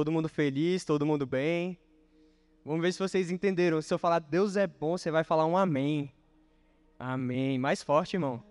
Todo 0.00 0.10
mundo 0.10 0.30
feliz, 0.30 0.82
todo 0.82 1.04
mundo 1.04 1.26
bem. 1.26 1.78
Vamos 2.64 2.80
ver 2.80 2.90
se 2.90 2.98
vocês 2.98 3.30
entenderam. 3.30 3.82
Se 3.82 3.92
eu 3.92 3.98
falar 3.98 4.18
Deus 4.18 4.56
é 4.56 4.66
bom, 4.66 4.96
você 4.96 5.10
vai 5.10 5.22
falar 5.22 5.44
um 5.44 5.58
amém. 5.58 6.10
Amém. 6.98 7.58
Mais 7.58 7.82
forte, 7.82 8.14
irmão. 8.16 8.42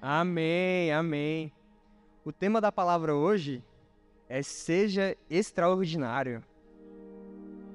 Amém, 0.00 0.90
amém. 0.90 1.52
O 2.24 2.32
tema 2.32 2.62
da 2.62 2.72
palavra 2.72 3.14
hoje 3.14 3.62
é 4.26 4.40
seja 4.40 5.14
extraordinário. 5.28 6.42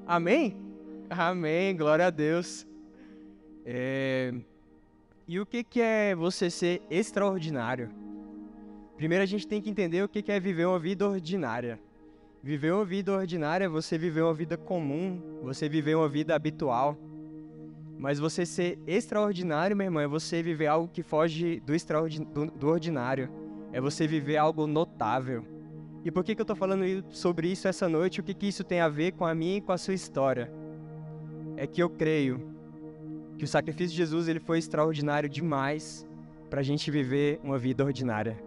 Amém? 0.08 0.58
Amém, 1.08 1.78
glória 1.78 2.08
a 2.08 2.10
Deus. 2.10 2.66
É... 3.64 4.34
E 5.28 5.40
o 5.40 5.46
que, 5.46 5.64
que 5.64 5.80
é 5.80 6.16
você 6.16 6.50
ser 6.50 6.82
extraordinário? 6.90 7.92
Primeiro 8.98 9.22
a 9.24 9.28
gente 9.28 9.48
tem 9.48 9.62
que 9.62 9.70
entender 9.70 10.02
o 10.02 10.10
que, 10.10 10.24
que 10.24 10.32
é 10.32 10.40
viver 10.40 10.66
uma 10.66 10.80
vida 10.80 11.08
ordinária. 11.08 11.80
Viver 12.46 12.76
uma 12.76 12.86
vida 12.86 13.12
ordinária 13.12 13.66
é 13.66 13.68
você 13.68 13.98
viver 13.98 14.22
uma 14.22 14.32
vida 14.32 14.56
comum, 14.56 15.20
você 15.42 15.68
viver 15.68 15.96
uma 15.96 16.08
vida 16.08 16.36
habitual. 16.36 16.96
Mas 17.98 18.20
você 18.20 18.46
ser 18.46 18.78
extraordinário, 18.86 19.76
meu 19.76 19.86
irmão, 19.86 20.04
é 20.04 20.08
você 20.08 20.44
viver 20.44 20.68
algo 20.68 20.88
que 20.88 21.02
foge 21.02 21.60
do, 21.60 22.46
do, 22.52 22.68
ordinário. 22.68 23.32
É 23.74 23.82
você 23.82 24.06
viver 24.06 24.38
algo 24.38 24.68
notável. 24.68 25.44
E 26.04 26.12
por 26.12 26.24
que, 26.24 26.36
que 26.36 26.42
eu 26.42 26.44
estou 26.44 26.56
falando 26.56 26.86
sobre 27.10 27.48
isso 27.48 27.68
essa 27.68 27.90
noite? 27.90 28.20
O 28.20 28.24
que, 28.24 28.36
que 28.36 28.46
isso 28.46 28.64
tem 28.64 28.80
a 28.80 28.90
ver 28.90 29.14
com 29.14 29.26
a 29.26 29.34
minha 29.34 29.58
e 29.58 29.62
com 29.62 29.72
a 29.72 29.78
sua 29.80 29.96
história? 29.96 30.54
É 31.58 31.66
que 31.66 31.82
eu 31.82 31.90
creio 31.90 32.48
que 33.40 33.44
o 33.44 33.48
sacrifício 33.48 33.90
de 33.90 33.98
Jesus 33.98 34.28
ele 34.28 34.40
foi 34.40 34.60
extraordinário 34.60 35.28
demais 35.28 36.08
para 36.48 36.60
a 36.60 36.64
gente 36.64 36.92
viver 36.92 37.40
uma 37.44 37.58
vida 37.58 37.84
ordinária. 37.84 38.38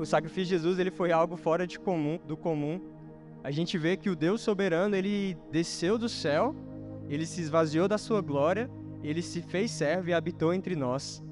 O, 0.00 0.06
sacrifício 0.06 0.44
de 0.44 0.50
Jesus 0.50 0.78
ele 0.78 0.90
foi 0.90 1.12
algo 1.12 1.36
fora 1.36 1.66
de 1.66 1.78
comum, 1.78 2.18
do 2.26 2.36
comum. 2.36 2.80
A 3.42 3.50
gente 3.50 3.76
vê 3.76 3.96
que 3.96 4.08
o 4.08 4.16
Deus 4.16 4.40
soberano 4.40 4.96
ele 4.96 5.36
desceu 5.50 5.98
do 5.98 6.08
céu, 6.08 6.54
ele 7.08 7.26
se 7.26 7.40
esvaziou 7.40 7.86
da 7.86 7.98
sua 7.98 8.20
glória, 8.20 8.70
ele 9.02 9.20
se 9.20 9.42
fez 9.42 9.70
servo 9.70 10.08
e 10.08 10.14
habitou 10.14 10.54
entre 10.54 10.74
nós. 10.74 11.22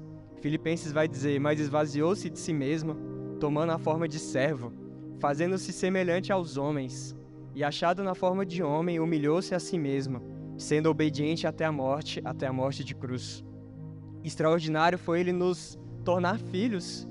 Filipenses 0.41 0.91
vai 0.91 1.07
dizer: 1.07 1.39
Mas 1.39 1.59
esvaziou-se 1.59 2.29
de 2.29 2.37
si 2.37 2.53
mesmo, 2.53 2.95
tomando 3.39 3.71
a 3.71 3.79
forma 3.79 4.07
de 4.07 4.19
servo, 4.19 4.71
fazendo-se 5.19 5.71
semelhante 5.73 6.31
aos 6.31 6.57
homens, 6.57 7.15
e 7.55 7.63
achado 7.63 8.03
na 8.03 8.13
forma 8.13 8.45
de 8.45 8.61
homem, 8.61 8.99
humilhou-se 8.99 9.55
a 9.55 9.59
si 9.59 9.77
mesmo 9.77 10.33
sendo 10.57 10.89
obediente 10.89 11.47
até 11.47 11.65
a 11.65 11.71
morte, 11.71 12.21
até 12.23 12.47
a 12.47 12.53
morte 12.53 12.83
de 12.83 12.95
cruz. 12.95 13.43
Extraordinário 14.23 14.97
foi 14.97 15.19
ele 15.19 15.31
nos 15.31 15.77
tornar 16.03 16.39
filhos, 16.39 17.07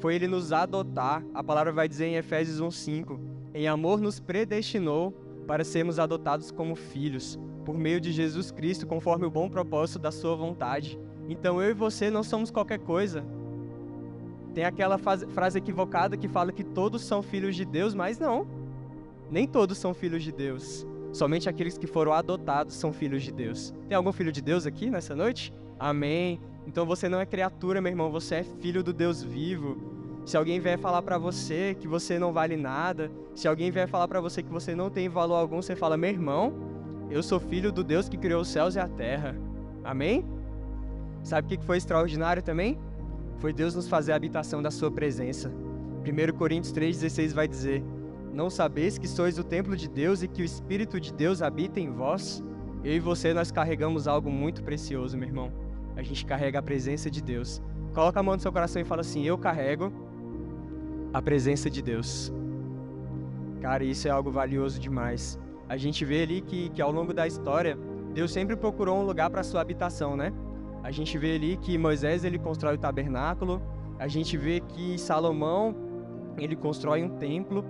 foi 0.00 0.14
ele 0.14 0.26
nos 0.26 0.52
adotar. 0.52 1.22
A 1.34 1.44
palavra 1.44 1.72
vai 1.72 1.88
dizer 1.88 2.06
em 2.06 2.16
Efésios 2.16 2.60
1:5, 2.60 3.20
em 3.54 3.68
amor 3.68 4.00
nos 4.00 4.18
predestinou 4.18 5.12
para 5.46 5.64
sermos 5.64 5.98
adotados 5.98 6.50
como 6.50 6.74
filhos, 6.74 7.38
por 7.64 7.76
meio 7.76 8.00
de 8.00 8.10
Jesus 8.12 8.50
Cristo, 8.50 8.86
conforme 8.86 9.26
o 9.26 9.30
bom 9.30 9.48
propósito 9.48 9.98
da 9.98 10.10
sua 10.10 10.34
vontade. 10.34 10.98
Então 11.28 11.62
eu 11.62 11.70
e 11.70 11.74
você 11.74 12.10
não 12.10 12.22
somos 12.22 12.50
qualquer 12.50 12.78
coisa. 12.78 13.24
Tem 14.54 14.64
aquela 14.64 14.98
frase 14.98 15.58
equivocada 15.58 16.16
que 16.16 16.26
fala 16.28 16.50
que 16.50 16.64
todos 16.64 17.02
são 17.02 17.22
filhos 17.22 17.54
de 17.54 17.64
Deus, 17.64 17.94
mas 17.94 18.18
não. 18.18 18.46
Nem 19.30 19.46
todos 19.46 19.78
são 19.78 19.94
filhos 19.94 20.24
de 20.24 20.32
Deus. 20.32 20.86
Somente 21.12 21.48
aqueles 21.48 21.78
que 21.78 21.86
foram 21.86 22.12
adotados 22.12 22.74
são 22.74 22.92
filhos 22.92 23.22
de 23.22 23.32
Deus. 23.32 23.72
Tem 23.88 23.96
algum 23.96 24.12
filho 24.12 24.32
de 24.32 24.40
Deus 24.40 24.66
aqui 24.66 24.90
nessa 24.90 25.14
noite? 25.14 25.52
Amém. 25.78 26.40
Então 26.66 26.86
você 26.86 27.08
não 27.08 27.20
é 27.20 27.26
criatura, 27.26 27.80
meu 27.80 27.90
irmão, 27.90 28.10
você 28.10 28.36
é 28.36 28.44
filho 28.44 28.82
do 28.82 28.92
Deus 28.92 29.22
vivo. 29.22 29.76
Se 30.24 30.36
alguém 30.36 30.60
vier 30.60 30.78
falar 30.78 31.02
para 31.02 31.18
você 31.18 31.74
que 31.78 31.88
você 31.88 32.18
não 32.18 32.32
vale 32.32 32.56
nada, 32.56 33.10
se 33.34 33.48
alguém 33.48 33.70
vier 33.70 33.88
falar 33.88 34.06
para 34.06 34.20
você 34.20 34.42
que 34.42 34.50
você 34.50 34.74
não 34.74 34.90
tem 34.90 35.08
valor 35.08 35.36
algum, 35.36 35.60
você 35.60 35.74
fala: 35.74 35.96
"Meu 35.96 36.10
irmão, 36.10 36.52
eu 37.10 37.22
sou 37.22 37.40
filho 37.40 37.72
do 37.72 37.82
Deus 37.82 38.08
que 38.08 38.16
criou 38.16 38.42
os 38.42 38.48
céus 38.48 38.74
e 38.74 38.78
a 38.78 38.88
terra". 38.88 39.36
Amém? 39.82 40.24
Sabe 41.22 41.46
o 41.46 41.58
que 41.58 41.64
foi 41.64 41.78
extraordinário 41.78 42.42
também? 42.42 42.78
Foi 43.38 43.52
Deus 43.52 43.74
nos 43.74 43.88
fazer 43.88 44.12
a 44.12 44.16
habitação 44.16 44.62
da 44.62 44.70
sua 44.70 44.90
presença. 44.90 45.50
1 46.04 46.36
Coríntios 46.36 46.72
3:16 46.72 47.32
vai 47.32 47.48
dizer: 47.48 47.82
não 48.32 48.48
sabeis 48.48 48.96
que 48.96 49.08
sois 49.08 49.38
o 49.38 49.44
templo 49.44 49.76
de 49.76 49.88
Deus 49.88 50.22
e 50.22 50.28
que 50.28 50.40
o 50.40 50.44
Espírito 50.44 51.00
de 51.00 51.12
Deus 51.12 51.42
habita 51.42 51.80
em 51.80 51.90
vós? 51.90 52.42
Eu 52.84 52.94
e 52.94 53.00
você, 53.00 53.34
nós 53.34 53.50
carregamos 53.50 54.06
algo 54.06 54.30
muito 54.30 54.62
precioso, 54.62 55.18
meu 55.18 55.28
irmão. 55.28 55.52
A 55.96 56.02
gente 56.02 56.24
carrega 56.24 56.58
a 56.58 56.62
presença 56.62 57.10
de 57.10 57.22
Deus. 57.22 57.62
Coloca 57.94 58.20
a 58.20 58.22
mão 58.22 58.34
no 58.34 58.40
seu 58.40 58.52
coração 58.52 58.80
e 58.80 58.84
fala 58.84 59.00
assim: 59.00 59.24
Eu 59.24 59.36
carrego 59.36 59.92
a 61.12 61.20
presença 61.20 61.68
de 61.68 61.82
Deus. 61.82 62.32
Cara, 63.60 63.84
isso 63.84 64.08
é 64.08 64.10
algo 64.10 64.30
valioso 64.30 64.80
demais. 64.80 65.38
A 65.68 65.76
gente 65.76 66.04
vê 66.04 66.22
ali 66.22 66.40
que, 66.40 66.70
que 66.70 66.80
ao 66.80 66.90
longo 66.90 67.12
da 67.12 67.26
história, 67.26 67.76
Deus 68.14 68.32
sempre 68.32 68.56
procurou 68.56 68.98
um 68.98 69.04
lugar 69.04 69.30
para 69.30 69.42
sua 69.42 69.60
habitação, 69.60 70.16
né? 70.16 70.32
A 70.82 70.90
gente 70.90 71.18
vê 71.18 71.34
ali 71.34 71.56
que 71.56 71.76
Moisés 71.76 72.24
ele 72.24 72.38
constrói 72.38 72.74
o 72.74 72.78
tabernáculo, 72.78 73.60
a 73.98 74.08
gente 74.08 74.36
vê 74.36 74.60
que 74.60 74.98
Salomão 74.98 75.74
ele 76.38 76.56
constrói 76.56 77.02
um 77.02 77.10
templo, 77.18 77.64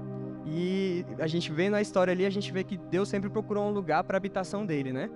e 0.47 1.04
a 1.19 1.26
gente 1.26 1.53
vê 1.53 1.69
na 1.69 1.80
história 1.80 2.12
ali, 2.12 2.25
a 2.25 2.30
gente 2.30 2.53
vê 2.53 2.64
que 2.64 2.76
Deus 2.76 3.09
sempre 3.09 3.28
procurou 3.28 3.69
um 3.69 3.70
lugar 3.70 4.03
para 4.04 4.16
a 4.16 4.19
habitação 4.19 4.64
dele, 4.64 4.92
né? 4.92 5.10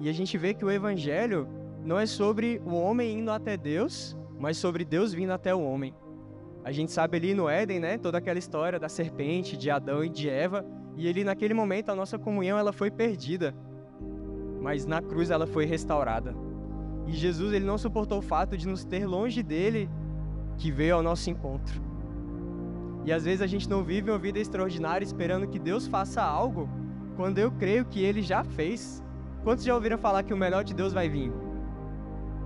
E 0.00 0.08
a 0.08 0.12
gente 0.12 0.36
vê 0.38 0.54
que 0.54 0.64
o 0.64 0.70
evangelho 0.70 1.46
não 1.84 1.98
é 1.98 2.06
sobre 2.06 2.62
o 2.64 2.74
homem 2.74 3.18
indo 3.18 3.30
até 3.30 3.56
Deus, 3.56 4.16
mas 4.38 4.56
sobre 4.56 4.84
Deus 4.84 5.12
vindo 5.12 5.32
até 5.32 5.54
o 5.54 5.62
homem. 5.62 5.94
A 6.64 6.72
gente 6.72 6.90
sabe 6.90 7.18
ali 7.18 7.34
no 7.34 7.46
Éden, 7.46 7.78
né, 7.78 7.98
toda 7.98 8.16
aquela 8.16 8.38
história 8.38 8.80
da 8.80 8.88
serpente, 8.88 9.54
de 9.54 9.70
Adão 9.70 10.02
e 10.02 10.08
de 10.08 10.28
Eva, 10.28 10.64
e 10.96 11.06
ali 11.06 11.22
naquele 11.22 11.52
momento 11.52 11.90
a 11.90 11.94
nossa 11.94 12.18
comunhão 12.18 12.56
ela 12.56 12.72
foi 12.72 12.90
perdida. 12.90 13.54
Mas 14.62 14.86
na 14.86 15.02
cruz 15.02 15.30
ela 15.30 15.46
foi 15.46 15.66
restaurada. 15.66 16.34
E 17.06 17.12
Jesus 17.12 17.52
ele 17.52 17.66
não 17.66 17.76
suportou 17.76 18.18
o 18.18 18.22
fato 18.22 18.56
de 18.56 18.66
nos 18.66 18.82
ter 18.82 19.06
longe 19.06 19.42
dele, 19.42 19.90
que 20.56 20.72
veio 20.72 20.94
ao 20.94 21.02
nosso 21.02 21.28
encontro. 21.28 21.82
E 23.04 23.12
às 23.12 23.26
vezes 23.26 23.42
a 23.42 23.46
gente 23.46 23.68
não 23.68 23.84
vive 23.84 24.10
uma 24.10 24.18
vida 24.18 24.38
extraordinária 24.38 25.04
esperando 25.04 25.46
que 25.46 25.58
Deus 25.58 25.86
faça 25.86 26.22
algo, 26.22 26.66
quando 27.14 27.38
eu 27.38 27.52
creio 27.52 27.84
que 27.84 28.02
Ele 28.02 28.22
já 28.22 28.42
fez. 28.42 29.04
Quantos 29.42 29.64
já 29.66 29.74
ouviram 29.74 29.98
falar 29.98 30.22
que 30.22 30.32
o 30.32 30.36
melhor 30.36 30.64
de 30.64 30.72
Deus 30.72 30.94
vai 30.94 31.10
vir? 31.10 31.30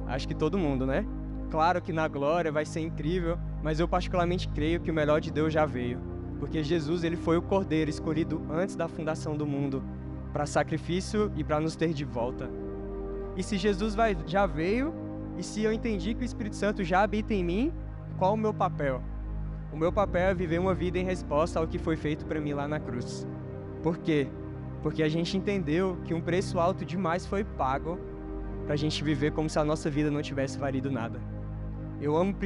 Acho 0.09 0.27
que 0.27 0.35
todo 0.35 0.59
mundo, 0.59 0.87
né? 0.87 1.05
Claro 1.51 1.81
que 1.81 1.93
na 1.93 2.09
glória 2.09 2.51
vai 2.51 2.65
ser 2.65 2.81
incrível, 2.81 3.39
mas 3.63 3.79
eu 3.79 3.87
particularmente 3.87 4.49
creio 4.49 4.81
que 4.81 4.91
o 4.91 4.95
melhor 4.95 5.21
de 5.21 5.31
Deus 5.31 5.53
já 5.53 5.67
veio, 5.67 6.01
porque 6.39 6.63
Jesus 6.63 7.05
ele 7.05 7.17
foi 7.17 7.37
o 7.37 7.43
Cordeiro 7.43 7.91
escolhido 7.91 8.43
antes 8.51 8.75
da 8.75 8.89
fundação 8.89 9.37
do 9.37 9.47
mundo 9.47 9.83
para 10.33 10.47
sacrifício 10.47 11.31
e 11.37 11.45
para 11.45 11.61
nos 11.61 11.77
ter 11.77 11.93
de 11.93 12.05
volta. 12.05 12.51
E 13.37 13.43
se 13.43 13.57
Jesus 13.57 13.95
vai, 13.95 14.17
já 14.27 14.47
veio, 14.47 14.95
e 15.37 15.43
se 15.43 15.63
eu 15.63 15.73
entendi 15.73 16.15
que 16.15 16.23
o 16.23 16.25
Espírito 16.25 16.57
Santo 16.57 16.83
já 16.83 17.03
habita 17.03 17.33
em 17.33 17.45
mim, 17.45 17.73
qual 18.19 18.35
o 18.35 18.37
meu 18.37 18.53
papel? 18.53 19.03
O 19.73 19.77
meu 19.77 19.93
papel 19.93 20.29
é 20.29 20.35
viver 20.35 20.59
uma 20.59 20.75
vida 20.75 20.99
em 20.99 21.05
resposta 21.05 21.61
ao 21.61 21.67
que 21.67 21.79
foi 21.79 21.97
feito 21.97 22.27
para 22.27 22.41
mim 22.41 22.53
lá 22.53 22.67
na 22.67 22.81
cruz. 22.81 23.27
Por 23.83 23.99
quê? 23.99 24.27
Porque 24.83 25.03
a 25.03 25.09
gente 25.09 25.37
entendeu 25.37 25.99
que 26.05 26.15
um 26.15 26.21
preço 26.21 26.59
alto 26.59 26.85
demais 26.85 27.27
foi 27.27 27.45
pago 27.45 27.99
para 28.69 28.75
a 28.75 28.77
gente 28.77 29.03
viver 29.03 29.33
como 29.33 29.49
se 29.49 29.59
a 29.59 29.65
nossa 29.65 29.89
vida 29.89 30.11
não 30.11 30.21
tivesse 30.21 30.59
valido 30.59 30.91
nada. 30.91 31.19
Eu 32.03 32.15
amo 32.15 32.33
1 32.33 32.37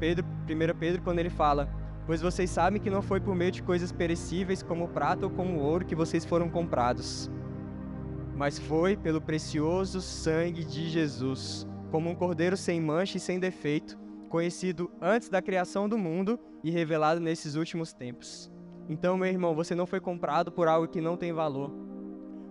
Pedro, 0.00 0.24
1 0.48 0.78
Pedro 0.78 1.02
quando 1.02 1.18
ele 1.18 1.28
fala: 1.28 1.68
Pois 2.06 2.22
vocês 2.22 2.48
sabem 2.48 2.80
que 2.80 2.88
não 2.88 3.02
foi 3.02 3.20
por 3.20 3.34
meio 3.34 3.52
de 3.52 3.62
coisas 3.62 3.92
perecíveis 3.92 4.62
como 4.62 4.88
prata 4.88 5.26
ou 5.26 5.30
como 5.30 5.60
ouro 5.60 5.84
que 5.84 5.94
vocês 5.94 6.24
foram 6.24 6.48
comprados, 6.48 7.30
mas 8.34 8.58
foi 8.58 8.96
pelo 8.96 9.20
precioso 9.20 10.00
sangue 10.00 10.64
de 10.64 10.88
Jesus, 10.88 11.68
como 11.90 12.08
um 12.08 12.14
cordeiro 12.14 12.56
sem 12.56 12.80
mancha 12.80 13.18
e 13.18 13.20
sem 13.20 13.38
defeito 13.38 14.00
conhecido 14.30 14.90
antes 15.02 15.28
da 15.28 15.42
criação 15.42 15.86
do 15.86 15.98
mundo 15.98 16.40
e 16.64 16.70
revelado 16.70 17.20
nesses 17.20 17.56
últimos 17.56 17.92
tempos. 17.92 18.50
Então, 18.88 19.18
meu 19.18 19.28
irmão, 19.28 19.54
você 19.54 19.74
não 19.74 19.84
foi 19.86 20.00
comprado 20.00 20.50
por 20.50 20.66
algo 20.66 20.88
que 20.88 21.02
não 21.02 21.18
tem 21.18 21.34
valor. 21.34 21.91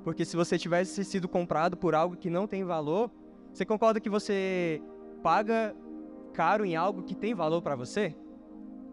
Porque 0.04 0.26
se 0.26 0.36
você 0.36 0.58
tivesse 0.58 1.04
sido 1.04 1.28
comprado 1.28 1.78
por 1.78 1.94
algo 1.94 2.18
que 2.18 2.30
não 2.30 2.48
tem 2.48 2.64
valor, 2.64 3.12
você 3.54 3.66
concorda 3.66 4.00
que 4.00 4.10
você 4.10 4.82
paga 5.22 5.76
caro 6.34 6.66
em 6.66 6.76
algo 6.76 7.04
que 7.04 7.16
tem 7.16 7.34
valor 7.34 7.62
para 7.62 7.76
você? 7.76 8.16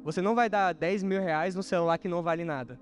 Você 0.05 0.21
não 0.21 0.35
vai 0.35 0.49
dar 0.49 0.73
10 0.73 1.03
mil 1.03 1.21
reais 1.21 1.55
no 1.55 1.63
celular 1.63 1.99
que 1.99 2.09
não 2.09 2.23
vale 2.23 2.45
nada. 2.45 2.81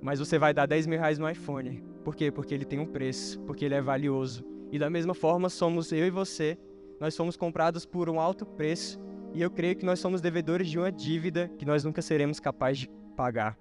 Mas 0.00 0.18
você 0.18 0.38
vai 0.38 0.52
dar 0.52 0.66
10 0.66 0.86
mil 0.86 0.98
reais 0.98 1.18
no 1.18 1.28
iPhone. 1.28 1.82
Por 2.04 2.14
quê? 2.14 2.30
Porque 2.30 2.54
ele 2.54 2.64
tem 2.64 2.78
um 2.78 2.86
preço, 2.86 3.40
porque 3.40 3.64
ele 3.64 3.74
é 3.74 3.80
valioso. 3.80 4.44
E 4.70 4.78
da 4.78 4.90
mesma 4.90 5.14
forma 5.14 5.48
somos 5.48 5.92
eu 5.92 6.06
e 6.06 6.10
você. 6.10 6.58
Nós 7.00 7.16
fomos 7.16 7.36
comprados 7.36 7.84
por 7.84 8.08
um 8.08 8.20
alto 8.20 8.46
preço 8.46 8.98
e 9.34 9.42
eu 9.42 9.50
creio 9.50 9.76
que 9.76 9.84
nós 9.84 10.00
somos 10.00 10.20
devedores 10.20 10.68
de 10.68 10.78
uma 10.78 10.90
dívida 10.90 11.50
que 11.58 11.66
nós 11.66 11.84
nunca 11.84 12.00
seremos 12.00 12.40
capazes 12.40 12.80
de 12.80 12.90
pagar. 13.16 13.58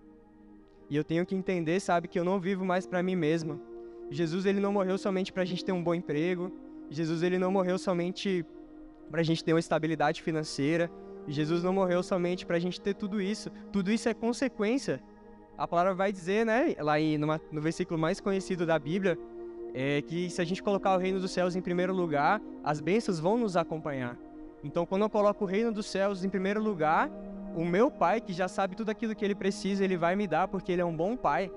E 0.90 0.96
eu 0.96 1.04
tenho 1.04 1.26
que 1.26 1.36
entender, 1.36 1.80
sabe, 1.80 2.08
que 2.08 2.20
eu 2.20 2.24
não 2.24 2.40
vivo 2.40 2.64
mais 2.64 2.86
para 2.86 3.04
mim 3.04 3.16
mesmo. 3.16 3.60
Jesus 4.10 4.46
ele 4.46 4.60
não 4.60 4.72
morreu 4.72 4.98
somente 4.98 5.34
para 5.34 5.44
a 5.44 5.46
gente 5.46 5.64
ter 5.64 5.72
um 5.72 5.84
bom 5.84 5.94
emprego. 5.94 6.52
Jesus 6.90 7.24
ele 7.24 7.38
não 7.38 7.52
morreu 7.52 7.78
somente 7.78 8.46
para 9.10 9.22
a 9.22 9.24
gente 9.24 9.44
ter 9.44 9.54
uma 9.54 9.60
estabilidade 9.60 10.22
financeira. 10.22 10.90
Jesus 11.28 11.64
não 11.64 11.74
morreu 11.74 12.04
somente 12.04 12.46
para 12.46 12.58
a 12.58 12.60
gente 12.60 12.80
ter 12.80 12.94
tudo 12.94 13.22
isso. 13.22 13.50
Tudo 13.72 13.92
isso 13.92 14.08
é 14.08 14.14
consequência. 14.14 15.02
a 15.58 15.68
palavra 15.68 15.94
vai 15.94 16.12
dizer, 16.12 16.46
né, 16.46 16.76
lá 16.80 17.00
em, 17.00 17.18
numa, 17.18 17.42
no 17.52 17.62
versículo 17.62 18.00
mais 18.00 18.20
conhecido 18.20 18.66
da 18.66 18.78
Bíblia, 18.78 19.18
é 19.74 20.02
que 20.02 20.30
se 20.30 20.42
a 20.42 20.46
gente 20.46 20.62
colocar 20.62 20.96
o 20.96 20.98
reino 20.98 21.20
dos 21.20 21.32
céus 21.32 21.56
em 21.56 21.62
primeiro 21.62 21.94
lugar, 21.94 22.42
as 22.64 22.80
bênçãos 22.80 23.20
vão 23.20 23.38
nos 23.38 23.58
acompanhar. 23.58 24.18
Então, 24.64 24.86
quando 24.86 25.04
eu 25.04 25.10
coloco 25.10 25.44
o 25.44 25.48
reino 25.48 25.72
dos 25.72 25.86
céus 25.86 26.24
em 26.24 26.30
primeiro 26.30 26.62
lugar, 26.62 27.10
o 27.56 27.64
meu 27.64 27.90
pai, 27.90 28.20
que 28.20 28.34
já 28.34 28.48
sabe 28.48 28.76
tudo 28.76 28.90
aquilo 28.90 29.16
que 29.16 29.24
ele 29.24 29.36
precisa, 29.36 29.84
ele 29.84 29.96
vai 29.98 30.16
me 30.16 30.28
dar 30.28 30.48
porque 30.48 30.72
ele 30.72 30.82
é 30.82 30.86
um 30.86 30.96
bom 30.96 31.16
pai. 31.16 31.52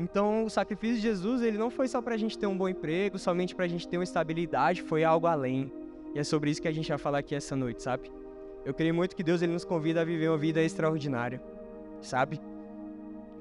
Então, 0.00 0.46
o 0.46 0.50
sacrifício 0.50 0.96
de 0.96 1.02
Jesus, 1.02 1.42
ele 1.42 1.58
não 1.58 1.70
foi 1.70 1.86
só 1.86 2.00
para 2.00 2.14
a 2.14 2.18
gente 2.18 2.38
ter 2.38 2.46
um 2.46 2.56
bom 2.56 2.66
emprego, 2.66 3.18
somente 3.18 3.54
para 3.54 3.66
a 3.66 3.68
gente 3.68 3.86
ter 3.86 3.98
uma 3.98 4.04
estabilidade, 4.04 4.80
foi 4.80 5.04
algo 5.04 5.26
além. 5.26 5.70
E 6.14 6.18
é 6.18 6.24
sobre 6.24 6.50
isso 6.50 6.62
que 6.62 6.68
a 6.68 6.72
gente 6.72 6.88
vai 6.88 6.96
falar 6.96 7.18
aqui 7.18 7.34
essa 7.34 7.54
noite, 7.54 7.82
sabe? 7.82 8.10
Eu 8.64 8.72
creio 8.72 8.94
muito 8.94 9.14
que 9.14 9.22
Deus 9.22 9.42
ele 9.42 9.52
nos 9.52 9.62
convida 9.62 10.00
a 10.00 10.04
viver 10.04 10.28
uma 10.28 10.38
vida 10.38 10.62
extraordinária, 10.62 11.38
sabe? 12.00 12.40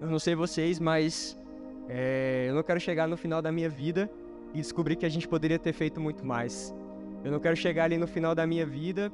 Eu 0.02 0.10
não 0.10 0.20
sei 0.20 0.36
vocês, 0.36 0.82
mas 0.82 1.40
é, 1.88 2.48
eu 2.50 2.56
não 2.56 2.62
quero 2.62 2.80
chegar 2.80 3.08
no 3.08 3.16
final 3.16 3.42
da 3.42 3.54
minha 3.54 3.70
vida 3.70 4.12
e 4.54 4.60
descobrir 4.60 4.98
que 4.98 5.06
a 5.06 5.10
gente 5.10 5.30
poderia 5.30 5.58
ter 5.58 5.72
feito 5.72 6.02
muito 6.02 6.26
mais. 6.26 6.76
Eu 7.24 7.32
não 7.32 7.40
quero 7.40 7.56
chegar 7.56 7.86
ali 7.86 7.98
no 7.98 8.08
final 8.08 8.36
da 8.36 8.46
minha 8.46 8.66
vida 8.66 9.10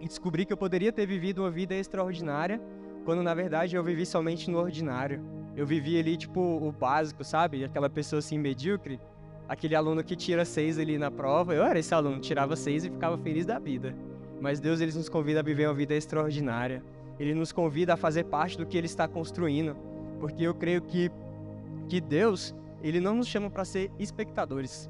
e 0.00 0.06
descobrir 0.08 0.46
que 0.46 0.52
eu 0.52 0.56
poderia 0.56 0.90
ter 0.90 1.06
vivido 1.06 1.42
uma 1.42 1.50
vida 1.50 1.76
extraordinária, 1.76 2.60
quando 3.04 3.22
na 3.22 3.34
verdade 3.34 3.76
eu 3.76 3.84
vivi 3.84 4.04
somente 4.04 4.50
no 4.50 4.58
ordinário. 4.58 5.41
Eu 5.56 5.66
vivi 5.66 5.98
ali, 5.98 6.16
tipo, 6.16 6.40
o 6.40 6.72
básico, 6.72 7.22
sabe? 7.22 7.64
Aquela 7.64 7.90
pessoa 7.90 8.18
assim, 8.18 8.38
medíocre. 8.38 9.00
Aquele 9.48 9.74
aluno 9.74 10.02
que 10.02 10.16
tira 10.16 10.44
seis 10.44 10.78
ali 10.78 10.96
na 10.96 11.10
prova. 11.10 11.54
Eu 11.54 11.62
era 11.62 11.78
esse 11.78 11.94
aluno, 11.94 12.20
tirava 12.20 12.56
seis 12.56 12.84
e 12.84 12.90
ficava 12.90 13.18
feliz 13.18 13.44
da 13.44 13.58
vida. 13.58 13.94
Mas 14.40 14.60
Deus, 14.60 14.80
ele 14.80 14.92
nos 14.92 15.08
convida 15.08 15.40
a 15.40 15.42
viver 15.42 15.66
uma 15.66 15.74
vida 15.74 15.94
extraordinária. 15.94 16.82
Ele 17.18 17.34
nos 17.34 17.52
convida 17.52 17.94
a 17.94 17.96
fazer 17.96 18.24
parte 18.24 18.56
do 18.56 18.66
que 18.66 18.78
ele 18.78 18.86
está 18.86 19.06
construindo. 19.06 19.76
Porque 20.18 20.42
eu 20.42 20.54
creio 20.54 20.80
que, 20.80 21.10
que 21.88 22.00
Deus, 22.00 22.54
ele 22.82 23.00
não 23.00 23.14
nos 23.14 23.28
chama 23.28 23.50
para 23.50 23.64
ser 23.64 23.90
espectadores, 23.98 24.88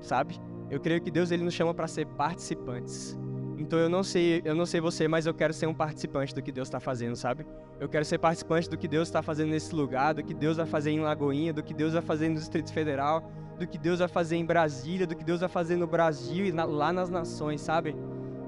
sabe? 0.00 0.38
Eu 0.70 0.78
creio 0.78 1.00
que 1.00 1.10
Deus, 1.10 1.30
ele 1.30 1.42
nos 1.42 1.54
chama 1.54 1.74
para 1.74 1.88
ser 1.88 2.06
participantes. 2.06 3.18
Então 3.62 3.78
eu 3.78 3.88
não 3.88 4.02
sei, 4.02 4.42
eu 4.44 4.56
não 4.56 4.66
sei 4.66 4.80
você, 4.80 5.06
mas 5.06 5.24
eu 5.24 5.32
quero 5.32 5.52
ser 5.52 5.68
um 5.68 5.74
participante 5.74 6.34
do 6.34 6.42
que 6.42 6.50
Deus 6.50 6.66
está 6.66 6.80
fazendo, 6.80 7.14
sabe? 7.14 7.46
Eu 7.78 7.88
quero 7.88 8.04
ser 8.04 8.18
participante 8.18 8.68
do 8.68 8.76
que 8.76 8.88
Deus 8.88 9.06
está 9.06 9.22
fazendo 9.22 9.50
nesse 9.50 9.72
lugar, 9.72 10.14
do 10.14 10.22
que 10.22 10.34
Deus 10.34 10.56
vai 10.56 10.66
fazer 10.66 10.90
em 10.90 10.98
Lagoinha, 10.98 11.52
do 11.52 11.62
que 11.62 11.72
Deus 11.72 11.92
vai 11.92 12.02
fazer 12.02 12.28
no 12.28 12.34
Distrito 12.34 12.72
Federal, 12.72 13.30
do 13.56 13.64
que 13.64 13.78
Deus 13.78 14.00
vai 14.00 14.08
fazer 14.08 14.34
em 14.34 14.44
Brasília, 14.44 15.06
do 15.06 15.14
que 15.14 15.22
Deus 15.22 15.38
vai 15.40 15.48
fazer 15.48 15.76
no 15.76 15.86
Brasil 15.86 16.44
e 16.44 16.50
na, 16.50 16.64
lá 16.64 16.92
nas 16.92 17.08
nações, 17.08 17.60
sabe? 17.60 17.94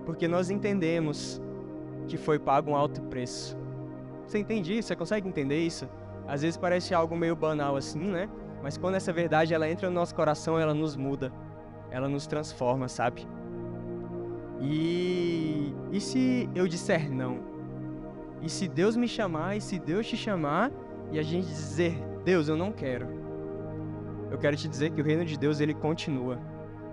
Porque 0.05 0.27
nós 0.27 0.51
entendemos 0.51 1.41
que 2.09 2.17
foi 2.17 2.41
pago 2.41 2.73
um 2.73 2.77
alto 2.77 3.01
preço. 3.03 3.57
Você 4.27 4.39
entende 4.39 4.77
isso? 4.77 4.89
Você 4.89 4.97
consegue 4.97 5.29
entender 5.29 5.61
isso? 5.61 5.89
Às 6.27 6.43
vezes 6.43 6.57
parece 6.57 6.93
algo 6.93 7.17
meio 7.17 7.37
banal 7.37 7.77
assim, 7.77 8.01
né? 8.01 8.29
Mas 8.61 8.77
quando 8.77 8.97
essa 8.97 9.13
verdade 9.13 9.55
ela 9.55 9.71
entra 9.71 9.89
no 9.89 9.95
nosso 9.95 10.13
coração, 10.13 10.59
ela 10.59 10.75
nos 10.75 10.97
muda, 10.97 11.33
ela 11.89 12.09
nos 12.09 12.27
transforma, 12.27 12.89
sabe? 12.89 13.29
E, 14.61 15.75
e 15.93 16.01
se 16.01 16.49
eu 16.55 16.67
disser 16.67 17.11
não? 17.13 17.39
E 18.43 18.49
se 18.49 18.69
Deus 18.69 18.97
me 18.97 19.09
chamar, 19.09 19.57
e 19.57 19.61
se 19.61 19.79
Deus 19.79 20.07
te 20.07 20.17
chamar, 20.17 20.71
e 21.11 21.19
a 21.19 21.23
gente 21.23 21.47
dizer, 21.47 21.97
Deus, 22.25 22.49
eu 22.49 22.57
não 22.57 22.73
quero. 22.73 23.07
Eu 24.31 24.39
quero 24.39 24.57
te 24.57 24.69
dizer 24.69 24.91
que 24.91 25.01
o 25.01 25.05
reino 25.05 25.25
de 25.25 25.39
Deus 25.39 25.61
ele 25.61 25.75
continua, 25.75 26.39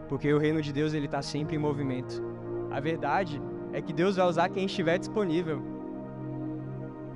porque 0.08 0.32
o 0.34 0.38
reino 0.38 0.62
de 0.62 0.72
Deus 0.72 0.94
ele 0.94 1.06
está 1.06 1.22
sempre 1.22 1.56
em 1.56 1.60
movimento. 1.60 2.24
A 2.70 2.80
verdade 2.80 3.42
é 3.74 3.82
que 3.82 3.92
Deus 3.92 4.16
vai 4.16 4.28
usar 4.28 4.50
quem 4.50 4.66
estiver 4.66 4.98
disponível. 4.98 5.62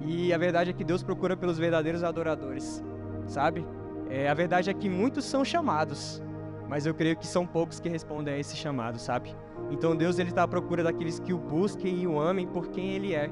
E 0.02 0.34
a 0.34 0.38
verdade 0.38 0.70
é 0.70 0.74
que 0.74 0.84
Deus 0.84 1.04
procura 1.04 1.36
pelos 1.36 1.58
verdadeiros 1.58 2.04
adoradores, 2.04 2.84
sabe? 3.28 3.66
É, 4.10 4.30
a 4.30 4.34
verdade 4.34 4.70
é 4.70 4.74
que 4.74 4.88
muitos 4.90 5.26
são 5.26 5.44
chamados, 5.44 6.22
mas 6.68 6.86
eu 6.86 6.94
creio 6.94 7.16
que 7.18 7.26
são 7.26 7.46
poucos 7.46 7.80
que 7.80 7.90
respondem 7.90 8.34
a 8.34 8.38
esse 8.38 8.56
chamado, 8.56 9.00
sabe? 9.00 9.36
Então 9.72 9.96
Deus 9.96 10.20
ele 10.20 10.30
está 10.30 10.44
à 10.44 10.48
procura 10.48 10.84
daqueles 10.84 11.20
que 11.20 11.34
o 11.34 11.38
busquem 11.38 12.02
e 12.02 12.08
o 12.08 12.20
amem 12.20 12.48
por 12.48 12.68
quem 12.70 12.92
Ele 12.92 13.14
é, 13.14 13.30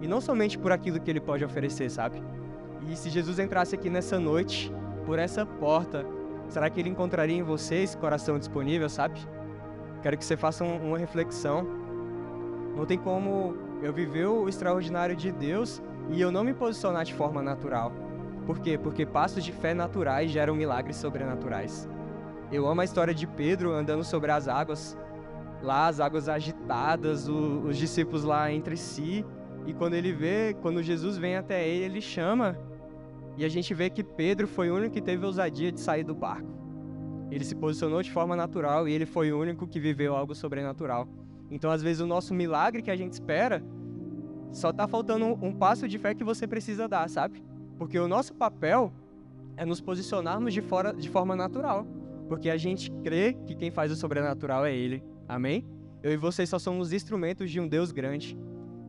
e 0.00 0.08
não 0.08 0.20
somente 0.20 0.58
por 0.58 0.72
aquilo 0.72 1.00
que 1.00 1.10
Ele 1.10 1.20
pode 1.20 1.44
oferecer, 1.44 1.90
sabe? 1.90 2.22
E 2.88 2.96
se 2.96 3.10
Jesus 3.10 3.38
entrasse 3.38 3.74
aqui 3.74 3.90
nessa 3.90 4.18
noite, 4.18 4.72
por 5.04 5.18
essa 5.18 5.44
porta, 5.44 6.06
será 6.48 6.68
que 6.70 6.80
Ele 6.80 6.88
encontraria 6.88 7.36
em 7.36 7.42
você 7.42 7.76
esse 7.76 7.96
coração 7.96 8.38
disponível, 8.38 8.88
sabe? 8.88 9.20
Quero 10.02 10.16
que 10.16 10.24
você 10.24 10.36
faça 10.36 10.64
um, 10.64 10.88
uma 10.88 10.98
reflexão. 10.98 11.66
Não 12.76 12.86
tem 12.86 12.98
como 12.98 13.56
eu 13.82 13.92
viver 13.92 14.26
o 14.26 14.48
extraordinário 14.48 15.16
de 15.16 15.32
Deus 15.32 15.82
e 16.10 16.20
eu 16.20 16.30
não 16.30 16.44
me 16.44 16.54
posicionar 16.54 17.04
de 17.04 17.14
forma 17.14 17.42
natural. 17.42 17.92
Por 18.46 18.60
quê? 18.60 18.78
Porque 18.78 19.04
passos 19.04 19.44
de 19.44 19.52
fé 19.52 19.74
naturais 19.74 20.30
geram 20.30 20.54
milagres 20.54 20.96
sobrenaturais. 20.96 21.88
Eu 22.50 22.66
amo 22.66 22.80
a 22.80 22.84
história 22.84 23.12
de 23.12 23.26
Pedro 23.26 23.72
andando 23.72 24.02
sobre 24.02 24.30
as 24.30 24.48
águas, 24.48 24.96
lá 25.62 25.88
as 25.88 26.00
águas 26.00 26.28
agitadas, 26.28 27.28
o, 27.28 27.60
os 27.68 27.76
discípulos 27.76 28.24
lá 28.24 28.52
entre 28.52 28.76
si, 28.76 29.24
e 29.66 29.72
quando 29.74 29.94
ele 29.94 30.12
vê, 30.12 30.56
quando 30.62 30.82
Jesus 30.82 31.18
vem 31.18 31.36
até 31.36 31.68
ele, 31.68 31.84
ele 31.84 32.00
chama, 32.00 32.58
e 33.36 33.44
a 33.44 33.48
gente 33.48 33.72
vê 33.74 33.90
que 33.90 34.02
Pedro 34.02 34.48
foi 34.48 34.70
o 34.70 34.76
único 34.76 34.94
que 34.94 35.00
teve 35.00 35.24
ousadia 35.24 35.70
de 35.70 35.80
sair 35.80 36.04
do 36.04 36.14
barco. 36.14 36.48
Ele 37.30 37.44
se 37.44 37.54
posicionou 37.54 38.02
de 38.02 38.10
forma 38.10 38.34
natural 38.34 38.88
e 38.88 38.92
ele 38.92 39.06
foi 39.06 39.32
o 39.32 39.38
único 39.38 39.66
que 39.66 39.78
viveu 39.78 40.16
algo 40.16 40.34
sobrenatural. 40.34 41.06
Então, 41.50 41.70
às 41.70 41.82
vezes, 41.82 42.00
o 42.00 42.06
nosso 42.06 42.34
milagre 42.34 42.82
que 42.82 42.90
a 42.90 42.96
gente 42.96 43.12
espera 43.12 43.62
só 44.50 44.70
está 44.70 44.88
faltando 44.88 45.26
um 45.42 45.52
passo 45.52 45.86
de 45.86 45.98
fé 45.98 46.14
que 46.14 46.24
você 46.24 46.46
precisa 46.46 46.88
dar, 46.88 47.08
sabe? 47.08 47.42
Porque 47.78 47.98
o 47.98 48.08
nosso 48.08 48.34
papel 48.34 48.92
é 49.56 49.64
nos 49.64 49.80
posicionarmos 49.80 50.52
de, 50.52 50.62
fora, 50.62 50.92
de 50.92 51.08
forma 51.08 51.36
natural. 51.36 51.86
Porque 52.28 52.50
a 52.50 52.56
gente 52.56 52.90
crê 53.02 53.34
que 53.46 53.54
quem 53.54 53.70
faz 53.70 53.92
o 53.92 53.96
sobrenatural 53.96 54.64
é 54.64 54.74
Ele. 54.74 55.02
Amém? 55.28 55.64
Eu 56.02 56.12
e 56.12 56.16
vocês 56.16 56.48
só 56.48 56.58
somos 56.58 56.92
instrumentos 56.92 57.50
de 57.50 57.60
um 57.60 57.68
Deus 57.68 57.92
grande. 57.92 58.36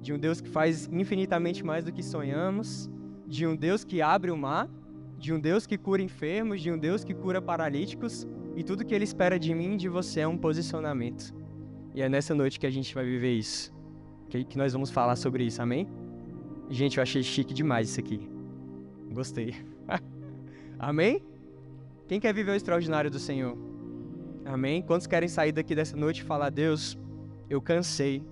De 0.02 0.14
um 0.14 0.18
Deus 0.18 0.40
que 0.40 0.50
faz 0.50 0.88
infinitamente 0.92 1.64
mais 1.64 1.84
do 1.84 1.92
que 1.92 2.02
sonhamos. 2.02 2.90
De 3.28 3.46
um 3.46 3.56
Deus 3.56 3.84
que 3.84 4.02
abre 4.02 4.32
o 4.32 4.38
mar. 4.38 4.70
De 5.18 5.34
um 5.34 5.40
Deus 5.40 5.68
que 5.68 5.78
cura 5.78 6.02
enfermos. 6.02 6.62
De 6.62 6.72
um 6.72 6.78
Deus 6.78 7.04
que 7.04 7.14
cura 7.14 7.42
paralíticos. 7.42 8.26
E 8.56 8.64
tudo 8.64 8.86
que 8.86 8.96
Ele 8.96 9.04
espera 9.04 9.38
de 9.38 9.54
mim 9.54 9.74
e 9.74 9.78
de 9.78 9.90
você 9.90 10.22
é 10.22 10.28
um 10.28 10.38
posicionamento. 10.38 11.34
E 11.94 12.02
é 12.02 12.08
nessa 12.08 12.34
noite 12.34 12.60
que 12.60 12.66
a 12.66 12.72
gente 12.72 12.96
vai 12.96 13.04
viver 13.04 13.34
isso. 13.34 13.74
Que, 14.30 14.58
nós 14.58 14.72
vamos 14.74 14.92
falar 14.92 15.16
sobre 15.16 15.44
isso, 15.44 15.62
amém? 15.62 15.88
Gente, 16.70 16.98
eu 16.98 17.04
achei 17.04 17.24
chique 17.24 17.54
demais 17.54 17.90
isso 17.90 18.00
aqui. 18.00 18.30
Gostei. 19.12 19.56
amém? 20.78 21.22
Quem 22.08 22.20
quer 22.20 22.34
viver 22.34 22.52
o 22.52 22.56
extraordinário 22.56 23.10
do 23.10 23.20
Senhor? 23.20 23.69
Amém? 24.46 24.82
Quantos 24.82 25.08
querem 25.08 25.30
sair 25.30 25.52
daqui 25.52 25.76
dessa 25.76 25.96
noite 25.96 26.22
e 26.22 26.24
falar: 26.24 26.50
Deus, 26.50 26.98
eu 27.50 27.62
cansei. 27.62 28.24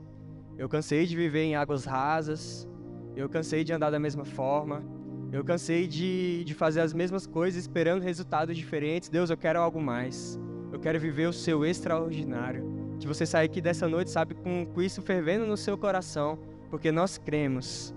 Eu 0.57 0.67
cansei 0.67 1.05
de 1.05 1.15
viver 1.15 1.43
em 1.43 1.55
águas 1.55 1.85
rasas. 1.85 2.67
Eu 3.15 3.29
cansei 3.29 3.63
de 3.63 3.73
andar 3.73 3.89
da 3.89 3.99
mesma 3.99 4.25
forma. 4.25 4.83
Eu 5.31 5.43
cansei 5.43 5.87
de, 5.87 6.43
de 6.43 6.53
fazer 6.53 6.81
as 6.81 6.93
mesmas 6.93 7.27
coisas 7.27 7.61
esperando 7.61 8.01
resultados 8.01 8.55
diferentes. 8.55 9.09
Deus, 9.09 9.29
eu 9.29 9.37
quero 9.37 9.59
algo 9.59 9.81
mais. 9.81 10.39
Eu 10.71 10.79
quero 10.79 10.99
viver 10.99 11.27
o 11.27 11.33
seu 11.33 11.65
extraordinário. 11.65 12.63
Que 12.99 13.07
você 13.07 13.25
saia 13.25 13.45
aqui 13.45 13.61
dessa 13.61 13.87
noite, 13.87 14.09
sabe, 14.09 14.33
com, 14.33 14.65
com 14.65 14.81
isso 14.81 15.01
fervendo 15.01 15.45
no 15.45 15.57
seu 15.57 15.77
coração. 15.77 16.39
Porque 16.69 16.91
nós 16.91 17.17
cremos 17.17 17.93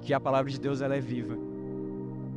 que 0.00 0.12
a 0.12 0.18
palavra 0.18 0.50
de 0.50 0.58
Deus 0.58 0.80
ela 0.80 0.96
é 0.96 1.00
viva 1.00 1.52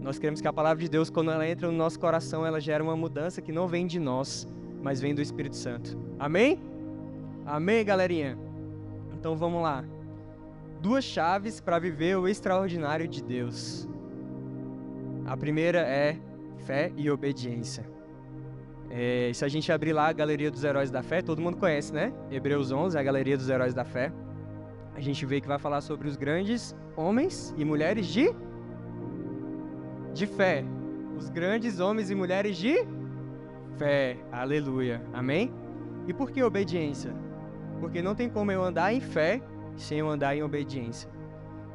nós 0.06 0.20
queremos 0.20 0.40
que 0.40 0.48
a 0.48 0.54
palavra 0.54 0.84
de 0.84 0.88
Deus, 0.88 1.10
quando 1.10 1.32
ela 1.32 1.50
entra 1.50 1.66
no 1.66 1.76
nosso 1.76 2.00
coração, 2.00 2.46
ela 2.46 2.62
gera 2.62 2.84
uma 2.84 2.96
mudança 2.96 3.42
que 3.42 3.52
não 3.52 3.68
vem 3.68 3.88
de 3.88 4.00
nós, 4.00 4.48
mas 4.82 5.00
vem 5.00 5.16
do 5.16 5.22
Espírito 5.22 5.56
Santo. 5.56 5.98
Amém? 6.20 6.60
Amém, 7.46 7.84
galerinha? 7.84 8.38
Então 9.14 9.36
vamos 9.36 9.62
lá. 9.62 9.84
Duas 10.82 11.04
chaves 11.04 11.60
para 11.60 11.80
viver 11.80 12.18
o 12.18 12.28
extraordinário 12.28 13.08
de 13.08 13.24
Deus. 13.24 13.88
A 15.26 15.36
primeira 15.36 15.80
é 15.80 16.18
fé 16.66 16.92
e 16.96 17.10
obediência. 17.10 17.86
É, 18.90 19.32
se 19.34 19.44
a 19.44 19.48
gente 19.48 19.72
abrir 19.72 19.94
lá 19.94 20.08
a 20.08 20.14
Galeria 20.14 20.52
dos 20.52 20.64
Heróis 20.64 20.92
da 20.92 21.02
Fé, 21.02 21.22
todo 21.22 21.42
mundo 21.42 21.58
conhece, 21.58 21.92
né? 21.92 22.14
Hebreus 22.32 22.72
11, 22.72 22.98
a 22.98 23.04
Galeria 23.04 23.36
dos 23.36 23.50
Heróis 23.50 23.74
da 23.74 23.84
Fé. 23.84 24.12
A 24.96 25.02
gente 25.02 25.26
vê 25.26 25.42
que 25.42 25.48
vai 25.48 25.60
falar 25.60 25.82
sobre 25.82 26.08
os 26.08 26.16
grandes 26.16 26.76
homens 26.96 27.54
e 27.58 27.66
mulheres 27.66 28.08
de 28.08 28.34
de 30.14 30.26
fé. 30.26 30.64
Os 31.18 31.30
grandes 31.30 31.80
homens 31.80 32.10
e 32.10 32.16
mulheres 32.16 32.56
de 32.58 32.74
fé. 33.78 34.18
Aleluia. 34.32 35.02
Amém? 35.14 35.54
E 36.08 36.14
por 36.14 36.32
que 36.32 36.42
obediência? 36.44 37.14
Porque 37.80 38.02
não 38.02 38.16
tem 38.16 38.30
como 38.30 38.52
eu 38.52 38.64
andar 38.64 38.94
em 38.94 39.02
fé 39.02 39.42
sem 39.76 40.00
eu 40.00 40.10
andar 40.10 40.36
em 40.36 40.44
obediência. 40.44 41.10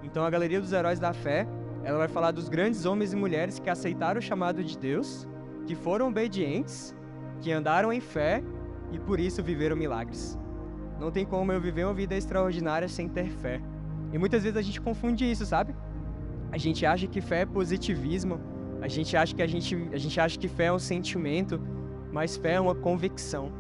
Então 0.03 0.25
a 0.25 0.31
galeria 0.31 0.61
dos 0.61 0.73
heróis 0.73 0.99
da 0.99 1.13
fé, 1.13 1.47
ela 1.85 1.99
vai 1.99 2.09
falar 2.09 2.31
dos 2.31 2.49
grandes 2.49 2.87
homens 2.87 3.13
e 3.13 3.17
mulheres 3.17 3.59
que 3.59 3.69
aceitaram 3.69 4.19
o 4.19 4.23
chamado 4.23 4.65
de 4.65 4.79
Deus, 4.79 5.29
que 5.67 5.75
foram 5.75 6.09
obedientes, 6.09 6.95
que 7.41 7.53
andaram 7.53 7.93
em 7.93 8.01
fé 8.01 8.43
e 8.93 8.99
por 8.99 9.21
isso 9.21 9.43
viveram 9.43 9.77
milagres. 9.77 10.39
Não 10.99 11.11
tem 11.11 11.25
como 11.25 11.53
eu 11.53 11.61
viver 11.61 11.85
uma 11.85 11.95
vida 11.95 12.15
extraordinária 12.17 12.89
sem 12.89 13.09
ter 13.09 13.29
fé. 13.29 13.61
E 14.13 14.19
muitas 14.19 14.43
vezes 14.43 14.57
a 14.57 14.63
gente 14.63 14.81
confunde 14.81 15.31
isso, 15.31 15.47
sabe? 15.47 15.75
A 16.53 16.59
gente 16.59 16.85
acha 16.85 17.07
que 17.07 17.21
fé 17.21 17.43
é 17.43 17.47
positivismo, 17.47 18.41
a 18.83 18.89
gente 18.89 19.17
acha 19.17 19.35
que 19.35 19.43
a 19.43 19.47
gente, 19.47 19.75
a 19.93 19.99
gente 19.99 20.21
acha 20.21 20.39
que 20.39 20.49
fé 20.49 20.67
é 20.67 20.73
um 20.73 20.79
sentimento, 20.79 21.61
mas 22.13 22.37
fé 22.37 22.55
é 22.55 22.61
uma 22.61 22.75
convicção. 22.75 23.53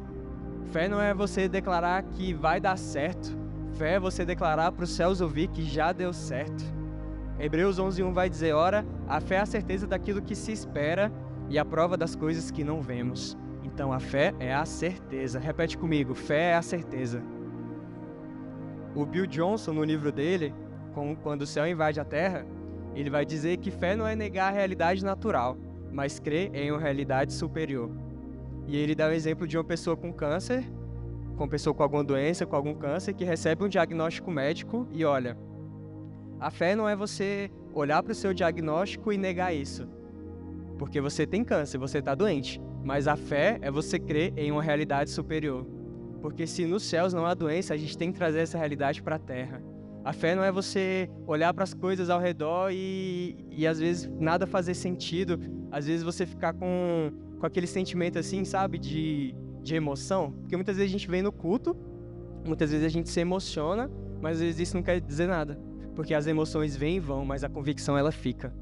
Fé 0.70 0.88
não 0.88 1.00
é 1.00 1.12
você 1.12 1.48
declarar 1.48 2.02
que 2.02 2.32
vai 2.32 2.60
dar 2.60 2.76
certo. 2.76 3.36
Fé 3.72 3.94
é 3.94 4.00
você 4.00 4.24
declarar 4.24 4.72
para 4.72 4.84
os 4.84 4.90
céus 4.90 5.20
ouvir 5.20 5.48
que 5.48 5.62
já 5.62 5.92
deu 5.92 6.12
certo. 6.12 6.64
Hebreus 7.38 7.78
11:1 7.78 8.12
vai 8.12 8.28
dizer: 8.28 8.52
"Ora, 8.52 8.84
a 9.08 9.20
fé 9.20 9.36
é 9.36 9.40
a 9.40 9.46
certeza 9.46 9.86
daquilo 9.86 10.22
que 10.22 10.34
se 10.34 10.52
espera 10.52 11.10
e 11.48 11.58
a 11.58 11.64
prova 11.64 11.96
das 11.96 12.14
coisas 12.14 12.50
que 12.50 12.62
não 12.62 12.80
vemos." 12.80 13.36
Então 13.64 13.92
a 13.92 14.00
fé 14.00 14.34
é 14.38 14.54
a 14.54 14.64
certeza. 14.64 15.38
Repete 15.38 15.78
comigo: 15.78 16.14
fé 16.14 16.50
é 16.50 16.54
a 16.56 16.62
certeza. 16.62 17.22
O 18.94 19.06
Bill 19.06 19.26
Johnson 19.26 19.72
no 19.72 19.84
livro 19.84 20.12
dele, 20.12 20.52
quando 21.22 21.42
o 21.42 21.46
céu 21.46 21.66
invade 21.66 22.00
a 22.00 22.04
terra, 22.04 22.44
ele 22.94 23.08
vai 23.08 23.24
dizer 23.24 23.56
que 23.58 23.70
fé 23.70 23.96
não 23.96 24.06
é 24.06 24.16
negar 24.16 24.48
a 24.48 24.54
realidade 24.54 25.04
natural, 25.04 25.56
mas 25.92 26.18
crer 26.18 26.54
em 26.54 26.70
uma 26.72 26.80
realidade 26.80 27.32
superior. 27.32 27.90
E 28.70 28.76
ele 28.76 28.94
dá 28.94 29.08
o 29.08 29.10
exemplo 29.10 29.48
de 29.48 29.58
uma 29.58 29.64
pessoa 29.64 29.96
com 29.96 30.12
câncer, 30.12 30.64
com 31.36 31.42
uma 31.42 31.50
pessoa 31.50 31.74
com 31.74 31.82
alguma 31.82 32.04
doença, 32.04 32.46
com 32.46 32.54
algum 32.54 32.72
câncer, 32.72 33.12
que 33.14 33.24
recebe 33.24 33.64
um 33.64 33.68
diagnóstico 33.68 34.30
médico 34.30 34.86
e 34.92 35.04
olha, 35.04 35.36
a 36.38 36.52
fé 36.52 36.76
não 36.76 36.88
é 36.88 36.94
você 36.94 37.50
olhar 37.74 38.00
para 38.00 38.12
o 38.12 38.14
seu 38.14 38.32
diagnóstico 38.32 39.12
e 39.12 39.18
negar 39.18 39.52
isso, 39.52 39.88
porque 40.78 41.00
você 41.00 41.26
tem 41.26 41.42
câncer, 41.42 41.78
você 41.78 41.98
está 41.98 42.14
doente. 42.14 42.60
Mas 42.84 43.08
a 43.08 43.16
fé 43.16 43.58
é 43.60 43.72
você 43.72 43.98
crer 43.98 44.32
em 44.36 44.52
uma 44.52 44.62
realidade 44.62 45.10
superior. 45.10 45.66
Porque 46.22 46.46
se 46.46 46.64
nos 46.64 46.84
céus 46.84 47.12
não 47.12 47.26
há 47.26 47.34
doença, 47.34 47.74
a 47.74 47.76
gente 47.76 47.98
tem 47.98 48.12
que 48.12 48.18
trazer 48.18 48.38
essa 48.38 48.56
realidade 48.56 49.02
para 49.02 49.16
a 49.16 49.18
terra. 49.18 49.60
A 50.04 50.12
fé 50.12 50.36
não 50.36 50.44
é 50.44 50.52
você 50.52 51.10
olhar 51.26 51.52
para 51.52 51.64
as 51.64 51.74
coisas 51.74 52.08
ao 52.08 52.20
redor 52.20 52.70
e, 52.72 53.36
e 53.50 53.66
às 53.66 53.80
vezes 53.80 54.08
nada 54.18 54.46
fazer 54.46 54.74
sentido. 54.74 55.40
Às 55.72 55.86
vezes 55.86 56.04
você 56.04 56.24
ficar 56.24 56.54
com, 56.54 57.12
com 57.40 57.46
aquele 57.46 57.66
sentimento 57.66 58.18
assim, 58.18 58.44
sabe, 58.44 58.78
de, 58.78 59.34
de 59.62 59.74
emoção. 59.74 60.32
Porque 60.42 60.54
muitas 60.54 60.76
vezes 60.76 60.90
a 60.90 60.92
gente 60.92 61.08
vem 61.08 61.22
no 61.22 61.32
culto, 61.32 61.74
muitas 62.46 62.70
vezes 62.70 62.84
a 62.84 62.88
gente 62.88 63.08
se 63.08 63.18
emociona, 63.18 63.90
mas 64.20 64.36
às 64.36 64.42
vezes 64.42 64.60
isso 64.60 64.76
não 64.76 64.82
quer 64.82 65.00
dizer 65.00 65.26
nada. 65.26 65.58
Porque 65.96 66.14
as 66.14 66.26
emoções 66.26 66.76
vêm 66.76 66.96
e 66.96 67.00
vão, 67.00 67.24
mas 67.24 67.42
a 67.42 67.48
convicção 67.48 67.96
ela 67.96 68.12
fica. 68.12 68.54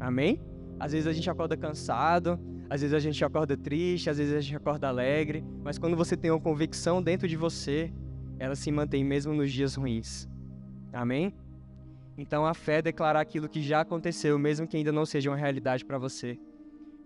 Amém? 0.00 0.42
Às 0.78 0.92
vezes 0.92 1.06
a 1.06 1.12
gente 1.12 1.30
acorda 1.30 1.56
cansado, 1.56 2.38
às 2.68 2.80
vezes 2.80 2.94
a 2.94 2.98
gente 2.98 3.24
acorda 3.24 3.56
triste, 3.56 4.10
às 4.10 4.18
vezes 4.18 4.34
a 4.34 4.40
gente 4.40 4.56
acorda 4.56 4.88
alegre, 4.88 5.44
mas 5.62 5.78
quando 5.78 5.96
você 5.96 6.16
tem 6.16 6.30
uma 6.30 6.40
convicção 6.40 7.02
dentro 7.02 7.26
de 7.26 7.36
você, 7.36 7.92
ela 8.38 8.54
se 8.54 8.70
mantém 8.70 9.04
mesmo 9.04 9.32
nos 9.32 9.50
dias 9.52 9.74
ruins. 9.74 10.28
Amém? 10.92 11.34
Então 12.16 12.44
a 12.44 12.52
fé 12.52 12.78
é 12.78 12.82
declarar 12.82 13.20
aquilo 13.20 13.48
que 13.48 13.62
já 13.62 13.80
aconteceu, 13.80 14.38
mesmo 14.38 14.66
que 14.66 14.76
ainda 14.76 14.90
não 14.90 15.06
seja 15.06 15.30
uma 15.30 15.36
realidade 15.36 15.84
para 15.84 15.98
você. 15.98 16.38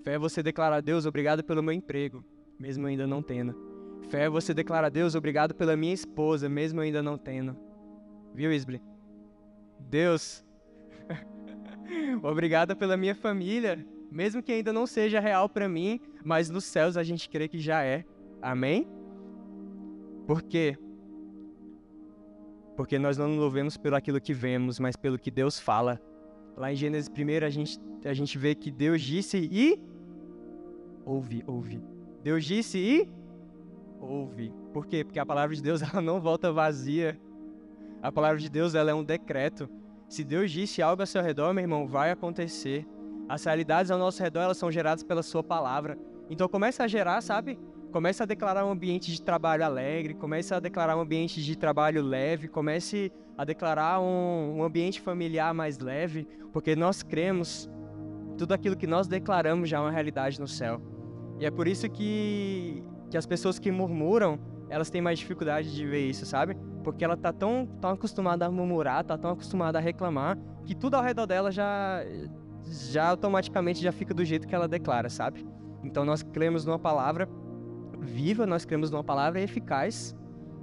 Fé 0.03 0.15
é 0.15 0.19
você 0.19 0.43
declarar 0.43 0.77
a 0.77 0.81
Deus 0.81 1.07
obrigado 1.07 1.45
pelo 1.45 1.63
meu 1.63 1.73
emprego, 1.73 2.25
mesmo 2.59 2.87
ainda 2.87 3.07
não 3.07 3.23
tendo. 3.23 3.55
Fé 4.11 4.25
é 4.25 4.29
você 4.29 4.53
declarar 4.53 4.89
a 4.89 4.91
Deus 4.91 5.15
obrigado 5.15 5.55
pela 5.55 5.77
minha 5.77 5.95
esposa, 5.95 6.49
mesmo 6.49 6.81
ainda 6.81 7.03
não 7.03 7.17
tendo. 7.17 7.57
Viu, 8.35 8.53
Isble? 8.53 8.83
Deus, 9.79 10.45
obrigado 12.23 12.75
pela 12.75 12.97
minha 12.97 13.15
família, 13.15 13.87
mesmo 14.11 14.43
que 14.43 14.53
ainda 14.53 14.73
não 14.73 14.87
seja 14.87 15.21
real 15.21 15.49
para 15.49 15.69
mim, 15.69 16.01
mas 16.25 16.51
nos 16.51 16.65
céus 16.65 16.97
a 16.97 17.03
gente 17.03 17.29
crê 17.29 17.47
que 17.47 17.59
já 17.59 17.85
é. 17.85 18.05
Amém? 18.41 18.89
Por 20.27 20.43
quê? 20.43 20.77
Porque 22.77 22.99
nós 22.99 23.17
não 23.17 23.29
nos 23.29 23.39
movemos 23.39 23.77
pelo 23.77 23.95
aquilo 23.95 24.21
que 24.21 24.35
vemos, 24.35 24.81
mas 24.81 24.97
pelo 24.97 25.19
que 25.19 25.31
Deus 25.31 25.61
fala. 25.61 26.01
Lá 26.57 26.73
em 26.73 26.77
Gênesis 26.77 27.09
1 27.09 27.47
a 27.47 27.51
gente, 27.51 27.81
a 28.05 28.13
gente 28.13 28.37
vê 28.37 28.55
que 28.55 28.71
Deus 28.71 29.01
disse 29.01 29.49
e 29.51 29.92
ouve, 31.05 31.43
ouve. 31.47 31.83
Deus 32.23 32.45
disse 32.45 32.79
e 32.79 33.09
ouve. 34.01 34.53
Por 34.73 34.87
quê? 34.87 35.05
Porque 35.05 35.19
a 35.19 35.27
palavra 35.27 35.55
de 35.55 35.63
Deus 35.63 35.83
ela 35.83 36.01
não 36.01 36.21
volta 36.21 36.53
vazia. 36.53 37.19
A 38.03 38.11
palavra 38.11 38.39
de 38.39 38.49
Deus 38.49 38.75
ela 38.75 38.91
é 38.91 38.95
um 38.95 39.05
decreto. 39.05 39.69
Se 40.09 40.25
Deus 40.25 40.51
disse 40.51 40.83
algo 40.83 41.03
ao 41.03 41.07
seu 41.07 41.23
redor, 41.23 41.55
meu 41.55 41.63
irmão, 41.63 41.87
vai 41.87 42.11
acontecer. 42.11 42.87
As 43.29 43.45
realidades 43.45 43.91
ao 43.91 43.99
nosso 43.99 44.23
redor 44.23 44.41
elas 44.41 44.59
são 44.59 44.71
geradas 44.71 45.03
pela 45.03 45.23
sua 45.23 45.43
palavra. 45.43 45.97
Então 46.29 46.49
comece 46.49 46.83
a 46.83 46.89
gerar, 46.89 47.21
sabe? 47.21 47.59
Comece 47.91 48.23
a 48.23 48.27
declarar 48.27 48.65
um 48.65 48.71
ambiente 48.71 49.13
de 49.13 49.21
trabalho 49.23 49.65
alegre, 49.65 50.15
comece 50.15 50.55
a 50.55 50.61
declarar 50.61 50.97
um 50.97 51.01
ambiente 51.01 51.43
de 51.43 51.57
trabalho 51.57 52.03
leve, 52.03 52.49
comece 52.49 53.13
a 53.37 53.45
declarar 53.45 54.01
um, 54.01 54.59
um 54.59 54.63
ambiente 54.63 55.01
familiar 55.01 55.53
mais 55.53 55.79
leve, 55.79 56.27
porque 56.53 56.75
nós 56.75 57.03
cremos, 57.03 57.71
tudo 58.39 58.53
aquilo 58.53 58.77
que 58.77 58.87
nós 58.87 59.07
declaramos 59.07 59.69
já 59.69 59.77
é 59.77 59.81
uma 59.81 59.91
realidade 59.91 60.41
no 60.41 60.49
céu. 60.49 60.81
E 61.43 61.45
é 61.45 61.51
por 61.51 61.67
isso 61.67 61.91
que, 61.91 62.85
que 63.11 63.17
as 63.17 63.27
pessoas 63.27 63.59
que 63.59 63.69
murmuram, 63.69 64.39
elas 64.71 64.89
têm 64.89 65.03
mais 65.03 65.19
dificuldade 65.19 65.75
de 65.75 65.85
ver 65.85 66.09
isso, 66.09 66.25
sabe? 66.25 66.57
Porque 66.85 67.05
ela 67.05 67.17
tá 67.17 67.33
tão, 67.33 67.67
tão 67.81 67.91
acostumada 67.91 68.47
a 68.47 68.51
murmurar, 68.51 69.03
tá 69.03 69.19
tão 69.19 69.33
acostumada 69.33 69.77
a 69.77 69.81
reclamar, 69.81 70.39
que 70.65 70.73
tudo 70.73 70.95
ao 70.95 71.03
redor 71.03 71.27
dela 71.27 71.51
já, 71.51 72.01
já 72.63 73.09
automaticamente 73.09 73.83
já 73.83 73.91
fica 73.91 74.15
do 74.15 74.25
jeito 74.25 74.47
que 74.47 74.55
ela 74.55 74.69
declara, 74.69 75.11
sabe? 75.11 75.45
Então 75.83 76.05
nós 76.05 76.23
cremos 76.23 76.65
numa 76.65 76.79
palavra 76.79 77.29
viva, 77.99 78.47
nós 78.47 78.65
cremos 78.65 78.93
numa 78.93 79.03
palavra 79.03 79.41
eficaz 79.41 80.15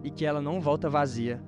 e 0.01 0.09
que 0.09 0.25
ela 0.25 0.41
não 0.41 0.61
volta 0.61 0.89
vazia. 0.89 1.43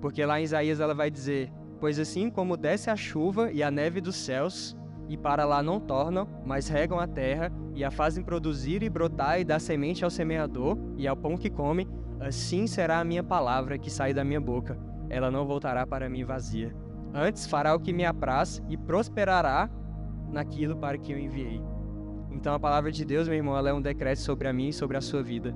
Porque 0.00 0.24
lá 0.24 0.38
em 0.38 0.44
Isaías 0.44 0.78
ela 0.78 0.94
vai 0.94 1.10
dizer: 1.10 1.52
Pois 1.80 1.98
assim 1.98 2.30
como 2.30 2.56
desce 2.56 2.90
a 2.90 2.94
chuva 2.94 3.50
e 3.50 3.60
a 3.60 3.72
neve 3.72 4.00
dos 4.00 4.14
céus, 4.14 4.76
e 5.08 5.16
para 5.16 5.44
lá 5.44 5.62
não 5.62 5.78
tornam, 5.78 6.28
mas 6.44 6.68
regam 6.68 6.98
a 6.98 7.06
terra 7.06 7.52
e 7.74 7.84
a 7.84 7.90
fazem 7.90 8.24
produzir 8.24 8.82
e 8.82 8.90
brotar 8.90 9.40
e 9.40 9.44
dar 9.44 9.60
semente 9.60 10.04
ao 10.04 10.10
semeador 10.10 10.76
e 10.96 11.06
ao 11.06 11.16
pão 11.16 11.36
que 11.36 11.50
come, 11.50 11.88
assim 12.20 12.66
será 12.66 13.00
a 13.00 13.04
minha 13.04 13.22
palavra 13.22 13.78
que 13.78 13.90
sai 13.90 14.12
da 14.12 14.24
minha 14.24 14.40
boca. 14.40 14.78
Ela 15.08 15.30
não 15.30 15.46
voltará 15.46 15.86
para 15.86 16.08
mim 16.08 16.24
vazia. 16.24 16.74
Antes 17.14 17.46
fará 17.46 17.74
o 17.74 17.80
que 17.80 17.92
me 17.92 18.04
apraz 18.04 18.62
e 18.68 18.76
prosperará 18.76 19.70
naquilo 20.28 20.76
para 20.76 20.98
que 20.98 21.12
eu 21.12 21.18
enviei. 21.18 21.62
Então 22.30 22.52
a 22.52 22.60
palavra 22.60 22.90
de 22.92 23.04
Deus, 23.04 23.28
meu 23.28 23.36
irmão, 23.36 23.56
ela 23.56 23.70
é 23.70 23.72
um 23.72 23.80
decreto 23.80 24.18
sobre 24.18 24.48
a 24.48 24.52
mim 24.52 24.68
e 24.68 24.72
sobre 24.72 24.96
a 24.96 25.00
sua 25.00 25.22
vida. 25.22 25.54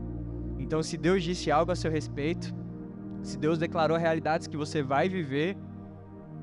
Então 0.59 0.83
se 0.83 0.97
Deus 0.97 1.23
disse 1.23 1.51
algo 1.51 1.73
a 1.73 1.77
seu 1.77 1.91
respeito, 1.91 2.55
se 3.23 3.37
Deus 3.39 3.59
declarou 3.59 3.99
realidades 3.99 4.47
que 4.47 4.57
você 4.57 4.83
vai 4.83 5.09
viver, 5.09 5.57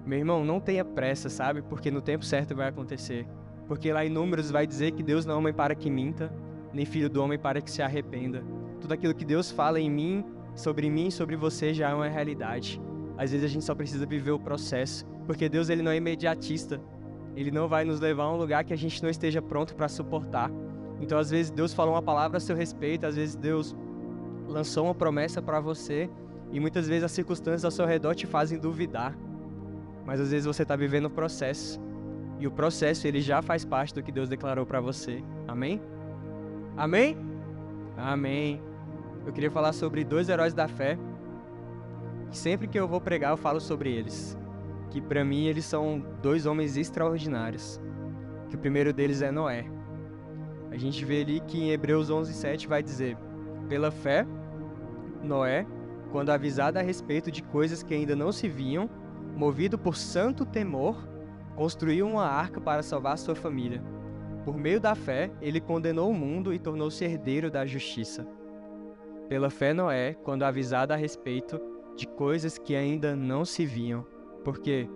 meu 0.07 0.19
irmão, 0.19 0.45
não 0.45 0.61
tenha 0.61 0.85
pressa, 0.85 1.27
sabe? 1.27 1.61
Porque 1.61 1.91
no 1.91 2.01
tempo 2.01 2.23
certo 2.23 2.55
vai 2.55 2.69
acontecer. 2.69 3.27
Porque 3.67 3.91
lá 3.91 4.05
em 4.05 4.09
Números 4.09 4.49
vai 4.49 4.65
dizer 4.65 4.91
que 4.91 5.03
Deus 5.03 5.25
não 5.25 5.35
é 5.35 5.37
homem 5.37 5.53
para 5.53 5.75
que 5.75 5.89
minta, 5.89 6.31
nem 6.73 6.85
filho 6.85 7.09
do 7.09 7.21
homem 7.21 7.37
para 7.37 7.59
que 7.59 7.69
se 7.69 7.81
arrependa. 7.81 8.41
Tudo 8.79 8.93
aquilo 8.93 9.13
que 9.13 9.25
Deus 9.25 9.51
fala 9.51 9.81
em 9.81 9.89
mim, 9.89 10.23
sobre 10.55 10.89
mim, 10.89 11.11
sobre 11.11 11.35
você 11.35 11.73
já 11.73 11.89
é 11.89 11.93
uma 11.93 12.07
realidade. 12.07 12.81
Às 13.17 13.31
vezes 13.31 13.45
a 13.45 13.49
gente 13.49 13.65
só 13.65 13.75
precisa 13.75 14.05
viver 14.05 14.31
o 14.31 14.39
processo, 14.39 15.05
porque 15.25 15.49
Deus 15.49 15.67
ele 15.67 15.81
não 15.81 15.91
é 15.91 15.97
imediatista. 15.97 16.79
Ele 17.35 17.51
não 17.51 17.67
vai 17.67 17.83
nos 17.83 17.99
levar 17.99 18.23
a 18.23 18.33
um 18.33 18.37
lugar 18.37 18.63
que 18.63 18.73
a 18.73 18.77
gente 18.77 19.03
não 19.03 19.09
esteja 19.09 19.41
pronto 19.41 19.75
para 19.75 19.89
suportar. 19.89 20.49
Então, 21.01 21.19
às 21.19 21.29
vezes, 21.29 21.51
Deus 21.51 21.73
falou 21.73 21.93
uma 21.95 22.01
palavra 22.01 22.37
a 22.37 22.39
seu 22.39 22.55
respeito, 22.55 23.05
às 23.05 23.15
vezes, 23.17 23.35
Deus 23.35 23.75
lançou 24.47 24.85
uma 24.85 24.95
promessa 24.95 25.41
para 25.41 25.59
você, 25.59 26.09
e 26.51 26.59
muitas 26.61 26.87
vezes 26.87 27.03
as 27.03 27.11
circunstâncias 27.11 27.65
ao 27.65 27.71
seu 27.71 27.85
redor 27.85 28.15
te 28.15 28.25
fazem 28.25 28.57
duvidar. 28.57 29.13
Mas 30.07 30.19
às 30.19 30.31
vezes 30.31 30.47
você 30.47 30.63
está 30.63 30.75
vivendo 30.75 31.05
o 31.05 31.09
processo, 31.11 31.79
e 32.39 32.47
o 32.47 32.51
processo 32.51 33.07
ele 33.07 33.21
já 33.21 33.43
faz 33.43 33.63
parte 33.63 33.93
do 33.93 34.01
que 34.01 34.11
Deus 34.11 34.27
declarou 34.27 34.65
para 34.65 34.81
você. 34.81 35.23
Amém? 35.47 35.79
Amém? 36.75 37.15
Amém. 37.95 38.59
Eu 39.23 39.31
queria 39.31 39.51
falar 39.51 39.73
sobre 39.73 40.03
dois 40.03 40.29
heróis 40.29 40.55
da 40.55 40.67
fé. 40.67 40.97
Sempre 42.31 42.67
que 42.67 42.79
eu 42.79 42.87
vou 42.87 42.99
pregar, 42.99 43.31
eu 43.31 43.37
falo 43.37 43.59
sobre 43.59 43.91
eles 43.91 44.35
que 44.89 45.01
para 45.01 45.23
mim 45.23 45.45
eles 45.45 45.65
são 45.65 46.03
dois 46.21 46.45
homens 46.45 46.77
extraordinários. 46.77 47.79
Que 48.49 48.55
o 48.55 48.59
primeiro 48.59 48.93
deles 48.93 49.21
é 49.21 49.31
Noé. 49.31 49.65
A 50.71 50.77
gente 50.77 51.03
vê 51.03 51.21
ali 51.21 51.39
que 51.41 51.61
em 51.61 51.71
Hebreus 51.71 52.09
11:7 52.09 52.67
vai 52.67 52.81
dizer: 52.81 53.17
"Pela 53.67 53.91
fé, 53.91 54.25
Noé, 55.21 55.65
quando 56.11 56.29
avisado 56.29 56.79
a 56.79 56.81
respeito 56.81 57.31
de 57.31 57.43
coisas 57.43 57.83
que 57.83 57.93
ainda 57.93 58.15
não 58.15 58.31
se 58.31 58.47
viam, 58.47 58.89
movido 59.37 59.77
por 59.77 59.95
santo 59.95 60.45
temor, 60.45 61.07
construiu 61.55 62.07
uma 62.07 62.25
arca 62.25 62.59
para 62.59 62.83
salvar 62.83 63.17
sua 63.17 63.35
família. 63.35 63.81
Por 64.43 64.57
meio 64.57 64.79
da 64.79 64.95
fé, 64.95 65.31
ele 65.41 65.59
condenou 65.59 66.09
o 66.09 66.13
mundo 66.13 66.53
e 66.53 66.59
tornou-se 66.59 67.03
herdeiro 67.03 67.51
da 67.51 67.65
justiça. 67.65 68.25
Pela 69.27 69.49
fé, 69.49 69.73
Noé, 69.73 70.13
quando 70.23 70.43
avisado 70.43 70.93
a 70.93 70.95
respeito 70.95 71.59
de 71.95 72.07
coisas 72.07 72.57
que 72.57 72.75
ainda 72.75 73.15
não 73.15 73.43
se 73.43 73.65
viam, 73.65 74.05
por 74.43 74.59
quê? 74.59 74.89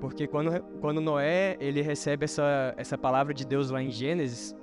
Porque 0.00 0.26
quando, 0.26 0.62
quando 0.80 1.00
Noé 1.00 1.56
ele 1.58 1.80
recebe 1.80 2.24
essa, 2.24 2.74
essa 2.76 2.98
palavra 2.98 3.32
de 3.32 3.46
Deus 3.46 3.70
lá 3.70 3.82
em 3.82 3.90
Gênesis, 3.90 4.54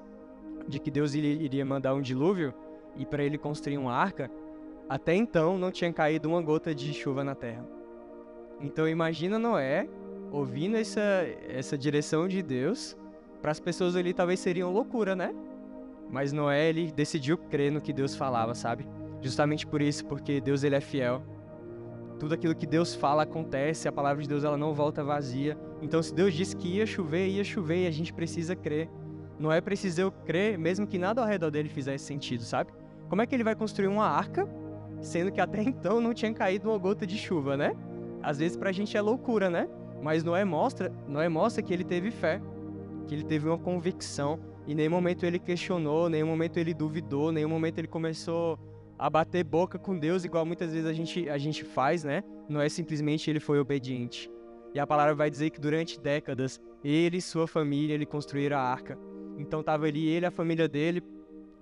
de 0.67 0.79
que 0.79 0.91
Deus 0.91 1.13
iria 1.15 1.65
mandar 1.65 1.93
um 1.93 2.01
dilúvio 2.01 2.53
e 2.95 3.05
para 3.05 3.23
ele 3.23 3.37
construir 3.37 3.77
uma 3.77 3.93
arca, 3.93 4.29
até 4.87 5.13
então 5.13 5.57
não 5.57 5.71
tinha 5.71 5.91
caído 5.91 6.29
uma 6.29 6.41
gota 6.41 6.73
de 6.73 6.93
chuva 6.93 7.23
na 7.23 7.35
terra. 7.35 7.65
Então 8.61 8.87
imagina 8.87 9.37
Noé 9.37 9.87
ouvindo 10.31 10.75
essa, 10.75 11.01
essa 11.47 11.77
direção 11.77 12.27
de 12.27 12.41
Deus, 12.41 12.97
para 13.41 13.51
as 13.51 13.59
pessoas 13.59 13.95
ali 13.95 14.13
talvez 14.13 14.39
seriam 14.39 14.71
loucura, 14.71 15.15
né? 15.15 15.33
Mas 16.09 16.33
Noé, 16.33 16.69
ele 16.69 16.91
decidiu 16.91 17.37
crer 17.37 17.71
no 17.71 17.81
que 17.81 17.93
Deus 17.93 18.15
falava, 18.15 18.53
sabe? 18.53 18.87
Justamente 19.21 19.65
por 19.65 19.81
isso, 19.81 20.05
porque 20.05 20.41
Deus 20.41 20.63
ele 20.63 20.75
é 20.75 20.81
fiel. 20.81 21.23
Tudo 22.19 22.33
aquilo 22.33 22.55
que 22.55 22.65
Deus 22.65 22.93
fala 22.93 23.23
acontece, 23.23 23.87
a 23.87 23.91
palavra 23.91 24.21
de 24.21 24.29
Deus 24.29 24.43
ela 24.43 24.57
não 24.57 24.73
volta 24.73 25.03
vazia. 25.03 25.57
Então, 25.81 26.01
se 26.01 26.13
Deus 26.13 26.33
disse 26.33 26.55
que 26.55 26.67
ia 26.67 26.85
chover, 26.85 27.27
ia 27.27 27.43
chover 27.43 27.83
e 27.83 27.87
a 27.87 27.91
gente 27.91 28.13
precisa 28.13 28.55
crer. 28.55 28.89
Noé 29.37 29.59
precisou 29.59 30.11
crer, 30.11 30.57
mesmo 30.57 30.87
que 30.87 30.97
nada 30.97 31.21
ao 31.21 31.27
redor 31.27 31.49
dele 31.49 31.67
fizesse 31.67 32.05
sentido, 32.05 32.43
sabe? 32.43 32.71
Como 33.09 33.21
é 33.21 33.25
que 33.25 33.35
ele 33.35 33.43
vai 33.43 33.55
construir 33.55 33.87
uma 33.87 34.07
arca, 34.07 34.47
sendo 35.01 35.31
que 35.31 35.41
até 35.41 35.61
então 35.63 35.99
não 35.99 36.13
tinha 36.13 36.33
caído 36.33 36.69
uma 36.69 36.77
gota 36.77 37.05
de 37.05 37.17
chuva, 37.17 37.57
né? 37.57 37.75
Às 38.25 38.39
vezes 38.39 38.57
pra 38.57 38.71
gente 38.71 38.97
é 38.97 39.01
loucura, 39.01 39.51
né? 39.51 39.69
Mas 40.01 40.23
Noé 40.23 40.43
mostra, 40.43 40.91
Noé 41.07 41.29
mostra 41.29 41.61
que 41.61 41.71
ele 41.71 41.83
teve 41.83 42.09
fé, 42.09 42.41
que 43.07 43.13
ele 43.13 43.23
teve 43.23 43.47
uma 43.47 43.57
convicção, 43.57 44.39
e 44.65 44.73
nenhum 44.73 44.89
momento 44.89 45.27
ele 45.27 45.37
questionou, 45.37 46.09
nenhum 46.09 46.25
momento 46.25 46.57
ele 46.57 46.73
duvidou, 46.73 47.31
nenhum 47.31 47.49
momento 47.49 47.77
ele 47.77 47.87
começou 47.87 48.57
a 48.97 49.07
bater 49.11 49.43
boca 49.43 49.77
com 49.77 49.95
Deus, 49.95 50.25
igual 50.25 50.43
muitas 50.43 50.73
vezes 50.73 50.87
a 50.87 50.93
gente, 50.93 51.29
a 51.29 51.37
gente 51.37 51.63
faz, 51.63 52.03
né? 52.03 52.23
Não 52.49 52.59
é 52.59 52.67
simplesmente 52.67 53.29
ele 53.29 53.39
foi 53.39 53.59
obediente. 53.59 54.27
E 54.73 54.79
a 54.79 54.87
palavra 54.87 55.13
vai 55.13 55.29
dizer 55.29 55.51
que 55.51 55.61
durante 55.61 55.99
décadas, 55.99 56.59
ele 56.83 57.17
e 57.17 57.21
sua 57.21 57.47
família, 57.47 57.93
ele 57.93 58.07
construíram 58.07 58.57
a 58.57 58.61
arca. 58.61 58.97
Então 59.37 59.61
tava 59.61 59.85
ali 59.85 60.07
ele 60.07 60.25
e 60.25 60.27
a 60.27 60.31
família 60.31 60.67
dele, 60.67 61.03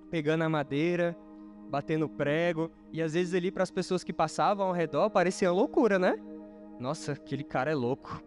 pegando 0.09 0.43
a 0.45 0.49
madeira, 0.49 1.13
batendo 1.69 2.07
prego, 2.07 2.71
e 2.91 3.01
às 3.01 3.15
vezes 3.15 3.33
ali 3.33 3.51
para 3.51 3.63
as 3.63 3.71
pessoas 3.71 4.01
que 4.01 4.13
passavam 4.13 4.67
ao 4.67 4.73
redor 4.73 5.09
parecia 5.09 5.51
loucura, 5.51 5.99
né? 5.99 6.15
Nossa, 6.79 7.13
aquele 7.13 7.43
cara 7.43 7.71
é 7.71 7.75
louco. 7.75 8.21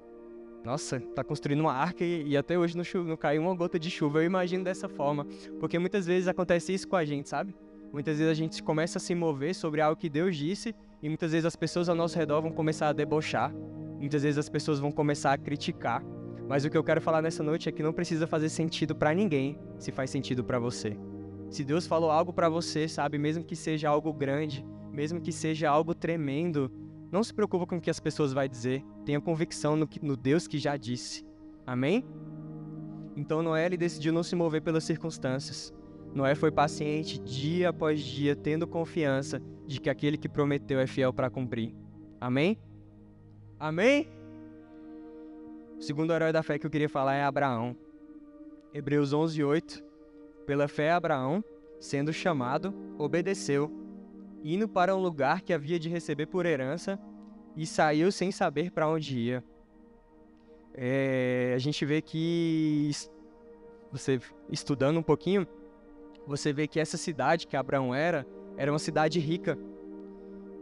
Nossa, 0.64 0.98
tá 1.14 1.22
construindo 1.22 1.60
uma 1.60 1.72
arca 1.72 2.04
e, 2.04 2.28
e 2.28 2.36
até 2.36 2.58
hoje 2.58 2.76
não, 2.76 3.04
não 3.04 3.16
caiu 3.16 3.42
uma 3.42 3.54
gota 3.54 3.78
de 3.78 3.90
chuva. 3.90 4.18
Eu 4.18 4.24
imagino 4.24 4.64
dessa 4.64 4.88
forma, 4.88 5.26
porque 5.60 5.78
muitas 5.78 6.06
vezes 6.06 6.26
acontece 6.26 6.74
isso 6.74 6.88
com 6.88 6.96
a 6.96 7.04
gente, 7.04 7.28
sabe? 7.28 7.54
Muitas 7.92 8.18
vezes 8.18 8.30
a 8.30 8.34
gente 8.34 8.62
começa 8.62 8.98
a 8.98 9.00
se 9.00 9.14
mover 9.14 9.54
sobre 9.54 9.80
algo 9.80 9.98
que 9.98 10.08
Deus 10.08 10.36
disse 10.36 10.74
e 11.02 11.08
muitas 11.08 11.32
vezes 11.32 11.46
as 11.46 11.54
pessoas 11.54 11.88
ao 11.88 11.94
nosso 11.94 12.18
redor 12.18 12.42
vão 12.42 12.50
começar 12.50 12.88
a 12.88 12.92
debochar. 12.92 13.52
Muitas 13.98 14.22
vezes 14.22 14.38
as 14.38 14.48
pessoas 14.48 14.80
vão 14.80 14.90
começar 14.90 15.32
a 15.32 15.38
criticar. 15.38 16.02
Mas 16.48 16.64
o 16.64 16.70
que 16.70 16.76
eu 16.76 16.84
quero 16.84 17.00
falar 17.00 17.22
nessa 17.22 17.42
noite 17.42 17.68
é 17.68 17.72
que 17.72 17.82
não 17.82 17.92
precisa 17.92 18.26
fazer 18.26 18.48
sentido 18.48 18.94
para 18.94 19.14
ninguém 19.14 19.58
se 19.78 19.90
faz 19.90 20.10
sentido 20.10 20.44
para 20.44 20.58
você. 20.58 20.96
Se 21.48 21.64
Deus 21.64 21.86
falou 21.86 22.10
algo 22.10 22.32
para 22.32 22.48
você, 22.48 22.88
sabe, 22.88 23.18
mesmo 23.18 23.44
que 23.44 23.56
seja 23.56 23.88
algo 23.88 24.12
grande, 24.12 24.64
mesmo 24.92 25.20
que 25.20 25.32
seja 25.32 25.70
algo 25.70 25.94
tremendo, 25.94 26.70
não 27.10 27.22
se 27.22 27.32
preocupe 27.32 27.66
com 27.66 27.76
o 27.76 27.80
que 27.80 27.90
as 27.90 28.00
pessoas 28.00 28.32
vão 28.32 28.46
dizer. 28.46 28.84
Tenha 29.04 29.20
convicção 29.20 29.76
no, 29.76 29.86
que, 29.86 30.04
no 30.04 30.16
Deus 30.16 30.46
que 30.46 30.58
já 30.58 30.76
disse. 30.76 31.24
Amém? 31.66 32.04
Então 33.16 33.42
Noé 33.42 33.68
decidiu 33.70 34.12
não 34.12 34.22
se 34.22 34.36
mover 34.36 34.62
pelas 34.62 34.84
circunstâncias. 34.84 35.72
Noé 36.14 36.34
foi 36.34 36.50
paciente 36.50 37.18
dia 37.18 37.70
após 37.70 38.00
dia, 38.00 38.34
tendo 38.34 38.66
confiança 38.66 39.40
de 39.66 39.80
que 39.80 39.90
aquele 39.90 40.16
que 40.16 40.28
prometeu 40.28 40.78
é 40.78 40.86
fiel 40.86 41.12
para 41.12 41.30
cumprir. 41.30 41.74
Amém? 42.20 42.58
Amém? 43.58 44.08
O 45.78 45.82
segundo 45.82 46.12
herói 46.12 46.32
da 46.32 46.42
fé 46.42 46.58
que 46.58 46.66
eu 46.66 46.70
queria 46.70 46.88
falar 46.88 47.14
é 47.14 47.22
Abraão. 47.22 47.76
Hebreus 48.72 49.12
11, 49.12 49.42
8. 49.42 49.84
Pela 50.46 50.68
fé, 50.68 50.92
Abraão, 50.92 51.44
sendo 51.80 52.12
chamado, 52.12 52.74
obedeceu, 52.98 53.70
indo 54.42 54.68
para 54.68 54.94
um 54.94 55.00
lugar 55.00 55.42
que 55.42 55.52
havia 55.52 55.78
de 55.78 55.88
receber 55.88 56.26
por 56.26 56.46
herança, 56.46 56.98
e 57.56 57.66
saiu 57.66 58.12
sem 58.12 58.30
saber 58.30 58.70
para 58.70 58.88
onde 58.88 59.18
ia. 59.18 59.44
É, 60.74 61.54
a 61.54 61.58
gente 61.58 61.84
vê 61.86 62.02
que, 62.02 62.90
você 63.90 64.20
estudando 64.50 64.98
um 64.98 65.02
pouquinho, 65.02 65.46
você 66.26 66.52
vê 66.52 66.66
que 66.66 66.78
essa 66.78 66.98
cidade 66.98 67.46
que 67.46 67.56
Abraão 67.56 67.94
era, 67.94 68.26
era 68.56 68.70
uma 68.70 68.78
cidade 68.78 69.18
rica. 69.18 69.58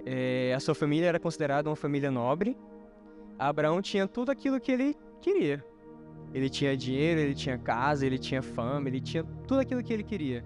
É, 0.07 0.55
a 0.55 0.61
sua 0.61 0.75
família 0.75 1.09
era 1.09 1.19
considerada 1.19 1.69
uma 1.69 1.77
família 1.77 2.11
nobre. 2.11 2.57
Abraão 3.37 3.83
tinha 3.83 4.07
tudo 4.07 4.31
aquilo 4.31 4.61
que 4.61 4.71
ele 4.71 4.97
queria. 5.21 5.65
Ele 6.33 6.49
tinha 6.49 6.77
dinheiro, 6.77 7.21
ele 7.21 7.35
tinha 7.35 7.59
casa, 7.59 8.07
ele 8.07 8.19
tinha 8.19 8.43
fama, 8.43 8.89
ele 8.89 9.01
tinha 9.01 9.25
tudo 9.47 9.61
aquilo 9.61 9.83
que 9.83 9.93
ele 9.93 10.05
queria. 10.05 10.45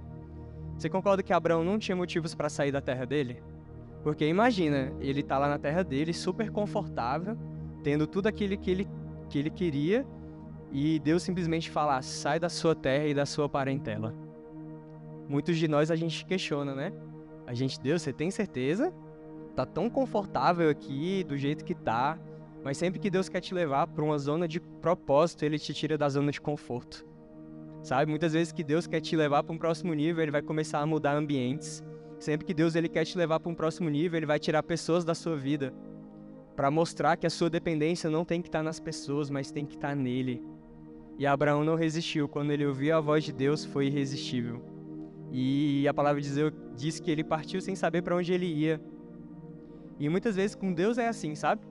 Você 0.79 0.89
concorda 0.89 1.23
que 1.23 1.33
Abraão 1.33 1.65
não 1.65 1.79
tinha 1.79 1.97
motivos 1.97 2.35
para 2.35 2.49
sair 2.49 2.73
da 2.73 2.81
terra 2.81 3.05
dele? 3.05 3.43
Porque 4.03 4.27
imagina, 4.27 4.93
ele 5.01 5.23
tá 5.23 5.37
lá 5.37 5.49
na 5.49 5.59
terra 5.59 5.83
dele, 5.83 6.15
super 6.15 6.51
confortável, 6.51 7.37
tendo 7.83 8.07
tudo 8.07 8.29
aquilo 8.29 8.57
que 8.57 8.71
ele, 8.71 8.89
que 9.29 9.39
ele 9.39 9.51
queria, 9.51 10.07
e 10.71 10.99
Deus 11.01 11.23
simplesmente 11.23 11.69
fala: 11.69 12.01
sai 12.01 12.39
da 12.39 12.49
sua 12.49 12.75
terra 12.75 13.07
e 13.07 13.13
da 13.13 13.27
sua 13.27 13.49
parentela 13.49 14.15
muitos 15.29 15.57
de 15.59 15.69
nós 15.69 15.91
a 15.91 15.97
gente 15.97 16.25
questiona, 16.25 16.75
né? 16.75 16.93
A 17.47 17.55
gente, 17.55 17.79
Deus, 17.81 18.03
você 18.03 18.13
tem 18.13 18.31
certeza? 18.31 18.93
Tá 19.55 19.67
tão 19.67 19.91
confortável 19.91 20.71
aqui, 20.71 21.23
do 21.25 21.37
jeito 21.37 21.65
que 21.65 21.75
tá, 21.75 22.19
mas 22.65 22.79
sempre 22.79 22.99
que 22.99 23.11
Deus 23.11 23.29
quer 23.29 23.41
te 23.41 23.55
levar 23.55 23.87
para 23.87 24.03
uma 24.03 24.19
zona 24.19 24.49
de 24.49 24.61
propósito, 24.61 25.45
ele 25.45 25.59
te 25.59 25.75
tira 25.75 25.99
da 25.99 26.09
zona 26.09 26.33
de 26.33 26.41
conforto. 26.41 27.07
Sabe? 27.83 28.11
Muitas 28.11 28.33
vezes 28.33 28.53
que 28.53 28.65
Deus 28.65 28.87
quer 28.87 29.01
te 29.01 29.17
levar 29.17 29.43
para 29.43 29.55
um 29.55 29.59
próximo 29.59 29.95
nível, 29.95 30.23
ele 30.23 30.33
vai 30.33 30.43
começar 30.43 30.81
a 30.81 30.87
mudar 30.87 31.17
ambientes. 31.17 31.83
Sempre 32.19 32.47
que 32.47 32.55
Deus 32.55 32.75
ele 32.75 32.89
quer 32.89 33.05
te 33.05 33.17
levar 33.17 33.39
para 33.39 33.51
um 33.51 33.55
próximo 33.55 33.89
nível, 33.89 34.19
ele 34.19 34.27
vai 34.27 34.39
tirar 34.39 34.63
pessoas 34.63 35.05
da 35.05 35.15
sua 35.15 35.37
vida 35.37 35.73
para 36.57 36.73
mostrar 36.73 37.17
que 37.17 37.25
a 37.25 37.31
sua 37.31 37.49
dependência 37.49 38.11
não 38.11 38.25
tem 38.25 38.43
que 38.43 38.49
estar 38.49 38.59
tá 38.59 38.63
nas 38.65 38.81
pessoas, 38.81 39.31
mas 39.31 39.53
tem 39.53 39.65
que 39.65 39.77
estar 39.77 39.91
tá 39.91 39.95
nele. 39.95 40.43
E 41.17 41.25
Abraão 41.25 41.63
não 41.63 41.77
resistiu, 41.77 42.29
quando 42.29 42.51
ele 42.51 42.67
ouviu 42.67 42.97
a 42.97 43.01
voz 43.01 43.23
de 43.23 43.33
Deus, 43.33 43.65
foi 43.65 43.87
irresistível. 43.87 44.61
E 45.31 45.87
a 45.87 45.95
palavra 45.95 46.21
diz, 46.21 46.35
diz 46.75 46.99
que 46.99 47.11
ele 47.11 47.23
partiu 47.23 47.61
sem 47.61 47.77
saber 47.77 48.03
para 48.03 48.17
onde 48.17 48.33
ele 48.33 48.47
ia. 48.47 48.81
E 50.01 50.09
muitas 50.09 50.35
vezes 50.35 50.57
com 50.57 50.73
Deus 50.73 50.99
é 50.99 51.07
assim, 51.07 51.37
sabe? 51.37 51.63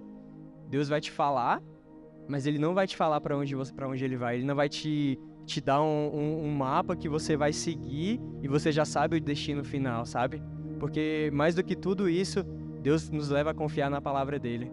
Deus 0.69 0.87
vai 0.87 1.01
te 1.01 1.11
falar, 1.11 1.61
mas 2.27 2.45
ele 2.45 2.57
não 2.57 2.73
vai 2.73 2.87
te 2.87 2.95
falar 2.95 3.19
para 3.19 3.37
onde 3.37 3.55
para 3.73 3.89
onde 3.89 4.03
ele 4.05 4.15
vai. 4.15 4.35
Ele 4.35 4.45
não 4.45 4.55
vai 4.55 4.69
te 4.69 5.19
te 5.47 5.59
dar 5.59 5.81
um, 5.81 6.11
um, 6.13 6.45
um, 6.45 6.51
mapa 6.51 6.95
que 6.95 7.09
você 7.09 7.35
vai 7.35 7.51
seguir 7.51 8.21
e 8.43 8.47
você 8.47 8.71
já 8.71 8.85
sabe 8.85 9.17
o 9.17 9.21
destino 9.21 9.63
final, 9.63 10.05
sabe? 10.05 10.43
Porque 10.79 11.31
mais 11.33 11.55
do 11.55 11.63
que 11.63 11.75
tudo 11.75 12.07
isso, 12.07 12.43
Deus 12.83 13.09
nos 13.09 13.29
leva 13.29 13.49
a 13.49 13.53
confiar 13.53 13.89
na 13.89 13.99
palavra 13.99 14.37
dele. 14.37 14.71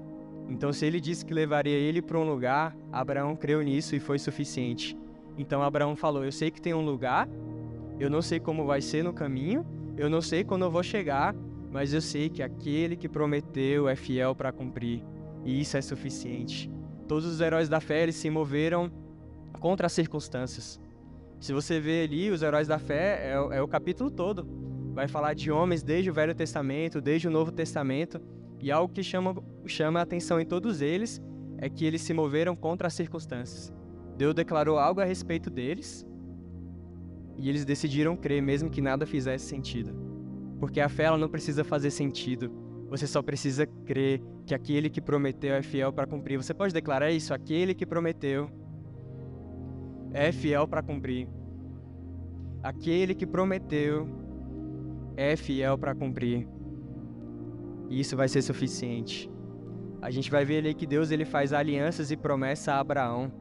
Então, 0.51 0.73
se 0.73 0.85
ele 0.85 1.01
disse 1.01 1.25
que 1.25 1.33
levaria 1.33 1.79
ele 1.79 2.03
para 2.03 2.19
um 2.19 2.29
lugar, 2.29 2.77
Abraão 2.93 3.35
creu 3.35 3.63
nisso 3.63 3.97
e 3.97 4.01
foi 4.01 4.19
suficiente. 4.19 4.95
Então, 5.39 5.63
Abraão 5.63 5.97
falou: 5.97 6.23
Eu 6.23 6.33
sei 6.33 6.51
que 6.51 6.61
tem 6.61 6.75
um 6.75 6.85
lugar 6.85 7.27
eu 7.99 8.11
não 8.11 8.21
sei 8.21 8.41
como 8.41 8.67
vai 8.67 8.81
ser 8.81 9.05
no 9.05 9.13
caminho, 9.13 9.65
eu 9.97 10.11
não 10.11 10.21
sei 10.21 10.43
quando 10.43 10.65
eu 10.65 10.71
vou 10.71 10.83
chegar, 10.83 11.35
mas 11.71 11.95
eu 11.95 12.01
sei 12.01 12.29
que 12.29 12.43
aquele 12.43 12.97
que 12.97 13.09
prometeu 13.09 13.89
é 13.89 13.95
fiel 13.95 14.35
para 14.35 14.53
cumprir, 14.53 15.03
e 15.45 15.61
isso 15.61 15.77
é 15.77 15.83
suficiente. 15.83 16.71
Todos 17.07 17.25
os 17.25 17.41
heróis 17.41 17.69
da 17.69 17.81
fé 17.81 18.03
eles 18.03 18.17
se 18.17 18.29
moveram 18.31 18.91
contra 19.61 19.87
as 19.87 19.93
circunstâncias. 19.93 20.81
Se 21.41 21.53
você 21.53 21.81
vê 21.81 22.03
ali, 22.05 22.31
os 22.31 22.43
heróis 22.43 22.69
da 22.69 22.79
fé 22.79 23.33
é, 23.33 23.57
é 23.57 23.63
o 23.63 23.69
capítulo 23.69 24.11
todo. 24.11 24.47
Vai 24.93 25.09
falar 25.09 25.35
de 25.35 25.51
homens 25.51 25.83
desde 25.83 26.11
o 26.11 26.15
Velho 26.15 26.35
Testamento, 26.35 27.01
desde 27.01 27.29
o 27.29 27.31
Novo 27.31 27.53
Testamento, 27.53 28.21
e 28.61 28.71
algo 28.71 28.93
que 28.93 29.03
chama, 29.03 29.37
chama 29.67 30.01
a 30.01 30.03
atenção 30.03 30.41
em 30.41 30.47
todos 30.47 30.81
eles 30.81 31.21
é 31.59 31.69
que 31.69 31.85
eles 31.85 32.03
se 32.03 32.15
moveram 32.15 32.57
contra 32.57 32.89
as 32.89 32.95
circunstâncias. 32.95 33.73
Deus 34.17 34.35
declarou 34.35 34.79
algo 34.79 35.01
a 35.01 35.05
respeito 35.05 35.51
deles, 35.51 36.07
e 37.37 37.49
eles 37.49 37.65
decidiram 37.65 38.17
crer 38.17 38.41
mesmo 38.41 38.71
que 38.71 38.81
nada 38.81 39.07
fizesse 39.07 39.47
sentido. 39.47 39.95
Porque 40.59 40.81
a 40.81 40.89
fé 40.89 41.05
ela 41.05 41.19
não 41.19 41.29
precisa 41.29 41.65
fazer 41.65 41.91
sentido. 41.91 42.51
Você 42.89 43.07
só 43.07 43.21
precisa 43.23 43.67
crer 43.67 44.23
que 44.47 44.55
aquele 44.55 44.89
que 44.89 45.01
prometeu 45.01 45.55
é 45.55 45.63
fiel 45.63 45.93
para 45.93 46.07
cumprir. 46.07 46.37
Você 46.37 46.55
pode 46.55 46.73
declarar 46.73 47.11
isso? 47.11 47.35
Aquele 47.35 47.75
que 47.75 47.85
prometeu 47.85 48.49
é 50.15 50.31
fiel 50.31 50.67
para 50.69 50.81
cumprir. 50.81 51.27
Aquele 52.63 53.15
que 53.15 53.27
prometeu 53.27 54.09
é 55.17 55.35
fiel 55.35 55.77
para 55.77 55.95
cumprir. 55.95 56.49
E 57.91 57.99
isso 58.01 58.17
vai 58.17 58.29
ser 58.29 58.41
suficiente. 58.41 59.29
A 60.01 60.11
gente 60.11 60.31
vai 60.31 60.45
ver 60.45 60.59
ali 60.59 60.73
que 60.73 60.87
Deus 60.87 61.11
ele 61.11 61.25
faz 61.25 61.53
alianças 61.53 62.13
e 62.13 62.17
promessa 62.17 62.75
a 62.75 62.81
Abraão. 62.81 63.33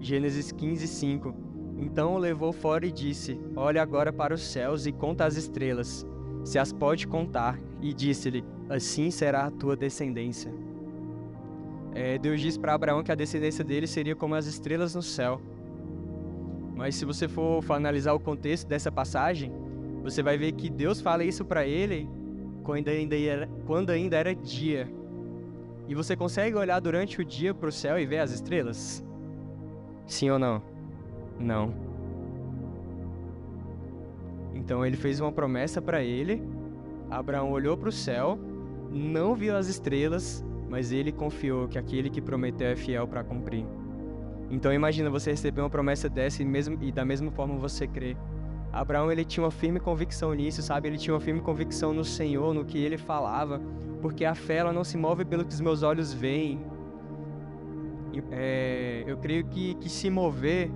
Gênesis 0.00 0.50
15, 0.50 0.88
5. 0.88 1.34
Então 1.78 2.14
o 2.14 2.18
levou 2.18 2.52
fora 2.52 2.86
e 2.86 2.92
disse: 2.92 3.38
Olha 3.54 3.82
agora 3.82 4.12
para 4.12 4.34
os 4.34 4.40
céus 4.40 4.86
e 4.86 4.92
conta 4.92 5.26
as 5.26 5.36
estrelas, 5.36 6.06
se 6.44 6.58
as 6.58 6.72
pode 6.72 7.06
contar. 7.06 7.58
E 7.80 7.92
disse-lhe: 7.92 8.42
Assim 8.70 9.10
será 9.10 9.46
a 9.46 9.50
tua 9.50 9.76
descendência. 9.76 10.52
É, 11.94 12.18
Deus 12.18 12.40
disse 12.40 12.58
para 12.58 12.74
Abraão 12.74 13.02
que 13.02 13.12
a 13.12 13.14
descendência 13.14 13.62
dele 13.62 13.86
seria 13.86 14.16
como 14.16 14.34
as 14.34 14.46
estrelas 14.46 14.94
no 14.94 15.02
céu. 15.02 15.40
Mas 16.74 16.94
se 16.94 17.04
você 17.04 17.28
for, 17.28 17.62
for 17.62 17.74
analisar 17.74 18.12
o 18.14 18.20
contexto 18.20 18.66
dessa 18.66 18.90
passagem, 18.90 19.52
você 20.02 20.22
vai 20.22 20.36
ver 20.36 20.52
que 20.52 20.70
Deus 20.70 21.00
fala 21.00 21.22
isso 21.22 21.44
para 21.44 21.66
ele 21.66 22.08
quando 22.62 22.88
ainda, 22.88 23.16
era, 23.18 23.48
quando 23.66 23.90
ainda 23.90 24.16
era 24.16 24.34
dia. 24.34 24.88
E 25.88 25.94
você 25.94 26.16
consegue 26.16 26.56
olhar 26.56 26.80
durante 26.80 27.20
o 27.20 27.24
dia 27.24 27.52
para 27.52 27.68
o 27.68 27.72
céu 27.72 27.98
e 27.98 28.06
ver 28.06 28.18
as 28.18 28.32
estrelas? 28.32 29.04
Sim 30.06 30.30
ou 30.30 30.38
não? 30.38 30.62
Não. 31.38 31.74
Então 34.54 34.86
ele 34.86 34.96
fez 34.96 35.20
uma 35.20 35.32
promessa 35.32 35.82
para 35.82 36.02
ele. 36.02 36.42
Abraão 37.10 37.50
olhou 37.50 37.76
para 37.76 37.88
o 37.88 37.92
céu, 37.92 38.38
não 38.90 39.34
viu 39.34 39.56
as 39.56 39.66
estrelas, 39.66 40.44
mas 40.72 40.90
ele 40.90 41.12
confiou 41.12 41.68
que 41.68 41.78
aquele 41.78 42.08
que 42.08 42.18
prometeu 42.18 42.68
é 42.68 42.74
fiel 42.74 43.06
para 43.06 43.22
cumprir. 43.22 43.66
Então 44.50 44.72
imagina 44.72 45.10
você 45.10 45.30
receber 45.30 45.60
uma 45.60 45.68
promessa 45.68 46.08
dessa 46.08 46.40
e, 46.40 46.46
mesmo, 46.46 46.78
e 46.80 46.90
da 46.90 47.04
mesma 47.04 47.30
forma 47.30 47.58
você 47.58 47.86
crer. 47.86 48.16
Abraão 48.72 49.12
ele 49.12 49.22
tinha 49.22 49.44
uma 49.44 49.50
firme 49.50 49.78
convicção 49.78 50.32
nisso, 50.32 50.62
sabe? 50.62 50.88
Ele 50.88 50.96
tinha 50.96 51.12
uma 51.12 51.20
firme 51.20 51.42
convicção 51.42 51.92
no 51.92 52.02
Senhor, 52.02 52.54
no 52.54 52.64
que 52.64 52.78
ele 52.78 52.96
falava, 52.96 53.60
porque 54.00 54.24
a 54.24 54.34
fé 54.34 54.56
ela 54.56 54.72
não 54.72 54.82
se 54.82 54.96
move 54.96 55.26
pelo 55.26 55.44
que 55.44 55.52
os 55.52 55.60
meus 55.60 55.82
olhos 55.82 56.10
veem. 56.10 56.64
É, 58.30 59.04
eu 59.06 59.18
creio 59.18 59.44
que, 59.44 59.74
que 59.74 59.90
se 59.90 60.08
mover 60.08 60.70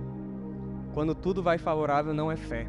quando 0.93 1.15
tudo 1.15 1.41
vai 1.41 1.57
favorável 1.57 2.13
não 2.13 2.31
é 2.31 2.35
fé. 2.35 2.67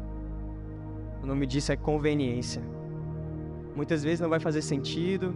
O 1.21 1.27
nome 1.27 1.45
disso 1.45 1.71
é 1.71 1.75
conveniência. 1.75 2.63
Muitas 3.75 4.03
vezes 4.03 4.19
não 4.19 4.29
vai 4.29 4.39
fazer 4.39 4.63
sentido, 4.63 5.31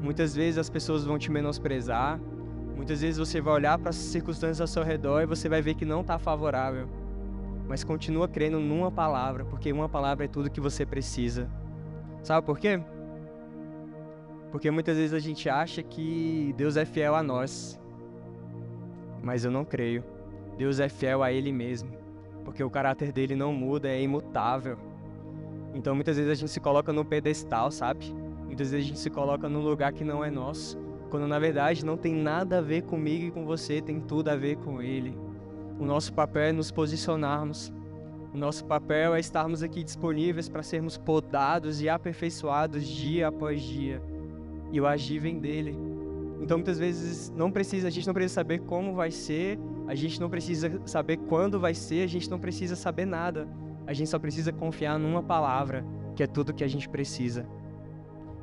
muitas 0.00 0.34
vezes 0.34 0.58
as 0.58 0.70
pessoas 0.70 1.04
vão 1.04 1.18
te 1.18 1.30
menosprezar, 1.30 2.20
muitas 2.76 3.00
vezes 3.00 3.18
você 3.18 3.40
vai 3.40 3.54
olhar 3.54 3.78
para 3.78 3.90
as 3.90 3.96
circunstâncias 3.96 4.60
ao 4.60 4.66
seu 4.66 4.82
redor 4.82 5.22
e 5.22 5.26
você 5.26 5.48
vai 5.48 5.60
ver 5.60 5.74
que 5.74 5.84
não 5.84 6.00
está 6.00 6.18
favorável 6.18 6.88
mas 7.70 7.84
continua 7.84 8.26
crendo 8.26 8.58
numa 8.58 8.90
palavra, 8.90 9.44
porque 9.44 9.72
uma 9.72 9.88
palavra 9.88 10.24
é 10.24 10.28
tudo 10.28 10.50
que 10.50 10.60
você 10.60 10.84
precisa. 10.84 11.48
Sabe 12.20 12.44
por 12.44 12.58
quê? 12.58 12.82
Porque 14.50 14.72
muitas 14.72 14.96
vezes 14.96 15.14
a 15.14 15.20
gente 15.20 15.48
acha 15.48 15.80
que 15.80 16.52
Deus 16.56 16.76
é 16.76 16.84
fiel 16.84 17.14
a 17.14 17.22
nós, 17.22 17.80
mas 19.22 19.44
eu 19.44 19.52
não 19.52 19.64
creio. 19.64 20.02
Deus 20.58 20.80
é 20.80 20.88
fiel 20.88 21.22
a 21.22 21.30
Ele 21.30 21.52
mesmo, 21.52 21.92
porque 22.44 22.64
o 22.64 22.68
caráter 22.68 23.12
dele 23.12 23.36
não 23.36 23.52
muda, 23.52 23.88
é 23.88 24.02
imutável. 24.02 24.76
Então 25.72 25.94
muitas 25.94 26.16
vezes 26.16 26.32
a 26.32 26.34
gente 26.34 26.50
se 26.50 26.58
coloca 26.58 26.92
no 26.92 27.04
pedestal, 27.04 27.70
sabe? 27.70 28.12
Muitas 28.60 28.72
vezes 28.72 28.84
a 28.84 28.88
gente 28.90 28.98
se 28.98 29.08
coloca 29.08 29.48
num 29.48 29.62
lugar 29.62 29.90
que 29.90 30.04
não 30.04 30.22
é 30.22 30.30
nosso, 30.30 30.76
quando 31.08 31.26
na 31.26 31.38
verdade 31.38 31.82
não 31.82 31.96
tem 31.96 32.14
nada 32.14 32.58
a 32.58 32.60
ver 32.60 32.82
comigo 32.82 33.24
e 33.24 33.30
com 33.30 33.46
você, 33.46 33.80
tem 33.80 33.98
tudo 33.98 34.28
a 34.28 34.36
ver 34.36 34.58
com 34.58 34.82
Ele. 34.82 35.16
O 35.78 35.84
nosso 35.86 36.12
papel 36.12 36.42
é 36.42 36.52
nos 36.52 36.70
posicionarmos. 36.70 37.72
O 38.34 38.36
nosso 38.36 38.66
papel 38.66 39.14
é 39.14 39.18
estarmos 39.18 39.62
aqui 39.62 39.82
disponíveis 39.82 40.46
para 40.46 40.62
sermos 40.62 40.98
podados 40.98 41.80
e 41.80 41.88
aperfeiçoados 41.88 42.86
dia 42.86 43.28
após 43.28 43.62
dia. 43.62 44.02
E 44.70 44.78
o 44.78 44.86
agir 44.86 45.20
vem 45.20 45.38
dele. 45.38 45.74
Então 46.38 46.58
muitas 46.58 46.78
vezes 46.78 47.30
não 47.30 47.50
precisa, 47.50 47.88
a 47.88 47.90
gente 47.90 48.06
não 48.06 48.12
precisa 48.12 48.34
saber 48.34 48.58
como 48.58 48.92
vai 48.92 49.10
ser, 49.10 49.58
a 49.88 49.94
gente 49.94 50.20
não 50.20 50.28
precisa 50.28 50.82
saber 50.84 51.16
quando 51.16 51.58
vai 51.58 51.72
ser, 51.72 52.04
a 52.04 52.06
gente 52.06 52.30
não 52.30 52.38
precisa 52.38 52.76
saber 52.76 53.06
nada. 53.06 53.48
A 53.86 53.94
gente 53.94 54.10
só 54.10 54.18
precisa 54.18 54.52
confiar 54.52 54.98
numa 54.98 55.22
palavra, 55.22 55.82
que 56.14 56.22
é 56.22 56.26
tudo 56.26 56.52
que 56.52 56.62
a 56.62 56.68
gente 56.68 56.90
precisa. 56.90 57.48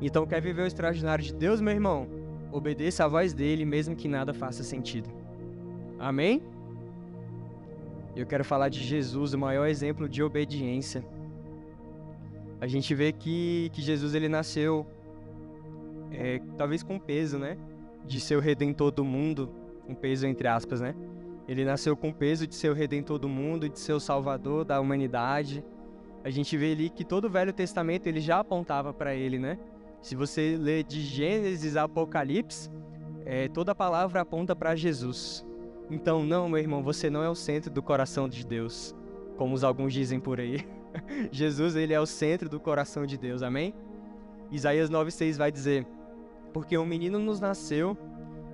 Então 0.02 0.26
quer 0.26 0.42
viver 0.42 0.62
o 0.62 0.68
extraordinário 0.68 1.24
de 1.24 1.34
Deus, 1.34 1.60
meu 1.60 1.74
irmão? 1.74 2.08
Obedeça 2.52 3.06
a 3.06 3.08
voz 3.08 3.34
dele, 3.34 3.66
mesmo 3.66 3.96
que 3.96 4.08
nada 4.08 4.34
faça 4.34 4.64
sentido. 4.64 5.10
Amém? 6.00 6.42
Eu 8.16 8.26
quero 8.26 8.44
falar 8.44 8.70
de 8.70 8.80
Jesus, 8.80 9.34
o 9.34 9.38
maior 9.38 9.68
exemplo 9.68 10.08
de 10.08 10.24
obediência. 10.24 11.06
A 12.60 12.68
gente 12.68 12.94
vê 12.96 13.12
que, 13.12 13.70
que 13.74 13.82
Jesus 13.82 14.16
ele 14.16 14.28
nasceu, 14.28 14.86
é, 16.12 16.42
talvez 16.58 16.82
com 16.82 16.98
peso, 16.98 17.38
né? 17.38 17.58
De 18.06 18.20
ser 18.20 18.36
o 18.36 18.40
redentor 18.40 18.92
do 18.92 19.04
mundo, 19.04 19.50
um 19.88 19.94
peso 19.94 20.26
entre 20.26 20.48
aspas, 20.48 20.82
né? 20.82 20.96
Ele 21.48 21.64
nasceu 21.64 21.96
com 21.96 22.12
peso 22.12 22.48
de 22.48 22.56
ser 22.56 22.70
o 22.70 22.74
redentor 22.74 23.20
do 23.20 23.30
mundo, 23.30 23.70
de 23.70 23.80
ser 23.80 23.94
o 23.94 24.00
salvador 24.00 24.66
da 24.66 24.80
humanidade. 24.82 25.64
A 26.24 26.30
gente 26.30 26.58
vê 26.58 26.72
ali 26.72 26.90
que 26.90 27.06
todo 27.06 27.26
o 27.26 27.30
Velho 27.30 27.54
Testamento 27.54 28.08
ele 28.08 28.20
já 28.20 28.40
apontava 28.40 28.94
para 28.94 29.16
ele, 29.16 29.40
né? 29.40 29.58
Se 30.08 30.16
você 30.16 30.56
ler 30.58 30.86
de 30.86 31.02
Gênesis 31.02 31.76
a 31.76 31.84
Apocalipse, 31.84 32.70
é, 33.26 33.50
toda 33.50 33.74
a 33.74 33.76
palavra 33.76 34.22
aponta 34.22 34.56
para 34.56 34.74
Jesus. 34.74 35.46
Então, 35.92 36.24
não, 36.24 36.48
meu 36.48 36.60
irmão, 36.60 36.82
você 36.82 37.10
não 37.10 37.22
é 37.22 37.30
o 37.30 37.36
centro 37.36 37.70
do 37.70 37.84
coração 37.84 38.30
de 38.30 38.46
Deus, 38.46 38.96
como 39.36 39.54
alguns 39.66 39.92
dizem 39.92 40.18
por 40.18 40.40
aí. 40.40 40.66
Jesus, 41.30 41.76
ele 41.76 41.94
é 41.94 42.00
o 42.00 42.06
centro 42.06 42.48
do 42.48 42.58
coração 42.58 43.06
de 43.06 43.18
Deus, 43.18 43.42
amém? 43.42 43.74
Isaías 44.50 44.90
9,6 44.90 45.36
vai 45.38 45.52
dizer: 45.52 45.86
Porque 46.54 46.78
um 46.78 46.86
menino 46.86 47.20
nos 47.20 47.42
nasceu, 47.42 47.98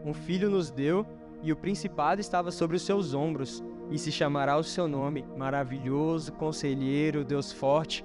um 0.03 0.11
filho 0.11 0.49
nos 0.49 0.71
deu, 0.71 1.05
e 1.43 1.51
o 1.51 1.55
principado 1.55 2.19
estava 2.19 2.49
sobre 2.49 2.77
os 2.77 2.81
seus 2.81 3.13
ombros, 3.13 3.63
e 3.91 3.99
se 3.99 4.11
chamará 4.11 4.57
o 4.57 4.63
seu 4.63 4.87
nome, 4.87 5.23
maravilhoso, 5.37 6.33
conselheiro, 6.33 7.23
Deus 7.23 7.51
forte, 7.51 8.03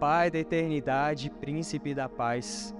Pai 0.00 0.32
da 0.32 0.38
eternidade, 0.40 1.28
príncipe 1.28 1.94
da 1.94 2.08
paz. 2.08 2.74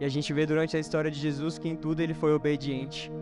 E 0.00 0.04
a 0.04 0.08
gente 0.08 0.32
vê 0.32 0.46
durante 0.46 0.76
a 0.76 0.80
história 0.80 1.10
de 1.10 1.20
Jesus 1.20 1.58
que 1.58 1.68
em 1.68 1.76
tudo 1.76 2.00
ele 2.00 2.14
foi 2.14 2.32
obediente 2.32 3.12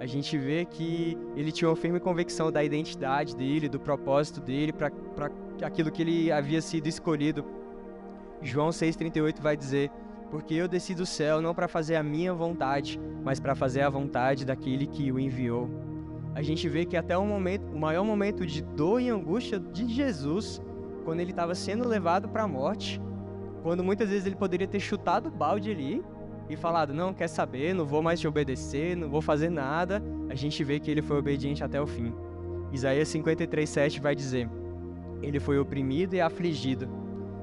a 0.00 0.06
gente 0.06 0.38
vê 0.38 0.64
que 0.64 1.14
ele 1.36 1.52
tinha 1.52 1.68
uma 1.68 1.76
firme 1.76 2.00
convicção 2.00 2.50
da 2.50 2.64
identidade 2.64 3.36
dele, 3.36 3.68
do 3.68 3.78
propósito 3.78 4.40
dele, 4.40 4.72
para 4.72 4.90
aquilo 5.62 5.92
que 5.92 6.00
ele 6.00 6.32
havia 6.32 6.62
sido 6.62 6.86
escolhido. 6.86 7.44
João 8.40 8.70
6,38 8.70 9.42
vai 9.42 9.54
dizer: 9.58 9.90
Porque 10.30 10.54
eu 10.54 10.66
desci 10.66 10.94
do 10.94 11.04
céu 11.04 11.42
não 11.42 11.54
para 11.54 11.68
fazer 11.68 11.96
a 11.96 12.02
minha 12.02 12.32
vontade, 12.32 12.98
mas 13.22 13.38
para 13.38 13.54
fazer 13.54 13.82
a 13.82 13.90
vontade 13.90 14.46
daquele 14.46 14.86
que 14.86 15.12
o 15.12 15.20
enviou. 15.20 15.68
A 16.34 16.40
gente 16.40 16.66
vê 16.66 16.86
que 16.86 16.96
até 16.96 17.18
o 17.18 17.26
momento, 17.26 17.70
o 17.70 17.78
maior 17.78 18.02
momento 18.02 18.46
de 18.46 18.62
dor 18.62 19.02
e 19.02 19.10
angústia 19.10 19.60
de 19.60 19.86
Jesus, 19.86 20.62
quando 21.04 21.20
ele 21.20 21.32
estava 21.32 21.54
sendo 21.54 21.86
levado 21.86 22.26
para 22.26 22.44
a 22.44 22.48
morte, 22.48 22.98
quando 23.62 23.84
muitas 23.84 24.08
vezes 24.08 24.24
ele 24.24 24.36
poderia 24.36 24.66
ter 24.66 24.80
chutado 24.80 25.28
o 25.28 25.30
balde 25.30 25.70
ali, 25.70 26.02
e 26.50 26.56
falado: 26.56 26.92
Não, 26.92 27.14
quer 27.14 27.28
saber, 27.28 27.72
não 27.72 27.86
vou 27.86 28.02
mais 28.02 28.18
te 28.18 28.26
obedecer, 28.26 28.96
não 28.96 29.08
vou 29.08 29.22
fazer 29.22 29.48
nada, 29.48 30.02
a 30.28 30.34
gente 30.34 30.62
vê 30.64 30.80
que 30.80 30.90
ele 30.90 31.00
foi 31.00 31.16
obediente 31.16 31.62
até 31.62 31.80
o 31.80 31.86
fim. 31.86 32.12
Isaías 32.72 33.08
53,7 33.08 34.00
vai 34.00 34.16
dizer: 34.16 34.50
Ele 35.22 35.38
foi 35.38 35.58
oprimido 35.60 36.14
e 36.14 36.20
afligido, 36.20 36.88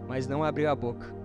mas 0.08 0.28
não 0.28 0.44
abriu 0.44 0.70
a 0.70 0.76
boca. 0.76 1.16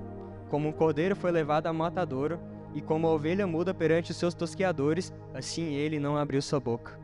Como 0.49 0.69
um 0.69 0.73
cordeiro 0.73 1.17
foi 1.17 1.33
levado 1.33 1.67
a 1.67 1.73
matadouro, 1.73 2.39
e 2.73 2.81
como 2.81 3.09
a 3.09 3.13
ovelha 3.13 3.47
muda 3.47 3.75
perante 3.75 4.13
os 4.13 4.17
seus 4.17 4.33
tosqueadores, 4.33 5.13
assim 5.35 5.75
ele 5.75 5.99
não 5.99 6.17
abriu 6.17 6.41
sua 6.41 6.61
boca. 6.61 6.99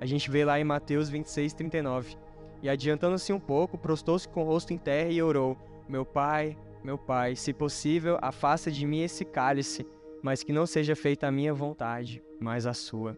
A 0.00 0.06
gente 0.06 0.30
vê 0.30 0.44
lá 0.44 0.60
em 0.60 0.64
Mateus 0.64 1.10
26:39. 1.10 2.16
E 2.60 2.68
adiantando-se 2.68 3.32
um 3.32 3.40
pouco, 3.40 3.78
prostou-se 3.78 4.28
com 4.28 4.42
o 4.42 4.46
rosto 4.46 4.74
em 4.74 4.78
terra 4.78 5.08
e 5.08 5.22
orou: 5.22 5.56
Meu 5.88 6.04
pai, 6.04 6.54
meu 6.84 6.98
pai, 6.98 7.34
se 7.34 7.54
possível, 7.54 8.18
afasta 8.20 8.70
de 8.70 8.84
mim 8.84 9.00
esse 9.00 9.24
cálice 9.24 9.86
mas 10.22 10.42
que 10.42 10.52
não 10.52 10.66
seja 10.66 10.96
feita 10.96 11.26
a 11.26 11.32
minha 11.32 11.54
vontade, 11.54 12.22
mas 12.40 12.66
a 12.66 12.74
sua. 12.74 13.16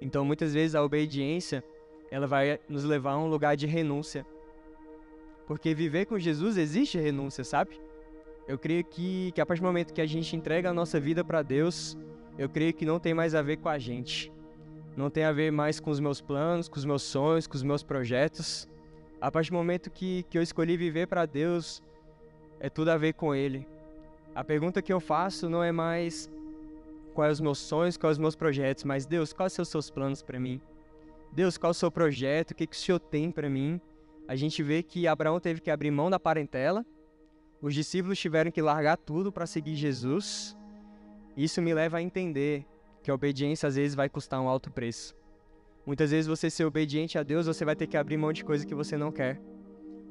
Então, 0.00 0.24
muitas 0.24 0.54
vezes 0.54 0.74
a 0.74 0.82
obediência, 0.82 1.64
ela 2.10 2.26
vai 2.26 2.60
nos 2.68 2.84
levar 2.84 3.12
a 3.12 3.18
um 3.18 3.28
lugar 3.28 3.56
de 3.56 3.66
renúncia. 3.66 4.24
Porque 5.46 5.74
viver 5.74 6.06
com 6.06 6.18
Jesus 6.18 6.56
existe 6.56 6.98
renúncia, 6.98 7.42
sabe? 7.42 7.80
Eu 8.46 8.58
creio 8.58 8.84
que, 8.84 9.32
que 9.32 9.40
a 9.40 9.46
partir 9.46 9.60
do 9.60 9.66
momento 9.66 9.92
que 9.92 10.00
a 10.00 10.06
gente 10.06 10.34
entrega 10.36 10.70
a 10.70 10.74
nossa 10.74 10.98
vida 11.00 11.24
para 11.24 11.42
Deus, 11.42 11.96
eu 12.38 12.48
creio 12.48 12.72
que 12.72 12.86
não 12.86 12.98
tem 12.98 13.12
mais 13.12 13.34
a 13.34 13.42
ver 13.42 13.58
com 13.58 13.68
a 13.68 13.78
gente. 13.78 14.32
Não 14.96 15.10
tem 15.10 15.24
a 15.24 15.32
ver 15.32 15.50
mais 15.50 15.78
com 15.78 15.90
os 15.90 16.00
meus 16.00 16.20
planos, 16.20 16.68
com 16.68 16.76
os 16.76 16.84
meus 16.84 17.02
sonhos, 17.02 17.46
com 17.46 17.54
os 17.54 17.62
meus 17.62 17.82
projetos. 17.82 18.68
A 19.20 19.30
partir 19.30 19.50
do 19.50 19.56
momento 19.56 19.90
que, 19.90 20.22
que 20.24 20.38
eu 20.38 20.42
escolhi 20.42 20.76
viver 20.76 21.06
para 21.06 21.26
Deus, 21.26 21.82
é 22.60 22.70
tudo 22.70 22.90
a 22.90 22.96
ver 22.96 23.12
com 23.14 23.34
Ele. 23.34 23.66
A 24.38 24.44
pergunta 24.44 24.80
que 24.80 24.92
eu 24.92 25.00
faço 25.00 25.48
não 25.50 25.64
é 25.64 25.72
mais 25.72 26.30
quais 27.12 27.32
os 27.32 27.40
meus 27.40 27.58
sonhos, 27.58 27.96
quais 27.96 28.18
os 28.18 28.20
meus 28.20 28.36
projetos, 28.36 28.84
mas 28.84 29.04
Deus, 29.04 29.32
quais 29.32 29.52
são 29.52 29.64
os 29.64 29.68
seus 29.68 29.90
planos 29.90 30.22
para 30.22 30.38
mim? 30.38 30.60
Deus, 31.32 31.58
qual 31.58 31.70
é 31.70 31.72
o 31.72 31.74
seu 31.74 31.90
projeto? 31.90 32.52
O 32.52 32.54
que, 32.54 32.64
que 32.64 32.76
o 32.76 32.78
Senhor 32.78 33.00
tem 33.00 33.32
para 33.32 33.50
mim? 33.50 33.80
A 34.28 34.36
gente 34.36 34.62
vê 34.62 34.80
que 34.80 35.08
Abraão 35.08 35.40
teve 35.40 35.60
que 35.60 35.72
abrir 35.72 35.90
mão 35.90 36.08
da 36.08 36.20
parentela, 36.20 36.86
os 37.60 37.74
discípulos 37.74 38.16
tiveram 38.16 38.52
que 38.52 38.62
largar 38.62 38.96
tudo 38.96 39.32
para 39.32 39.44
seguir 39.44 39.74
Jesus. 39.74 40.56
Isso 41.36 41.60
me 41.60 41.74
leva 41.74 41.98
a 41.98 42.02
entender 42.02 42.64
que 43.02 43.10
a 43.10 43.14
obediência 43.14 43.66
às 43.66 43.74
vezes 43.74 43.96
vai 43.96 44.08
custar 44.08 44.40
um 44.40 44.48
alto 44.48 44.70
preço. 44.70 45.16
Muitas 45.84 46.12
vezes 46.12 46.28
você 46.28 46.48
ser 46.48 46.64
obediente 46.64 47.18
a 47.18 47.24
Deus, 47.24 47.46
você 47.46 47.64
vai 47.64 47.74
ter 47.74 47.88
que 47.88 47.96
abrir 47.96 48.16
mão 48.16 48.32
de 48.32 48.44
coisa 48.44 48.64
que 48.64 48.72
você 48.72 48.96
não 48.96 49.10
quer. 49.10 49.40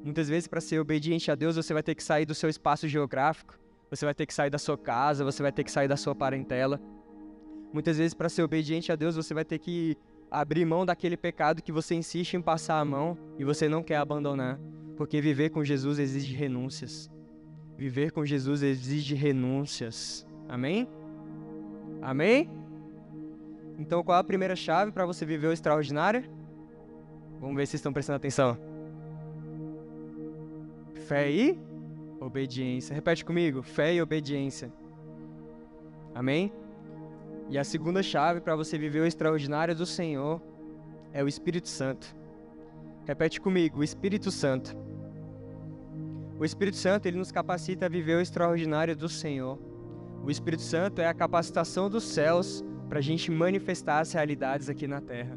Muitas 0.04 0.28
vezes 0.28 0.46
para 0.46 0.60
ser 0.60 0.78
obediente 0.78 1.30
a 1.30 1.34
Deus, 1.34 1.56
você 1.56 1.72
vai 1.72 1.82
ter 1.82 1.94
que 1.94 2.04
sair 2.04 2.26
do 2.26 2.34
seu 2.34 2.50
espaço 2.50 2.86
geográfico, 2.86 3.58
você 3.90 4.04
vai 4.04 4.14
ter 4.14 4.26
que 4.26 4.34
sair 4.34 4.50
da 4.50 4.58
sua 4.58 4.76
casa, 4.76 5.24
você 5.24 5.42
vai 5.42 5.52
ter 5.52 5.64
que 5.64 5.70
sair 5.70 5.88
da 5.88 5.96
sua 5.96 6.14
parentela. 6.14 6.80
Muitas 7.72 7.98
vezes, 7.98 8.14
para 8.14 8.28
ser 8.28 8.42
obediente 8.42 8.90
a 8.90 8.96
Deus, 8.96 9.16
você 9.16 9.34
vai 9.34 9.44
ter 9.44 9.58
que 9.58 9.96
abrir 10.30 10.64
mão 10.64 10.84
daquele 10.84 11.16
pecado 11.16 11.62
que 11.62 11.72
você 11.72 11.94
insiste 11.94 12.34
em 12.34 12.42
passar 12.42 12.80
a 12.80 12.84
mão 12.84 13.16
e 13.38 13.44
você 13.44 13.68
não 13.68 13.82
quer 13.82 13.96
abandonar. 13.96 14.58
Porque 14.96 15.20
viver 15.20 15.50
com 15.50 15.64
Jesus 15.64 15.98
exige 15.98 16.34
renúncias. 16.34 17.10
Viver 17.76 18.10
com 18.10 18.24
Jesus 18.24 18.62
exige 18.62 19.14
renúncias. 19.14 20.26
Amém? 20.48 20.88
Amém? 22.02 22.50
Então, 23.78 24.02
qual 24.02 24.18
é 24.18 24.20
a 24.20 24.24
primeira 24.24 24.56
chave 24.56 24.90
para 24.90 25.06
você 25.06 25.24
viver 25.24 25.46
o 25.46 25.52
extraordinário? 25.52 26.24
Vamos 27.40 27.56
ver 27.56 27.66
se 27.66 27.76
estão 27.76 27.92
prestando 27.92 28.16
atenção. 28.16 28.58
Fé 31.06 31.30
e 31.30 31.67
obediência. 32.20 32.94
Repete 32.94 33.24
comigo: 33.24 33.62
fé 33.62 33.94
e 33.94 34.02
obediência. 34.02 34.72
Amém? 36.14 36.52
E 37.48 37.56
a 37.56 37.64
segunda 37.64 38.02
chave 38.02 38.40
para 38.40 38.56
você 38.56 38.76
viver 38.76 39.00
o 39.00 39.06
extraordinário 39.06 39.74
do 39.74 39.86
Senhor 39.86 40.42
é 41.12 41.22
o 41.22 41.28
Espírito 41.28 41.68
Santo. 41.68 42.14
Repete 43.06 43.40
comigo: 43.40 43.80
o 43.80 43.84
Espírito 43.84 44.30
Santo. 44.30 44.76
O 46.38 46.44
Espírito 46.44 46.76
Santo 46.76 47.06
ele 47.06 47.18
nos 47.18 47.32
capacita 47.32 47.86
a 47.86 47.88
viver 47.88 48.16
o 48.16 48.20
extraordinário 48.20 48.94
do 48.94 49.08
Senhor. 49.08 49.58
O 50.24 50.30
Espírito 50.30 50.62
Santo 50.62 51.00
é 51.00 51.06
a 51.06 51.14
capacitação 51.14 51.88
dos 51.88 52.04
céus 52.04 52.64
para 52.88 52.98
a 52.98 53.02
gente 53.02 53.30
manifestar 53.30 54.00
as 54.00 54.12
realidades 54.12 54.68
aqui 54.68 54.86
na 54.86 55.00
terra. 55.00 55.36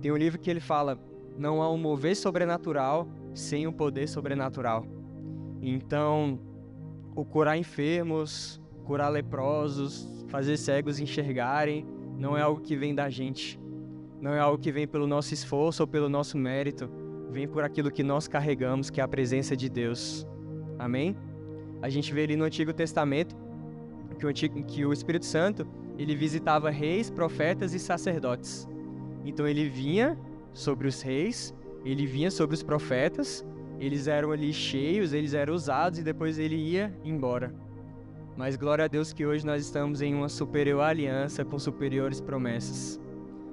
Tem 0.00 0.12
um 0.12 0.16
livro 0.16 0.38
que 0.38 0.50
ele 0.50 0.60
fala: 0.60 0.98
não 1.36 1.60
há 1.62 1.70
um 1.70 1.76
mover 1.76 2.16
sobrenatural 2.16 3.08
sem 3.34 3.66
um 3.66 3.72
poder 3.72 4.08
sobrenatural. 4.08 4.86
Então, 5.66 6.38
o 7.16 7.24
curar 7.24 7.56
enfermos, 7.56 8.60
curar 8.84 9.08
leprosos, 9.08 10.26
fazer 10.28 10.58
cegos 10.58 11.00
enxergarem, 11.00 11.86
não 12.18 12.36
é 12.36 12.42
algo 12.42 12.60
que 12.60 12.76
vem 12.76 12.94
da 12.94 13.08
gente. 13.08 13.58
Não 14.20 14.32
é 14.32 14.38
algo 14.38 14.58
que 14.58 14.70
vem 14.70 14.86
pelo 14.86 15.06
nosso 15.06 15.32
esforço 15.32 15.82
ou 15.82 15.86
pelo 15.86 16.08
nosso 16.08 16.36
mérito. 16.36 16.88
Vem 17.30 17.48
por 17.48 17.64
aquilo 17.64 17.90
que 17.90 18.02
nós 18.02 18.28
carregamos, 18.28 18.90
que 18.90 19.00
é 19.00 19.04
a 19.04 19.08
presença 19.08 19.56
de 19.56 19.68
Deus. 19.68 20.26
Amém? 20.78 21.16
A 21.80 21.88
gente 21.88 22.12
vê 22.12 22.24
ali 22.24 22.36
no 22.36 22.44
Antigo 22.44 22.72
Testamento 22.72 23.34
que 24.18 24.26
o, 24.26 24.28
Antigo, 24.28 24.62
que 24.64 24.84
o 24.84 24.92
Espírito 24.92 25.24
Santo 25.24 25.66
ele 25.98 26.14
visitava 26.14 26.70
reis, 26.70 27.10
profetas 27.10 27.72
e 27.74 27.78
sacerdotes. 27.78 28.68
Então 29.24 29.46
ele 29.46 29.68
vinha 29.68 30.18
sobre 30.52 30.86
os 30.86 31.00
reis, 31.00 31.54
ele 31.84 32.06
vinha 32.06 32.30
sobre 32.30 32.54
os 32.54 32.62
profetas, 32.62 33.44
eles 33.78 34.06
eram 34.06 34.32
ali 34.32 34.52
cheios, 34.52 35.12
eles 35.12 35.34
eram 35.34 35.54
usados 35.54 35.98
e 35.98 36.02
depois 36.02 36.38
ele 36.38 36.56
ia 36.56 36.92
embora. 37.04 37.54
Mas 38.36 38.56
glória 38.56 38.84
a 38.84 38.88
Deus 38.88 39.12
que 39.12 39.24
hoje 39.24 39.46
nós 39.46 39.64
estamos 39.64 40.02
em 40.02 40.14
uma 40.14 40.28
superior 40.28 40.82
aliança 40.82 41.44
com 41.44 41.58
superiores 41.58 42.20
promessas. 42.20 43.00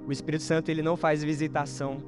O 0.06 0.10
Espírito 0.10 0.42
Santo 0.42 0.70
ele 0.70 0.82
não 0.82 0.96
faz 0.96 1.22
visitação, 1.22 2.02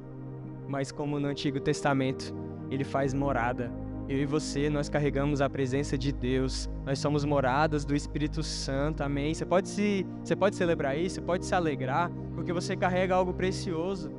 mas 0.67 0.91
como 0.91 1.19
no 1.19 1.27
Antigo 1.27 1.59
Testamento, 1.59 2.35
ele 2.69 2.83
faz 2.83 3.13
morada. 3.13 3.71
Eu 4.07 4.19
e 4.19 4.25
você, 4.25 4.69
nós 4.69 4.87
carregamos 4.87 5.41
a 5.41 5.49
presença 5.49 5.97
de 5.97 6.11
Deus. 6.11 6.69
Nós 6.85 6.99
somos 6.99 7.25
moradas 7.25 7.85
do 7.85 7.95
Espírito 7.95 8.43
Santo. 8.43 9.01
Amém. 9.01 9.33
Você 9.33 9.45
pode 9.45 9.69
se, 9.69 10.05
você 10.23 10.35
pode 10.35 10.55
celebrar 10.55 10.97
isso, 10.97 11.15
você 11.15 11.21
pode 11.21 11.45
se 11.45 11.55
alegrar, 11.55 12.11
porque 12.35 12.53
você 12.53 12.75
carrega 12.75 13.15
algo 13.15 13.33
precioso. 13.33 14.11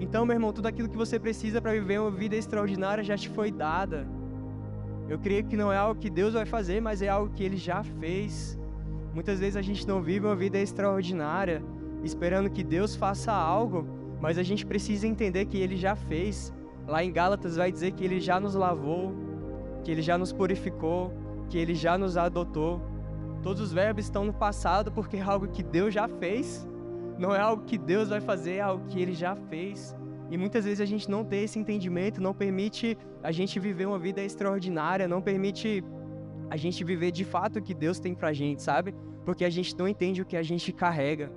Então, 0.00 0.24
meu 0.24 0.34
irmão, 0.34 0.50
tudo 0.50 0.66
aquilo 0.66 0.88
que 0.88 0.96
você 0.96 1.18
precisa 1.18 1.60
para 1.60 1.72
viver 1.72 2.00
uma 2.00 2.10
vida 2.10 2.34
extraordinária 2.34 3.04
já 3.04 3.18
te 3.18 3.28
foi 3.28 3.52
dada. 3.52 4.08
Eu 5.06 5.18
creio 5.18 5.44
que 5.44 5.56
não 5.56 5.70
é 5.70 5.76
algo 5.76 6.00
que 6.00 6.08
Deus 6.08 6.32
vai 6.32 6.46
fazer, 6.46 6.80
mas 6.80 7.02
é 7.02 7.08
algo 7.08 7.34
que 7.34 7.44
Ele 7.44 7.58
já 7.58 7.82
fez. 7.82 8.58
Muitas 9.12 9.38
vezes 9.40 9.56
a 9.56 9.62
gente 9.62 9.86
não 9.86 10.00
vive 10.00 10.24
uma 10.24 10.34
vida 10.34 10.58
extraordinária, 10.58 11.62
esperando 12.02 12.48
que 12.48 12.64
Deus 12.64 12.96
faça 12.96 13.30
algo, 13.30 13.86
mas 14.20 14.38
a 14.38 14.42
gente 14.42 14.64
precisa 14.64 15.06
entender 15.06 15.44
que 15.44 15.58
Ele 15.58 15.76
já 15.76 15.94
fez. 15.94 16.50
Lá 16.86 17.04
em 17.04 17.12
Gálatas 17.12 17.56
vai 17.56 17.70
dizer 17.70 17.90
que 17.92 18.02
Ele 18.02 18.20
já 18.20 18.40
nos 18.40 18.54
lavou, 18.54 19.12
que 19.84 19.90
Ele 19.90 20.00
já 20.00 20.16
nos 20.16 20.32
purificou, 20.32 21.12
que 21.50 21.58
Ele 21.58 21.74
já 21.74 21.98
nos 21.98 22.16
adotou. 22.16 22.80
Todos 23.42 23.60
os 23.60 23.72
verbos 23.72 24.04
estão 24.04 24.24
no 24.24 24.32
passado 24.32 24.90
porque 24.90 25.18
é 25.18 25.22
algo 25.22 25.48
que 25.48 25.62
Deus 25.62 25.92
já 25.92 26.08
fez. 26.08 26.66
Não 27.20 27.34
é 27.34 27.38
algo 27.38 27.64
que 27.64 27.76
Deus 27.76 28.08
vai 28.08 28.20
fazer, 28.20 28.54
é 28.54 28.60
algo 28.60 28.86
que 28.86 28.98
Ele 28.98 29.12
já 29.12 29.36
fez. 29.36 29.94
E 30.30 30.38
muitas 30.38 30.64
vezes 30.64 30.80
a 30.80 30.86
gente 30.86 31.10
não 31.10 31.22
tem 31.22 31.42
esse 31.44 31.58
entendimento, 31.58 32.22
não 32.22 32.32
permite 32.32 32.96
a 33.22 33.30
gente 33.30 33.60
viver 33.60 33.86
uma 33.86 33.98
vida 33.98 34.22
extraordinária, 34.22 35.06
não 35.06 35.20
permite 35.20 35.84
a 36.48 36.56
gente 36.56 36.82
viver 36.82 37.10
de 37.10 37.24
fato 37.24 37.58
o 37.58 37.62
que 37.62 37.74
Deus 37.74 38.00
tem 38.00 38.14
pra 38.14 38.32
gente, 38.32 38.62
sabe? 38.62 38.94
Porque 39.26 39.44
a 39.44 39.50
gente 39.50 39.76
não 39.76 39.86
entende 39.86 40.22
o 40.22 40.24
que 40.24 40.36
a 40.36 40.42
gente 40.42 40.72
carrega. 40.72 41.30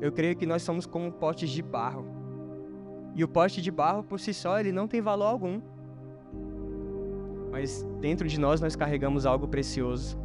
Eu 0.00 0.10
creio 0.12 0.34
que 0.34 0.46
nós 0.46 0.62
somos 0.62 0.86
como 0.86 1.12
potes 1.12 1.50
de 1.50 1.62
barro. 1.62 2.06
E 3.14 3.22
o 3.22 3.28
pote 3.28 3.60
de 3.60 3.70
barro 3.70 4.02
por 4.02 4.18
si 4.18 4.32
só, 4.32 4.58
ele 4.58 4.72
não 4.72 4.88
tem 4.88 5.02
valor 5.02 5.26
algum. 5.26 5.60
Mas 7.50 7.86
dentro 8.00 8.26
de 8.26 8.40
nós 8.40 8.62
nós 8.62 8.74
carregamos 8.74 9.26
algo 9.26 9.46
precioso. 9.46 10.18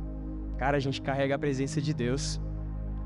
Cara, 0.58 0.78
a 0.78 0.80
gente 0.80 1.02
carrega 1.02 1.36
a 1.36 1.40
presença 1.40 1.82
de 1.82 1.94
Deus. 1.94 2.40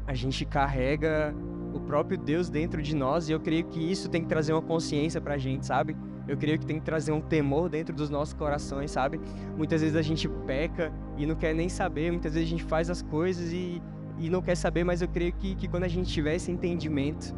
A 0.06 0.14
gente 0.14 0.46
carrega 0.46 1.34
o 1.76 1.80
próprio 1.82 2.18
Deus 2.18 2.50
dentro 2.50 2.82
de 2.82 2.96
nós 2.96 3.28
e 3.28 3.34
eu 3.34 3.40
creio 3.40 3.66
que 3.66 3.80
isso 3.80 4.10
tem 4.10 4.22
que 4.22 4.28
trazer 4.28 4.54
uma 4.54 4.62
consciência 4.62 5.20
pra 5.20 5.38
gente, 5.38 5.66
sabe? 5.66 5.96
Eu 6.26 6.38
creio 6.38 6.58
que 6.58 6.66
tem 6.66 6.80
que 6.80 6.86
trazer 6.86 7.12
um 7.12 7.20
temor 7.20 7.70
dentro 7.70 7.94
dos 7.94 8.10
nossos 8.10 8.34
corações, 8.34 8.92
sabe? 8.92 9.20
Muitas 9.58 9.82
vezes 9.82 9.96
a 9.96 10.02
gente 10.02 10.28
peca 10.48 10.92
e 11.18 11.26
não 11.26 11.36
quer 11.36 11.54
nem 11.54 11.68
saber, 11.68 12.12
muitas 12.12 12.34
vezes 12.34 12.48
a 12.48 12.52
gente 12.52 12.64
faz 12.64 12.90
as 12.90 13.02
coisas 13.02 13.52
e, 13.52 13.82
e 14.18 14.30
não 14.30 14.42
quer 14.42 14.56
saber, 14.56 14.86
mas 14.86 15.02
eu 15.02 15.08
creio 15.08 15.34
que, 15.34 15.54
que 15.56 15.68
quando 15.68 15.84
a 15.84 15.88
gente 15.90 16.10
tiver 16.10 16.36
esse 16.36 16.50
entendimento 16.50 17.36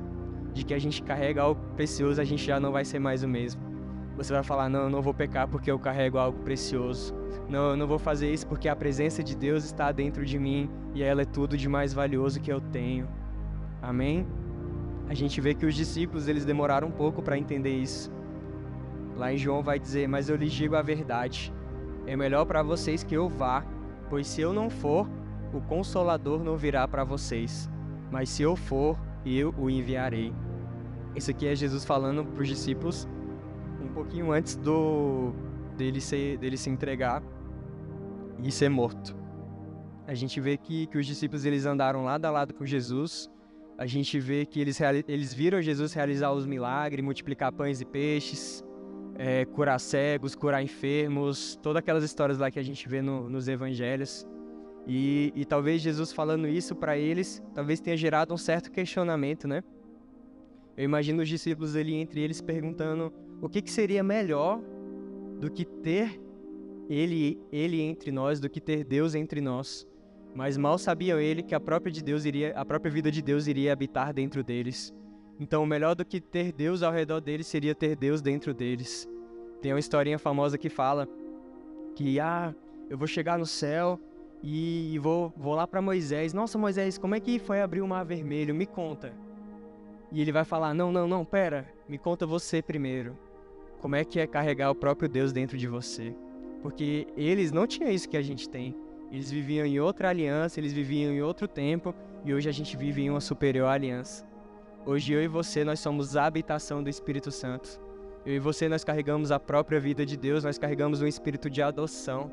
de 0.54 0.64
que 0.64 0.74
a 0.74 0.80
gente 0.80 1.02
carrega 1.02 1.42
algo 1.42 1.60
precioso, 1.76 2.22
a 2.22 2.24
gente 2.24 2.46
já 2.46 2.60
não 2.60 2.72
vai 2.72 2.86
ser 2.86 3.00
mais 3.00 3.24
o 3.24 3.28
mesmo. 3.28 3.62
Você 4.16 4.34
vai 4.34 4.44
falar: 4.44 4.70
não, 4.70 4.82
eu 4.84 4.90
não 4.90 5.02
vou 5.02 5.14
pecar 5.14 5.48
porque 5.48 5.70
eu 5.70 5.78
carrego 5.78 6.18
algo 6.18 6.40
precioso. 6.40 7.14
Não, 7.50 7.72
eu 7.72 7.78
não 7.78 7.88
vou 7.88 8.00
fazer 8.00 8.32
isso 8.32 8.48
porque 8.48 8.68
a 8.68 8.76
presença 8.76 9.24
de 9.24 9.36
Deus 9.36 9.64
está 9.64 9.92
dentro 9.92 10.26
de 10.26 10.40
mim 10.40 10.70
e 10.94 11.04
ela 11.04 11.22
é 11.22 11.26
tudo 11.26 11.56
de 11.56 11.70
mais 11.70 11.94
valioso 11.94 12.40
que 12.40 12.52
eu 12.52 12.60
tenho. 12.60 13.08
Amém? 13.82 14.26
A 15.08 15.14
gente 15.14 15.40
vê 15.40 15.54
que 15.54 15.66
os 15.66 15.74
discípulos 15.74 16.28
eles 16.28 16.44
demoraram 16.44 16.88
um 16.90 16.92
pouco 16.92 17.22
para 17.22 17.38
entender 17.38 17.76
isso. 17.76 18.12
Lá 19.16 19.34
em 19.34 19.38
João 19.38 19.64
vai 19.64 19.80
dizer: 19.80 20.08
Mas 20.08 20.30
eu 20.30 20.36
lhes 20.36 20.52
digo 20.52 20.76
a 20.76 20.82
verdade. 20.82 21.54
É 22.06 22.16
melhor 22.16 22.46
para 22.46 22.62
vocês 22.62 23.04
que 23.04 23.16
eu 23.16 23.28
vá, 23.30 23.66
pois 24.10 24.28
se 24.28 24.42
eu 24.42 24.54
não 24.54 24.70
for, 24.70 25.10
o 25.54 25.62
Consolador 25.62 26.44
não 26.44 26.58
virá 26.58 26.88
para 26.88 27.04
vocês. 27.04 27.70
Mas 28.12 28.30
se 28.30 28.44
eu 28.44 28.56
for, 28.56 28.98
eu 29.26 29.54
o 29.58 29.70
enviarei. 29.70 30.34
Isso 31.16 31.32
aqui 31.32 31.48
é 31.48 31.56
Jesus 31.56 31.84
falando 31.84 32.24
para 32.26 32.42
os 32.42 32.48
discípulos 32.48 33.08
um 33.82 33.88
pouquinho 33.88 34.32
antes 34.32 34.56
do 34.56 35.34
dele, 35.76 36.02
ser, 36.02 36.38
dele 36.38 36.58
se 36.58 36.70
entregar 36.70 37.24
e 38.44 38.52
ser 38.52 38.70
morto. 38.70 39.16
A 40.06 40.14
gente 40.14 40.40
vê 40.40 40.58
que, 40.58 40.88
que 40.88 40.98
os 40.98 41.06
discípulos 41.06 41.46
eles 41.46 41.66
andaram 41.66 42.04
lado 42.04 42.26
a 42.26 42.32
lado 42.32 42.54
com 42.54 42.66
Jesus 42.66 43.30
a 43.78 43.86
gente 43.86 44.20
vê 44.20 44.46
que 44.46 44.60
eles, 44.60 44.80
eles 45.08 45.34
viram 45.34 45.62
Jesus 45.62 45.94
realizar 45.94 46.32
os 46.32 46.46
milagres, 46.46 47.04
multiplicar 47.04 47.52
pães 47.52 47.80
e 47.80 47.86
peixes, 47.86 48.64
é, 49.16 49.46
curar 49.46 49.80
cegos, 49.80 50.36
curar 50.36 50.64
enfermos, 50.64 51.58
todas 51.62 51.80
aquelas 51.80 52.04
histórias 52.04 52.40
lá 52.40 52.50
que 52.50 52.60
a 52.60 52.64
gente 52.64 52.88
vê 52.90 53.02
no, 53.02 53.30
nos 53.30 53.48
evangelhos. 53.48 54.26
E, 54.88 55.32
e 55.36 55.46
talvez 55.46 55.82
Jesus 55.82 56.12
falando 56.12 56.48
isso 56.48 56.76
para 56.76 56.98
eles, 56.98 57.44
talvez 57.54 57.80
tenha 57.80 57.98
gerado 57.98 58.34
um 58.34 58.38
certo 58.38 58.72
questionamento, 58.72 59.48
né? 59.48 59.64
Eu 60.76 60.84
imagino 60.84 61.22
os 61.22 61.30
discípulos 61.30 61.76
ali 61.76 61.96
entre 61.96 62.22
eles 62.22 62.42
perguntando 62.42 63.12
o 63.42 63.50
que, 63.50 63.62
que 63.62 63.72
seria 63.72 64.04
melhor 64.04 64.62
do 65.40 65.52
que 65.52 65.66
ter 65.66 66.20
ele, 66.90 67.40
ele 67.52 67.82
entre 67.82 68.12
nós, 68.12 68.40
do 68.40 68.50
que 68.50 68.62
ter 68.62 68.84
Deus 68.84 69.14
entre 69.14 69.42
nós. 69.42 69.88
Mas 70.38 70.56
mal 70.56 70.78
sabiam 70.78 71.20
ele 71.20 71.42
que 71.42 71.56
a 71.56 71.60
própria 71.60 71.92
de 71.92 72.04
Deus 72.04 72.24
iria, 72.24 72.54
a 72.56 72.64
própria 72.64 72.92
vida 72.92 73.10
de 73.10 73.24
Deus 73.24 73.48
iria 73.48 73.74
habitar 73.74 74.14
dentro 74.14 74.44
deles. 74.44 74.94
Então, 75.40 75.66
melhor 75.66 75.96
do 75.96 76.06
que 76.06 76.22
ter 76.22 76.52
Deus 76.52 76.84
ao 76.84 76.94
redor 76.94 77.20
deles 77.20 77.48
seria 77.48 77.74
ter 77.74 77.96
Deus 77.96 78.22
dentro 78.22 78.54
deles. 78.54 79.10
Tem 79.64 79.74
uma 79.74 79.80
historinha 79.80 80.20
famosa 80.20 80.56
que 80.56 80.70
fala 80.70 81.08
que 81.96 82.20
ah, 82.20 82.54
eu 82.88 82.96
vou 82.96 83.08
chegar 83.08 83.40
no 83.40 83.48
céu 83.48 84.00
e 84.44 85.00
vou, 85.00 85.34
vou 85.36 85.56
lá 85.56 85.66
para 85.66 85.82
Moisés. 85.82 86.36
Nossa, 86.36 86.56
Moisés, 86.56 87.00
como 87.00 87.16
é 87.16 87.20
que 87.20 87.40
foi 87.40 87.60
abrir 87.60 87.82
o 87.82 87.88
mar 87.88 88.06
vermelho? 88.06 88.54
Me 88.54 88.68
conta. 88.68 89.12
E 90.12 90.22
ele 90.22 90.32
vai 90.32 90.46
falar: 90.46 90.72
Não, 90.72 90.92
não, 90.92 91.08
não, 91.08 91.26
pera, 91.26 91.68
me 91.90 91.98
conta 91.98 92.28
você 92.28 92.62
primeiro. 92.62 93.18
Como 93.82 93.96
é 93.96 94.06
que 94.06 94.20
é 94.20 94.28
carregar 94.28 94.70
o 94.70 94.76
próprio 94.76 95.10
Deus 95.10 95.34
dentro 95.34 95.58
de 95.58 95.68
você? 95.68 96.16
Porque 96.62 97.08
eles 97.18 97.52
não 97.52 97.66
tinham 97.66 97.90
isso 97.90 98.08
que 98.08 98.18
a 98.18 98.22
gente 98.22 98.48
tem. 98.48 98.76
Eles 99.12 99.32
viviam 99.32 99.66
em 99.66 99.80
outra 99.80 100.10
aliança, 100.10 100.60
eles 100.60 100.74
viviam 100.74 101.12
em 101.12 101.22
outro 101.22 101.48
tempo 101.48 101.96
e 102.26 102.34
hoje 102.34 102.50
a 102.50 102.52
gente 102.52 102.76
vive 102.76 103.02
em 103.02 103.10
uma 103.10 103.22
superior 103.22 103.68
aliança. 103.68 104.26
Hoje 104.86 105.14
eu 105.14 105.24
e 105.24 105.28
você 105.28 105.64
nós 105.64 105.80
somos 105.80 106.18
a 106.18 106.26
habitação 106.26 106.84
do 106.84 106.90
Espírito 106.90 107.32
Santo. 107.32 107.80
Eu 108.26 108.36
e 108.36 108.40
você 108.40 108.68
nós 108.68 108.84
carregamos 108.84 109.32
a 109.32 109.40
própria 109.40 109.80
vida 109.80 110.06
de 110.06 110.18
Deus, 110.18 110.44
nós 110.44 110.58
carregamos 110.58 111.02
um 111.02 111.08
espírito 111.08 111.50
de 111.50 111.62
adoção. 111.62 112.30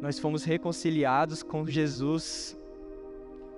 Nós 0.00 0.18
fomos 0.18 0.44
reconciliados 0.44 1.42
com 1.42 1.66
Jesus. 1.66 2.58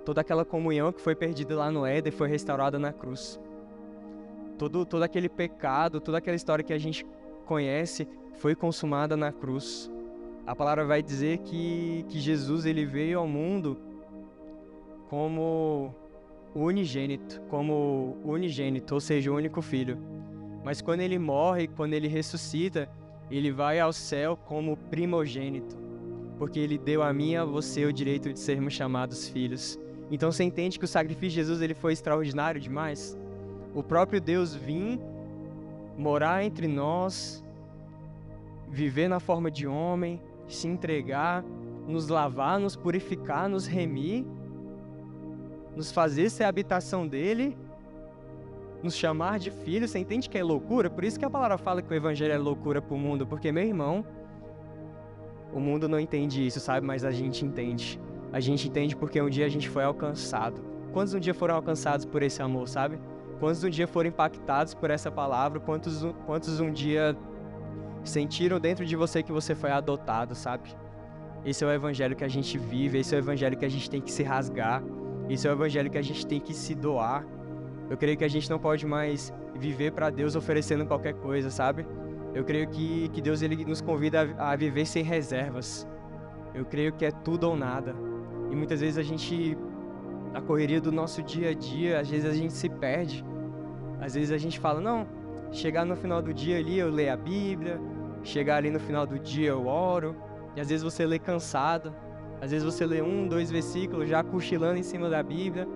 Toda 0.05 0.21
aquela 0.21 0.45
comunhão 0.45 0.93
que 0.93 1.01
foi 1.01 1.15
perdida 1.15 1.57
lá 1.57 1.69
no 1.69 1.85
Éden 1.85 2.11
foi 2.11 2.29
restaurada 2.29 2.79
na 2.79 2.93
cruz. 2.93 3.37
Todo, 4.57 4.85
todo 4.85 5.03
aquele 5.03 5.27
pecado, 5.27 5.99
toda 5.99 6.17
aquela 6.17 6.35
história 6.35 6.63
que 6.63 6.73
a 6.73 6.77
gente 6.77 7.05
conhece 7.45 8.07
foi 8.33 8.55
consumada 8.55 9.17
na 9.17 9.33
cruz 9.33 9.91
a 10.49 10.55
palavra 10.55 10.83
vai 10.83 11.03
dizer 11.03 11.37
que, 11.37 12.03
que 12.09 12.19
Jesus 12.19 12.65
ele 12.65 12.83
veio 12.83 13.19
ao 13.19 13.27
mundo 13.27 13.77
como 15.07 15.93
unigênito, 16.55 17.39
como 17.51 18.17
unigênito, 18.25 18.95
ou 18.95 18.99
seja, 18.99 19.31
o 19.31 19.35
único 19.35 19.61
filho. 19.61 19.99
Mas 20.63 20.81
quando 20.81 21.01
ele 21.01 21.19
morre, 21.19 21.67
quando 21.67 21.93
ele 21.93 22.07
ressuscita, 22.07 22.89
ele 23.29 23.51
vai 23.51 23.79
ao 23.79 23.93
céu 23.93 24.35
como 24.35 24.75
primogênito, 24.75 25.77
porque 26.39 26.59
ele 26.59 26.79
deu 26.79 27.03
a 27.03 27.13
mim 27.13 27.33
e 27.33 27.37
a 27.37 27.45
você 27.45 27.85
o 27.85 27.93
direito 27.93 28.33
de 28.33 28.39
sermos 28.39 28.73
chamados 28.73 29.29
filhos. 29.29 29.79
Então 30.09 30.31
você 30.31 30.43
entende 30.43 30.79
que 30.79 30.85
o 30.85 30.87
sacrifício 30.87 31.29
de 31.29 31.35
Jesus 31.35 31.61
ele 31.61 31.75
foi 31.75 31.93
extraordinário 31.93 32.59
demais? 32.59 33.15
O 33.75 33.83
próprio 33.83 34.19
Deus 34.19 34.55
vim 34.55 34.99
morar 35.95 36.43
entre 36.43 36.67
nós, 36.67 37.45
viver 38.67 39.07
na 39.07 39.19
forma 39.19 39.51
de 39.51 39.67
homem, 39.67 40.19
se 40.55 40.67
entregar, 40.67 41.43
nos 41.87 42.07
lavar, 42.07 42.59
nos 42.59 42.75
purificar, 42.75 43.47
nos 43.47 43.65
remir, 43.65 44.25
nos 45.75 45.91
fazer 45.91 46.29
ser 46.29 46.43
a 46.43 46.49
habitação 46.49 47.07
dele, 47.07 47.57
nos 48.83 48.95
chamar 48.95 49.39
de 49.39 49.51
filhos. 49.51 49.91
Você 49.91 49.99
entende 49.99 50.29
que 50.29 50.37
é 50.37 50.43
loucura? 50.43 50.89
Por 50.89 51.03
isso 51.03 51.17
que 51.17 51.25
a 51.25 51.29
palavra 51.29 51.57
fala 51.57 51.81
que 51.81 51.91
o 51.91 51.95
evangelho 51.95 52.33
é 52.33 52.37
loucura 52.37 52.81
para 52.81 52.93
o 52.93 52.97
mundo, 52.97 53.25
porque 53.25 53.51
meu 53.51 53.63
irmão, 53.63 54.05
o 55.53 55.59
mundo 55.59 55.87
não 55.87 55.99
entende 55.99 56.45
isso, 56.45 56.59
sabe? 56.59 56.85
Mas 56.85 57.03
a 57.03 57.11
gente 57.11 57.45
entende. 57.45 57.99
A 58.31 58.39
gente 58.39 58.67
entende 58.67 58.95
porque 58.95 59.21
um 59.21 59.29
dia 59.29 59.45
a 59.45 59.49
gente 59.49 59.69
foi 59.69 59.83
alcançado. 59.83 60.61
Quantos 60.93 61.13
um 61.13 61.19
dia 61.19 61.33
foram 61.33 61.55
alcançados 61.55 62.05
por 62.05 62.21
esse 62.21 62.41
amor, 62.41 62.67
sabe? 62.67 62.99
Quantos 63.39 63.63
um 63.63 63.69
dia 63.69 63.87
foram 63.87 64.09
impactados 64.09 64.73
por 64.73 64.89
essa 64.91 65.11
palavra? 65.11 65.59
Quantos, 65.59 66.05
quantos 66.25 66.59
um 66.59 66.71
dia 66.71 67.15
sentiram 68.03 68.59
dentro 68.59 68.85
de 68.85 68.95
você 68.95 69.21
que 69.21 69.31
você 69.31 69.55
foi 69.55 69.71
adotado, 69.71 70.35
sabe? 70.35 70.69
Esse 71.45 71.63
é 71.63 71.67
o 71.67 71.71
evangelho 71.71 72.15
que 72.15 72.23
a 72.23 72.27
gente 72.27 72.57
vive, 72.57 72.99
esse 72.99 73.15
é 73.15 73.17
o 73.17 73.19
evangelho 73.19 73.57
que 73.57 73.65
a 73.65 73.69
gente 73.69 73.89
tem 73.89 74.01
que 74.01 74.11
se 74.11 74.23
rasgar, 74.23 74.83
esse 75.29 75.47
é 75.47 75.49
o 75.49 75.53
evangelho 75.53 75.89
que 75.89 75.97
a 75.97 76.01
gente 76.01 76.25
tem 76.25 76.39
que 76.39 76.53
se 76.53 76.75
doar. 76.75 77.25
Eu 77.89 77.97
creio 77.97 78.17
que 78.17 78.23
a 78.23 78.27
gente 78.27 78.49
não 78.49 78.59
pode 78.59 78.85
mais 78.85 79.33
viver 79.55 79.91
para 79.91 80.09
Deus 80.09 80.35
oferecendo 80.35 80.85
qualquer 80.85 81.13
coisa, 81.13 81.49
sabe? 81.49 81.85
Eu 82.33 82.43
creio 82.43 82.67
que, 82.67 83.09
que 83.09 83.21
Deus 83.21 83.41
ele 83.41 83.63
nos 83.65 83.81
convida 83.81 84.35
a, 84.37 84.51
a 84.51 84.55
viver 84.55 84.85
sem 84.85 85.03
reservas. 85.03 85.87
Eu 86.53 86.65
creio 86.65 86.93
que 86.93 87.05
é 87.05 87.11
tudo 87.11 87.45
ou 87.45 87.55
nada. 87.55 87.95
E 88.51 88.55
muitas 88.55 88.81
vezes 88.81 88.97
a 88.97 89.03
gente, 89.03 89.57
na 90.31 90.41
correria 90.41 90.81
do 90.81 90.91
nosso 90.91 91.23
dia 91.23 91.49
a 91.49 91.53
dia, 91.53 91.99
às 91.99 92.09
vezes 92.09 92.29
a 92.29 92.33
gente 92.33 92.53
se 92.53 92.69
perde. 92.69 93.25
Às 93.99 94.13
vezes 94.13 94.31
a 94.31 94.37
gente 94.37 94.59
fala, 94.59 94.79
não, 94.79 95.07
chegar 95.51 95.85
no 95.85 95.95
final 95.95 96.21
do 96.21 96.33
dia 96.33 96.57
ali 96.57 96.79
eu 96.79 96.89
leio 96.89 97.13
a 97.13 97.17
Bíblia, 97.17 97.79
chegar 98.23 98.57
ali 98.57 98.69
no 98.69 98.79
final 98.79 99.05
do 99.05 99.17
dia 99.17 99.49
eu 99.49 99.65
oro, 99.67 100.15
e 100.55 100.61
às 100.61 100.69
vezes 100.69 100.83
você 100.83 101.05
lê 101.05 101.19
cansado, 101.19 101.93
às 102.41 102.51
vezes 102.51 102.65
você 102.65 102.85
lê 102.85 103.01
um, 103.01 103.27
dois 103.27 103.51
versículos 103.51 104.07
já 104.07 104.23
cochilando 104.23 104.77
em 104.77 104.83
cima 104.83 105.09
da 105.09 105.21
Bíblia, 105.21 105.67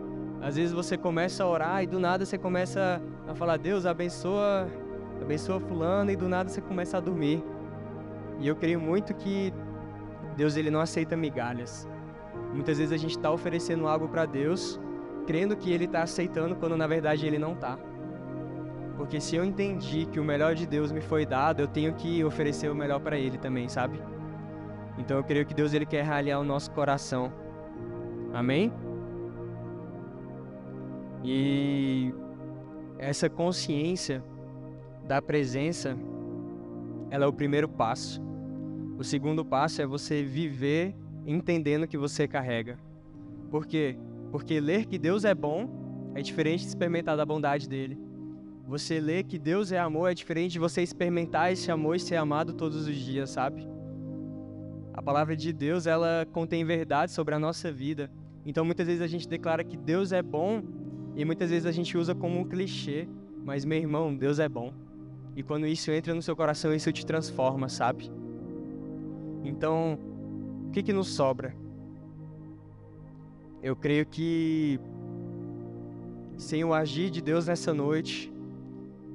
às 0.41 0.55
vezes 0.55 0.73
você 0.73 0.97
começa 0.97 1.43
a 1.43 1.47
orar 1.47 1.83
e 1.83 1.87
do 1.87 1.99
nada 1.99 2.25
você 2.25 2.37
começa 2.37 3.01
a 3.27 3.33
falar, 3.33 3.57
Deus 3.57 3.85
abençoa, 3.85 4.67
abençoa 5.21 5.59
fulano, 5.59 6.11
e 6.11 6.15
do 6.15 6.27
nada 6.27 6.49
você 6.49 6.61
começa 6.61 6.97
a 6.97 6.99
dormir. 6.99 7.43
E 8.39 8.47
eu 8.47 8.55
creio 8.55 8.79
muito 8.79 9.13
que 9.13 9.53
Deus 10.35 10.57
ele 10.57 10.69
não 10.69 10.81
aceita 10.81 11.15
migalhas. 11.15 11.87
Muitas 12.53 12.77
vezes 12.77 12.91
a 12.91 12.97
gente 12.97 13.17
está 13.17 13.31
oferecendo 13.31 13.87
algo 13.87 14.07
para 14.07 14.25
Deus, 14.25 14.79
crendo 15.25 15.55
que 15.55 15.71
Ele 15.71 15.85
está 15.85 16.03
aceitando, 16.03 16.55
quando 16.55 16.77
na 16.77 16.87
verdade 16.87 17.25
Ele 17.25 17.39
não 17.39 17.53
está. 17.53 17.77
Porque 18.97 19.19
se 19.19 19.35
eu 19.35 19.43
entendi 19.43 20.05
que 20.05 20.19
o 20.19 20.23
melhor 20.23 20.55
de 20.55 20.65
Deus 20.67 20.91
me 20.91 21.01
foi 21.01 21.25
dado, 21.25 21.61
eu 21.61 21.67
tenho 21.67 21.93
que 21.93 22.23
oferecer 22.23 22.69
o 22.69 22.75
melhor 22.75 22.99
para 22.99 23.17
Ele 23.17 23.37
também, 23.37 23.67
sabe? 23.67 23.99
Então 24.97 25.17
eu 25.17 25.23
creio 25.23 25.45
que 25.45 25.53
Deus 25.53 25.73
ele 25.73 25.85
quer 25.85 26.03
ralhar 26.03 26.39
o 26.39 26.43
nosso 26.43 26.71
coração. 26.71 27.31
Amém? 28.33 28.71
E 31.23 32.13
essa 32.97 33.29
consciência 33.29 34.23
da 35.05 35.21
presença, 35.21 35.97
ela 37.09 37.25
é 37.25 37.27
o 37.27 37.33
primeiro 37.33 37.67
passo. 37.67 38.21
O 38.97 39.03
segundo 39.03 39.43
passo 39.43 39.81
é 39.81 39.85
você 39.85 40.23
viver 40.23 40.95
entendendo 41.25 41.87
que 41.87 41.97
você 41.97 42.27
carrega. 42.27 42.77
Por 43.49 43.65
quê? 43.65 43.97
Porque 44.31 44.59
ler 44.59 44.85
que 44.85 44.97
Deus 44.97 45.25
é 45.25 45.33
bom 45.33 46.11
é 46.15 46.21
diferente 46.21 46.61
de 46.61 46.67
experimentar 46.67 47.17
da 47.17 47.25
bondade 47.25 47.67
dele. 47.67 47.97
Você 48.65 48.99
ler 48.99 49.23
que 49.23 49.37
Deus 49.37 49.71
é 49.71 49.79
amor 49.79 50.09
é 50.09 50.13
diferente 50.13 50.53
de 50.53 50.59
você 50.59 50.81
experimentar 50.81 51.51
esse 51.51 51.69
amor 51.69 51.95
e 51.95 51.99
ser 51.99 52.15
amado 52.15 52.53
todos 52.53 52.87
os 52.87 52.95
dias, 52.95 53.29
sabe? 53.29 53.67
A 54.93 55.01
palavra 55.01 55.35
de 55.35 55.51
Deus, 55.51 55.85
ela 55.85 56.25
contém 56.31 56.63
verdade 56.63 57.11
sobre 57.11 57.35
a 57.35 57.39
nossa 57.39 57.71
vida. 57.71 58.09
Então 58.45 58.63
muitas 58.63 58.87
vezes 58.87 59.01
a 59.01 59.07
gente 59.07 59.27
declara 59.27 59.63
que 59.63 59.75
Deus 59.75 60.11
é 60.11 60.21
bom 60.21 60.63
e 61.15 61.25
muitas 61.25 61.49
vezes 61.49 61.65
a 61.65 61.71
gente 61.71 61.97
usa 61.97 62.15
como 62.15 62.39
um 62.39 62.43
clichê, 62.43 63.07
mas 63.43 63.65
meu 63.65 63.77
irmão, 63.77 64.15
Deus 64.15 64.39
é 64.39 64.47
bom. 64.47 64.73
E 65.35 65.43
quando 65.43 65.67
isso 65.67 65.91
entra 65.91 66.13
no 66.13 66.21
seu 66.21 66.35
coração, 66.35 66.73
isso 66.73 66.91
te 66.91 67.05
transforma, 67.05 67.67
sabe? 67.67 68.09
Então, 69.43 69.99
que, 70.73 70.81
que 70.81 70.91
nos 70.91 71.09
sobra? 71.09 71.55
Eu 73.61 73.75
creio 73.75 74.05
que 74.05 74.79
sem 76.35 76.63
o 76.63 76.73
agir 76.73 77.11
de 77.11 77.21
Deus 77.21 77.45
nessa 77.45 77.73
noite, 77.73 78.32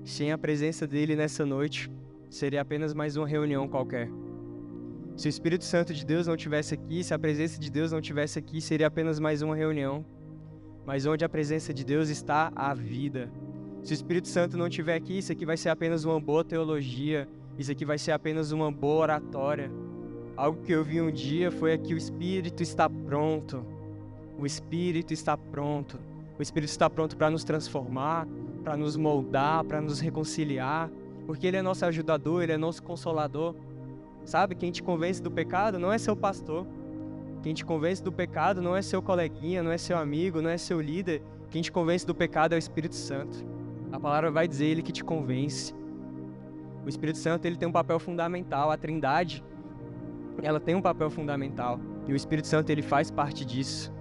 sem 0.09 0.33
a 0.33 0.39
presença 0.39 0.87
dele 0.87 1.15
nessa 1.15 1.45
noite, 1.45 1.91
seria 2.31 2.61
apenas 2.61 2.95
mais 2.95 3.17
uma 3.17 3.27
reunião 3.27 3.69
qualquer. 3.69 4.09
Se 5.17 5.29
o 5.29 5.31
Espírito 5.31 5.65
Santo 5.65 5.93
de 5.93 6.05
Deus 6.07 6.27
não 6.27 6.37
tivesse 6.37 6.75
aqui, 6.75 7.05
se 7.05 7.13
a 7.13 7.19
presença 7.19 7.59
de 7.61 7.71
Deus 7.71 7.93
não 7.93 8.01
tivesse 8.01 8.39
aqui, 8.39 8.61
seria 8.61 8.87
apenas 8.87 9.19
mais 9.19 9.43
uma 9.43 9.55
reunião. 9.55 10.05
Mas 10.87 11.05
onde 11.07 11.25
a 11.25 11.29
presença 11.29 11.75
de 11.75 11.85
Deus 11.85 12.09
está, 12.09 12.51
a 12.55 12.73
vida. 12.73 13.31
Se 13.83 13.93
o 13.93 13.95
Espírito 13.95 14.29
Santo 14.29 14.57
não 14.57 14.69
estiver 14.69 14.95
aqui, 14.95 15.19
isso 15.19 15.33
aqui 15.33 15.45
vai 15.45 15.57
ser 15.57 15.69
apenas 15.69 16.05
uma 16.05 16.21
boa 16.21 16.45
teologia, 16.45 17.29
isso 17.59 17.71
aqui 17.71 17.85
vai 17.85 17.99
ser 17.99 18.13
apenas 18.13 18.53
uma 18.53 18.73
boa 18.73 19.03
oratória. 19.03 19.71
Algo 20.37 20.63
que 20.63 20.73
eu 20.73 20.85
vi 20.85 21.01
um 21.01 21.11
dia 21.11 21.51
foi 21.51 21.77
que 21.77 21.93
o 21.93 21.99
Espírito 21.99 22.63
está 22.63 22.89
pronto. 22.89 23.65
O 24.39 24.47
Espírito 24.47 25.13
está 25.13 25.37
pronto. 25.37 25.99
O 26.39 26.43
Espírito 26.43 26.71
está 26.71 26.89
pronto 26.89 27.17
para 27.17 27.29
nos 27.29 27.43
transformar, 27.43 28.27
para 28.63 28.77
nos 28.77 28.97
moldar, 28.97 29.65
para 29.65 29.81
nos 29.81 30.01
reconciliar, 30.01 30.91
porque 31.27 31.47
Ele 31.47 31.57
é 31.57 31.63
nosso 31.63 31.85
ajudador, 31.85 32.43
Ele 32.43 32.53
é 32.53 32.57
nosso 32.57 32.83
consolador. 32.83 33.55
Sabe, 34.25 34.55
quem 34.55 34.71
te 34.71 34.83
convence 34.83 35.23
do 35.23 35.31
pecado 35.31 35.79
não 35.79 35.93
é 35.93 35.99
seu 35.99 36.17
pastor. 36.17 36.67
Quem 37.43 37.55
te 37.55 37.65
convence 37.65 38.03
do 38.03 38.13
pecado 38.13 38.61
não 38.61 38.77
é 38.77 38.83
seu 38.83 39.01
coleguinha, 39.01 39.63
não 39.63 39.71
é 39.71 39.79
seu 39.79 39.97
amigo, 39.97 40.43
não 40.43 40.51
é 40.51 40.59
seu 40.59 40.81
líder. 40.81 41.23
Quem 41.51 41.63
te 41.63 41.73
convence 41.73 42.07
do 42.07 42.15
pecado 42.15 42.53
é 42.53 42.57
o 42.57 42.59
Espírito 42.59 42.95
Santo. 42.95 43.45
A 43.91 43.99
palavra 43.99 44.31
vai 44.31 44.47
dizer 44.47 44.67
Ele 44.67 44.83
que 44.83 44.93
te 44.93 45.03
convence. 45.03 45.75
O 46.85 46.89
Espírito 46.89 47.19
Santo 47.19 47.45
ele 47.45 47.57
tem 47.57 47.69
um 47.69 47.73
papel 47.73 47.99
fundamental. 47.99 48.71
A 48.71 48.77
Trindade 48.77 49.45
ela 50.43 50.61
tem 50.61 50.75
um 50.75 50.83
papel 50.83 51.11
fundamental 51.11 51.81
e 52.07 52.13
o 52.13 52.17
Espírito 52.17 52.47
Santo 52.47 52.71
ele 52.71 52.83
faz 52.83 53.11
parte 53.11 53.45
disso. 53.45 53.93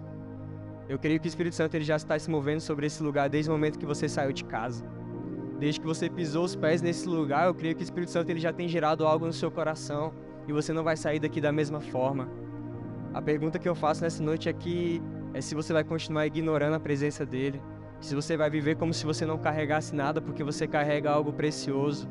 Eu 0.89 0.97
creio 0.97 1.19
que 1.19 1.27
o 1.27 1.29
Espírito 1.29 1.53
Santo 1.53 1.75
ele 1.75 1.83
já 1.83 1.97
está 1.97 2.17
se 2.17 2.29
movendo 2.29 2.61
sobre 2.61 2.85
esse 2.85 3.03
lugar 3.03 3.29
desde 3.29 3.49
o 3.49 3.53
momento 3.53 3.77
que 3.77 3.85
você 3.85 4.07
saiu 4.07 4.31
de 4.31 4.45
casa. 4.45 4.85
Desde 5.59 5.81
que 5.81 5.85
você 5.85 6.09
pisou 6.09 6.45
os 6.45 6.55
pés 6.55 6.81
nesse 6.81 7.07
lugar, 7.09 7.47
eu 7.47 7.53
creio 7.53 7.75
que 7.75 7.81
o 7.81 7.83
Espírito 7.83 8.11
Santo 8.11 8.29
ele 8.29 8.39
já 8.39 8.53
tem 8.53 8.69
gerado 8.69 9.05
algo 9.05 9.25
no 9.25 9.33
seu 9.33 9.51
coração 9.51 10.13
e 10.47 10.53
você 10.53 10.71
não 10.71 10.83
vai 10.83 10.95
sair 10.95 11.19
daqui 11.19 11.41
da 11.41 11.51
mesma 11.51 11.81
forma. 11.81 12.29
A 13.13 13.21
pergunta 13.21 13.59
que 13.59 13.67
eu 13.67 13.75
faço 13.75 14.03
nessa 14.03 14.23
noite 14.23 14.47
aqui 14.47 15.01
é 15.33 15.41
se 15.41 15.55
você 15.55 15.73
vai 15.73 15.83
continuar 15.83 16.25
ignorando 16.25 16.75
a 16.75 16.79
presença 16.79 17.25
dele, 17.25 17.61
se 17.99 18.15
você 18.15 18.37
vai 18.37 18.49
viver 18.49 18.75
como 18.75 18.93
se 18.93 19.05
você 19.05 19.25
não 19.25 19.37
carregasse 19.37 19.93
nada 19.93 20.21
porque 20.21 20.43
você 20.43 20.67
carrega 20.67 21.11
algo 21.11 21.33
precioso. 21.33 22.07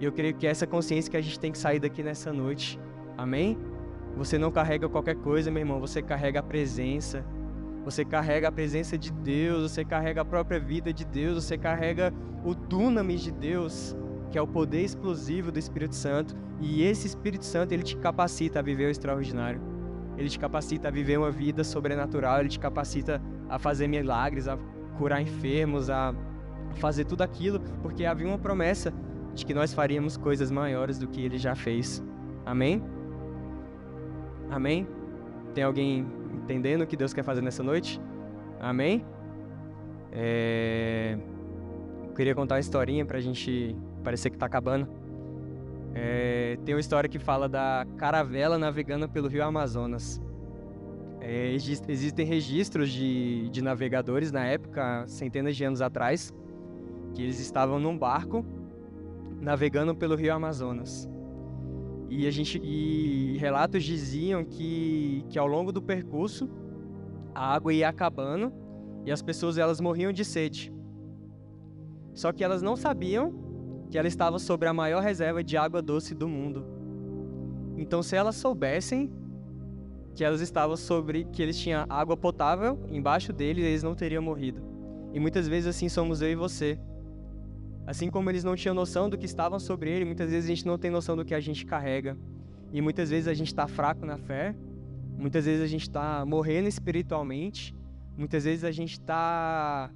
E 0.00 0.04
eu 0.04 0.12
creio 0.12 0.34
que 0.34 0.46
é 0.46 0.50
essa 0.50 0.66
consciência 0.66 1.10
que 1.10 1.16
a 1.16 1.20
gente 1.20 1.38
tem 1.38 1.52
que 1.52 1.58
sair 1.58 1.78
daqui 1.78 2.02
nessa 2.02 2.32
noite. 2.32 2.80
Amém? 3.16 3.56
Você 4.16 4.38
não 4.38 4.50
carrega 4.50 4.88
qualquer 4.88 5.16
coisa, 5.16 5.50
meu 5.50 5.60
irmão, 5.60 5.78
você 5.78 6.02
carrega 6.02 6.40
a 6.40 6.42
presença. 6.42 7.24
Você 7.84 8.04
carrega 8.04 8.48
a 8.48 8.52
presença 8.52 8.98
de 8.98 9.12
Deus, 9.12 9.72
você 9.72 9.84
carrega 9.84 10.20
a 10.20 10.24
própria 10.24 10.60
vida 10.60 10.92
de 10.92 11.04
Deus, 11.04 11.44
você 11.44 11.56
carrega 11.56 12.12
o 12.44 12.54
dunamis 12.54 13.22
de 13.22 13.30
Deus, 13.30 13.96
que 14.30 14.38
é 14.38 14.42
o 14.42 14.46
poder 14.46 14.82
explosivo 14.82 15.50
do 15.50 15.58
Espírito 15.58 15.94
Santo, 15.94 16.36
e 16.60 16.82
esse 16.82 17.06
Espírito 17.06 17.44
Santo 17.44 17.72
ele 17.72 17.82
te 17.82 17.96
capacita 17.96 18.58
a 18.58 18.62
viver 18.62 18.86
o 18.86 18.90
extraordinário. 18.90 19.60
Ele 20.16 20.28
te 20.28 20.38
capacita 20.38 20.88
a 20.88 20.90
viver 20.90 21.18
uma 21.18 21.30
vida 21.30 21.62
sobrenatural, 21.62 22.40
ele 22.40 22.48
te 22.48 22.58
capacita 22.58 23.22
a 23.48 23.58
fazer 23.58 23.86
milagres, 23.86 24.48
a 24.48 24.58
curar 24.98 25.22
enfermos, 25.22 25.88
a 25.88 26.14
fazer 26.74 27.04
tudo 27.04 27.22
aquilo, 27.22 27.60
porque 27.82 28.04
havia 28.04 28.26
uma 28.26 28.38
promessa 28.38 28.92
de 29.34 29.46
que 29.46 29.54
nós 29.54 29.72
faríamos 29.72 30.16
coisas 30.16 30.50
maiores 30.50 30.98
do 30.98 31.06
que 31.06 31.24
ele 31.24 31.38
já 31.38 31.54
fez. 31.54 32.02
Amém? 32.44 32.82
Amém? 34.50 34.86
Tem 35.54 35.62
alguém 35.62 36.06
entendendo 36.48 36.82
o 36.82 36.86
que 36.86 36.96
Deus 36.96 37.12
quer 37.12 37.22
fazer 37.22 37.42
nessa 37.42 37.62
noite? 37.62 38.00
Amém? 38.58 39.04
É... 40.10 41.18
Eu 42.08 42.14
queria 42.14 42.34
contar 42.34 42.54
uma 42.54 42.60
historinha 42.60 43.04
pra 43.04 43.20
gente 43.20 43.76
parecer 44.02 44.30
que 44.30 44.38
tá 44.38 44.46
acabando. 44.46 44.88
É... 45.94 46.58
Tem 46.64 46.74
uma 46.74 46.80
história 46.80 47.08
que 47.08 47.18
fala 47.18 47.48
da 47.48 47.86
caravela 47.98 48.56
navegando 48.56 49.06
pelo 49.08 49.28
rio 49.28 49.44
Amazonas. 49.44 50.20
É, 51.20 51.52
existem 51.52 52.24
registros 52.24 52.90
de, 52.90 53.50
de 53.50 53.60
navegadores 53.60 54.30
na 54.30 54.46
época, 54.46 55.04
centenas 55.08 55.56
de 55.56 55.64
anos 55.64 55.82
atrás, 55.82 56.32
que 57.12 57.22
eles 57.22 57.40
estavam 57.40 57.78
num 57.78 57.98
barco 57.98 58.46
navegando 59.40 59.94
pelo 59.94 60.14
Rio 60.14 60.32
Amazonas. 60.32 61.08
E 62.08 62.26
a 62.26 62.30
gente 62.30 62.58
e 62.62 63.36
relatos 63.38 63.84
diziam 63.84 64.44
que, 64.44 65.24
que 65.28 65.38
ao 65.38 65.46
longo 65.46 65.70
do 65.70 65.82
percurso 65.82 66.48
a 67.34 67.54
água 67.54 67.72
ia 67.72 67.88
acabando 67.88 68.52
e 69.04 69.12
as 69.12 69.22
pessoas 69.22 69.58
elas 69.58 69.80
morriam 69.80 70.12
de 70.12 70.24
sede. 70.24 70.72
Só 72.14 72.32
que 72.32 72.42
elas 72.42 72.62
não 72.62 72.76
sabiam 72.76 73.32
que 73.90 73.98
ela 73.98 74.08
estava 74.08 74.38
sobre 74.38 74.68
a 74.68 74.72
maior 74.72 75.02
reserva 75.02 75.42
de 75.42 75.56
água 75.56 75.80
doce 75.80 76.14
do 76.14 76.28
mundo. 76.28 76.64
Então, 77.76 78.02
se 78.02 78.16
elas 78.16 78.36
soubessem 78.36 79.10
que 80.14 80.24
elas 80.24 80.40
estavam 80.40 80.76
sobre 80.76 81.24
que 81.26 81.40
eles 81.40 81.56
tinham 81.56 81.86
água 81.88 82.16
potável 82.16 82.78
embaixo 82.90 83.32
deles, 83.32 83.64
eles 83.64 83.82
não 83.82 83.94
teriam 83.94 84.22
morrido. 84.22 84.60
E 85.12 85.20
muitas 85.20 85.46
vezes 85.46 85.68
assim 85.68 85.88
somos 85.88 86.20
eu 86.20 86.30
e 86.30 86.34
você. 86.34 86.78
Assim 87.88 88.10
como 88.10 88.28
eles 88.28 88.44
não 88.44 88.54
tinham 88.54 88.74
noção 88.74 89.08
do 89.08 89.16
que 89.16 89.24
estavam 89.24 89.58
sobre 89.58 89.90
ele, 89.90 90.04
muitas 90.04 90.30
vezes 90.30 90.44
a 90.44 90.54
gente 90.54 90.66
não 90.66 90.76
tem 90.76 90.90
noção 90.90 91.16
do 91.16 91.24
que 91.24 91.34
a 91.34 91.40
gente 91.40 91.64
carrega. 91.64 92.18
E 92.70 92.82
muitas 92.82 93.08
vezes 93.08 93.26
a 93.26 93.32
gente 93.32 93.46
está 93.46 93.66
fraco 93.66 94.04
na 94.04 94.18
fé, 94.18 94.54
muitas 95.16 95.46
vezes 95.46 95.62
a 95.62 95.66
gente 95.66 95.84
está 95.84 96.22
morrendo 96.26 96.68
espiritualmente, 96.68 97.74
muitas 98.14 98.44
vezes 98.44 98.62
a 98.62 98.70
gente 98.70 98.92
está 98.92 99.90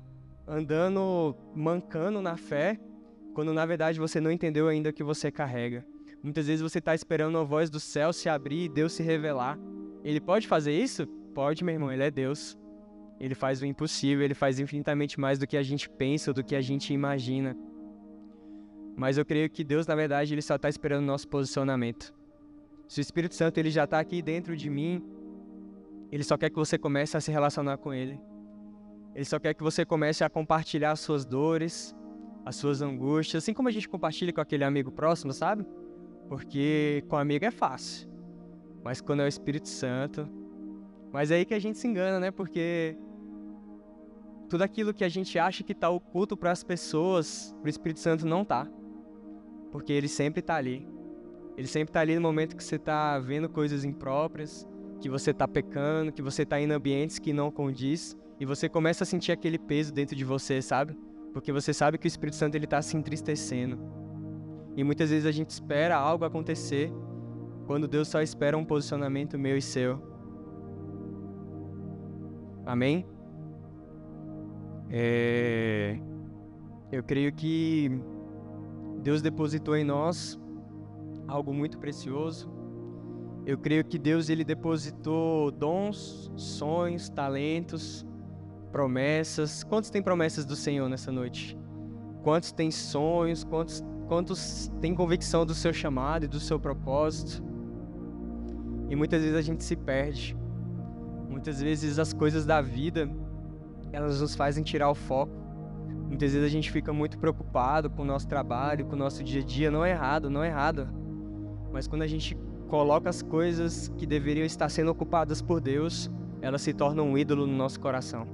andando 0.48 1.36
mancando 1.54 2.22
na 2.22 2.34
fé, 2.34 2.80
quando 3.34 3.52
na 3.52 3.66
verdade 3.66 4.00
você 4.00 4.22
não 4.22 4.32
entendeu 4.32 4.68
ainda 4.68 4.88
o 4.88 4.92
que 4.94 5.04
você 5.04 5.30
carrega. 5.30 5.84
Muitas 6.22 6.46
vezes 6.46 6.62
você 6.62 6.78
está 6.78 6.94
esperando 6.94 7.36
a 7.36 7.44
voz 7.44 7.68
do 7.68 7.78
céu 7.78 8.10
se 8.10 8.26
abrir 8.26 8.64
e 8.64 8.68
Deus 8.70 8.94
se 8.94 9.02
revelar. 9.02 9.58
Ele 10.02 10.18
pode 10.18 10.48
fazer 10.48 10.72
isso? 10.72 11.06
Pode, 11.34 11.62
meu 11.62 11.74
irmão, 11.74 11.92
ele 11.92 12.04
é 12.04 12.10
Deus. 12.10 12.56
Ele 13.20 13.34
faz 13.34 13.60
o 13.60 13.66
impossível, 13.66 14.24
ele 14.24 14.32
faz 14.32 14.58
infinitamente 14.58 15.20
mais 15.20 15.38
do 15.38 15.46
que 15.46 15.58
a 15.58 15.62
gente 15.62 15.90
pensa 15.90 16.32
do 16.32 16.42
que 16.42 16.56
a 16.56 16.62
gente 16.62 16.94
imagina. 16.94 17.54
Mas 18.96 19.16
eu 19.18 19.24
creio 19.24 19.48
que 19.48 19.64
Deus, 19.64 19.86
na 19.86 19.94
verdade, 19.94 20.34
ele 20.34 20.42
só 20.42 20.56
está 20.56 20.68
esperando 20.68 21.02
o 21.02 21.06
nosso 21.06 21.26
posicionamento. 21.28 22.14
Se 22.86 23.00
o 23.00 23.02
Espírito 23.02 23.34
Santo 23.34 23.58
ele 23.58 23.70
já 23.70 23.84
está 23.84 23.98
aqui 23.98 24.20
dentro 24.20 24.56
de 24.56 24.68
mim, 24.68 25.02
ele 26.10 26.22
só 26.22 26.36
quer 26.36 26.50
que 26.50 26.56
você 26.56 26.76
comece 26.76 27.16
a 27.16 27.20
se 27.20 27.30
relacionar 27.30 27.78
com 27.78 27.92
ele. 27.92 28.20
Ele 29.14 29.24
só 29.24 29.38
quer 29.38 29.54
que 29.54 29.62
você 29.62 29.84
comece 29.84 30.22
a 30.22 30.28
compartilhar 30.28 30.92
as 30.92 31.00
suas 31.00 31.24
dores, 31.24 31.96
as 32.44 32.56
suas 32.56 32.82
angústias, 32.82 33.42
assim 33.42 33.54
como 33.54 33.68
a 33.68 33.72
gente 33.72 33.88
compartilha 33.88 34.32
com 34.32 34.40
aquele 34.40 34.64
amigo 34.64 34.90
próximo, 34.90 35.32
sabe? 35.32 35.64
Porque 36.28 37.02
com 37.08 37.16
amigo 37.16 37.44
é 37.44 37.50
fácil. 37.50 38.10
Mas 38.84 39.00
quando 39.00 39.20
é 39.20 39.24
o 39.24 39.28
Espírito 39.28 39.68
Santo, 39.68 40.28
mas 41.12 41.30
é 41.30 41.36
aí 41.36 41.44
que 41.44 41.54
a 41.54 41.58
gente 41.58 41.78
se 41.78 41.86
engana, 41.86 42.20
né? 42.20 42.30
Porque 42.30 42.96
tudo 44.48 44.62
aquilo 44.62 44.92
que 44.92 45.04
a 45.04 45.08
gente 45.08 45.38
acha 45.38 45.62
que 45.62 45.72
está 45.72 45.88
oculto 45.88 46.36
para 46.36 46.50
as 46.50 46.62
pessoas, 46.62 47.56
o 47.64 47.68
Espírito 47.68 48.00
Santo 48.00 48.26
não 48.26 48.44
tá 48.44 48.68
porque 49.72 49.92
ele 49.92 50.06
sempre 50.06 50.40
está 50.40 50.54
ali. 50.54 50.86
Ele 51.56 51.66
sempre 51.66 51.90
está 51.90 52.00
ali 52.00 52.14
no 52.14 52.20
momento 52.20 52.54
que 52.54 52.62
você 52.62 52.76
está 52.76 53.18
vendo 53.18 53.48
coisas 53.48 53.84
impróprias, 53.84 54.68
que 55.00 55.08
você 55.08 55.32
está 55.32 55.48
pecando, 55.48 56.12
que 56.12 56.22
você 56.22 56.42
está 56.42 56.60
em 56.60 56.70
ambientes 56.70 57.18
que 57.18 57.32
não 57.32 57.50
condiz, 57.50 58.16
e 58.38 58.46
você 58.46 58.68
começa 58.68 59.02
a 59.02 59.06
sentir 59.06 59.32
aquele 59.32 59.58
peso 59.58 59.92
dentro 59.92 60.14
de 60.14 60.24
você, 60.24 60.62
sabe? 60.62 60.96
Porque 61.32 61.50
você 61.50 61.72
sabe 61.72 61.98
que 61.98 62.06
o 62.06 62.08
Espírito 62.08 62.36
Santo 62.36 62.54
ele 62.54 62.66
está 62.66 62.80
se 62.80 62.96
entristecendo. 62.96 63.78
E 64.76 64.84
muitas 64.84 65.10
vezes 65.10 65.26
a 65.26 65.32
gente 65.32 65.50
espera 65.50 65.96
algo 65.96 66.24
acontecer, 66.24 66.92
quando 67.66 67.88
Deus 67.88 68.08
só 68.08 68.20
espera 68.20 68.56
um 68.56 68.64
posicionamento 68.64 69.38
meu 69.38 69.56
e 69.56 69.62
seu. 69.62 70.00
Amém? 72.66 73.06
É... 74.90 75.98
Eu 76.90 77.02
creio 77.02 77.32
que 77.32 77.90
Deus 79.02 79.20
depositou 79.20 79.76
em 79.76 79.84
nós 79.84 80.40
algo 81.26 81.52
muito 81.52 81.78
precioso. 81.78 82.50
Eu 83.44 83.58
creio 83.58 83.84
que 83.84 83.98
Deus 83.98 84.28
ele 84.28 84.44
depositou 84.44 85.50
dons, 85.50 86.30
sonhos, 86.36 87.08
talentos, 87.08 88.06
promessas. 88.70 89.64
Quantos 89.64 89.90
têm 89.90 90.00
promessas 90.00 90.44
do 90.44 90.54
Senhor 90.54 90.88
nessa 90.88 91.10
noite? 91.10 91.58
Quantos 92.22 92.52
têm 92.52 92.70
sonhos? 92.70 93.42
Quantos 93.42 93.82
quantos 94.06 94.70
têm 94.80 94.94
convicção 94.94 95.46
do 95.46 95.54
seu 95.54 95.72
chamado 95.72 96.26
e 96.26 96.28
do 96.28 96.38
seu 96.38 96.60
propósito? 96.60 97.42
E 98.88 98.94
muitas 98.94 99.22
vezes 99.22 99.36
a 99.36 99.42
gente 99.42 99.64
se 99.64 99.74
perde. 99.74 100.36
Muitas 101.28 101.60
vezes 101.60 101.98
as 101.98 102.12
coisas 102.12 102.46
da 102.46 102.60
vida 102.60 103.10
elas 103.90 104.20
nos 104.20 104.36
fazem 104.36 104.62
tirar 104.62 104.90
o 104.90 104.94
foco 104.94 105.41
Muitas 106.12 106.34
vezes 106.34 106.46
a 106.46 106.50
gente 106.50 106.70
fica 106.70 106.92
muito 106.92 107.18
preocupado 107.18 107.88
com 107.88 108.02
o 108.02 108.04
nosso 108.04 108.28
trabalho, 108.28 108.84
com 108.84 108.92
o 108.92 108.98
nosso 108.98 109.24
dia 109.24 109.40
a 109.40 109.44
dia. 109.44 109.70
Não 109.70 109.82
é 109.82 109.92
errado, 109.92 110.28
não 110.28 110.44
é 110.44 110.48
errado. 110.48 110.86
Mas 111.72 111.86
quando 111.86 112.02
a 112.02 112.06
gente 112.06 112.36
coloca 112.68 113.08
as 113.08 113.22
coisas 113.22 113.90
que 113.96 114.04
deveriam 114.04 114.44
estar 114.44 114.68
sendo 114.68 114.90
ocupadas 114.90 115.40
por 115.40 115.58
Deus, 115.58 116.10
elas 116.42 116.60
se 116.60 116.74
tornam 116.74 117.08
um 117.08 117.16
ídolo 117.16 117.46
no 117.46 117.56
nosso 117.56 117.80
coração. 117.80 118.26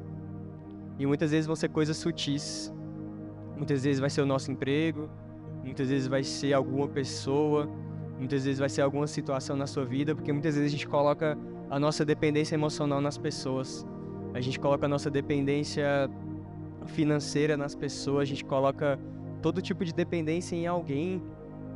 E 0.99 1.07
muitas 1.07 1.31
vezes 1.31 1.47
vão 1.47 1.55
ser 1.55 1.69
coisas 1.69 1.97
sutis. 1.97 2.75
Muitas 3.57 3.85
vezes 3.85 4.01
vai 4.01 4.11
ser 4.11 4.23
o 4.23 4.27
nosso 4.27 4.51
emprego, 4.51 5.09
muitas 5.63 5.89
vezes 5.89 6.09
vai 6.09 6.25
ser 6.25 6.55
alguma 6.55 6.89
pessoa, 6.89 7.71
muitas 8.19 8.45
vezes 8.45 8.59
vai 8.59 8.69
ser 8.69 8.83
alguma 8.83 9.07
situação 9.07 9.55
na 9.55 9.69
sua 9.69 9.85
vida, 9.85 10.17
porque 10.17 10.33
muitas 10.33 10.57
vezes 10.57 10.69
a 10.69 10.73
gente 10.73 10.89
coloca 10.89 11.39
a 11.71 11.79
nossa 11.79 12.05
dependência 12.05 12.57
emocional 12.57 13.01
nas 13.01 13.17
pessoas. 13.17 13.87
A 14.35 14.41
gente 14.41 14.59
coloca 14.59 14.87
a 14.87 14.89
nossa 14.89 15.09
dependência 15.09 16.11
financeira 16.89 17.57
nas 17.57 17.75
pessoas, 17.75 18.23
a 18.23 18.25
gente 18.25 18.45
coloca 18.45 18.99
todo 19.41 19.63
tipo 19.63 19.85
de 19.85 19.93
dependência 19.93 20.57
em 20.57 20.67
alguém 20.67 21.23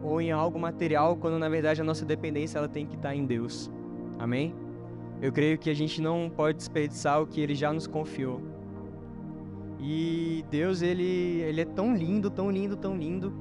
ou 0.03 0.21
em 0.21 0.33
algo 0.33 0.59
material, 0.59 1.17
quando 1.17 1.39
na 1.39 1.49
verdade 1.49 1.81
a 1.81 1.85
nossa 1.85 2.05
dependência 2.05 2.59
ela 2.59 2.69
tem 2.69 2.87
que 2.87 2.97
estar 2.97 3.15
em 3.15 3.25
Deus. 3.25 3.71
Amém? 4.19 4.55
Eu 5.21 5.31
creio 5.33 5.57
que 5.57 5.71
a 5.71 5.75
gente 5.75 6.03
não 6.03 6.29
pode 6.29 6.59
desperdiçar 6.59 7.23
o 7.23 7.27
que 7.27 7.41
ele 7.41 7.55
já 7.55 7.73
nos 7.73 7.87
confiou. 7.87 8.41
E 9.79 10.45
Deus, 10.51 10.83
ele, 10.83 11.41
ele 11.43 11.61
é 11.61 11.65
tão 11.65 11.95
lindo, 11.95 12.31
tão 12.31 12.51
lindo, 12.51 12.77
tão 12.77 12.97
lindo, 12.97 13.33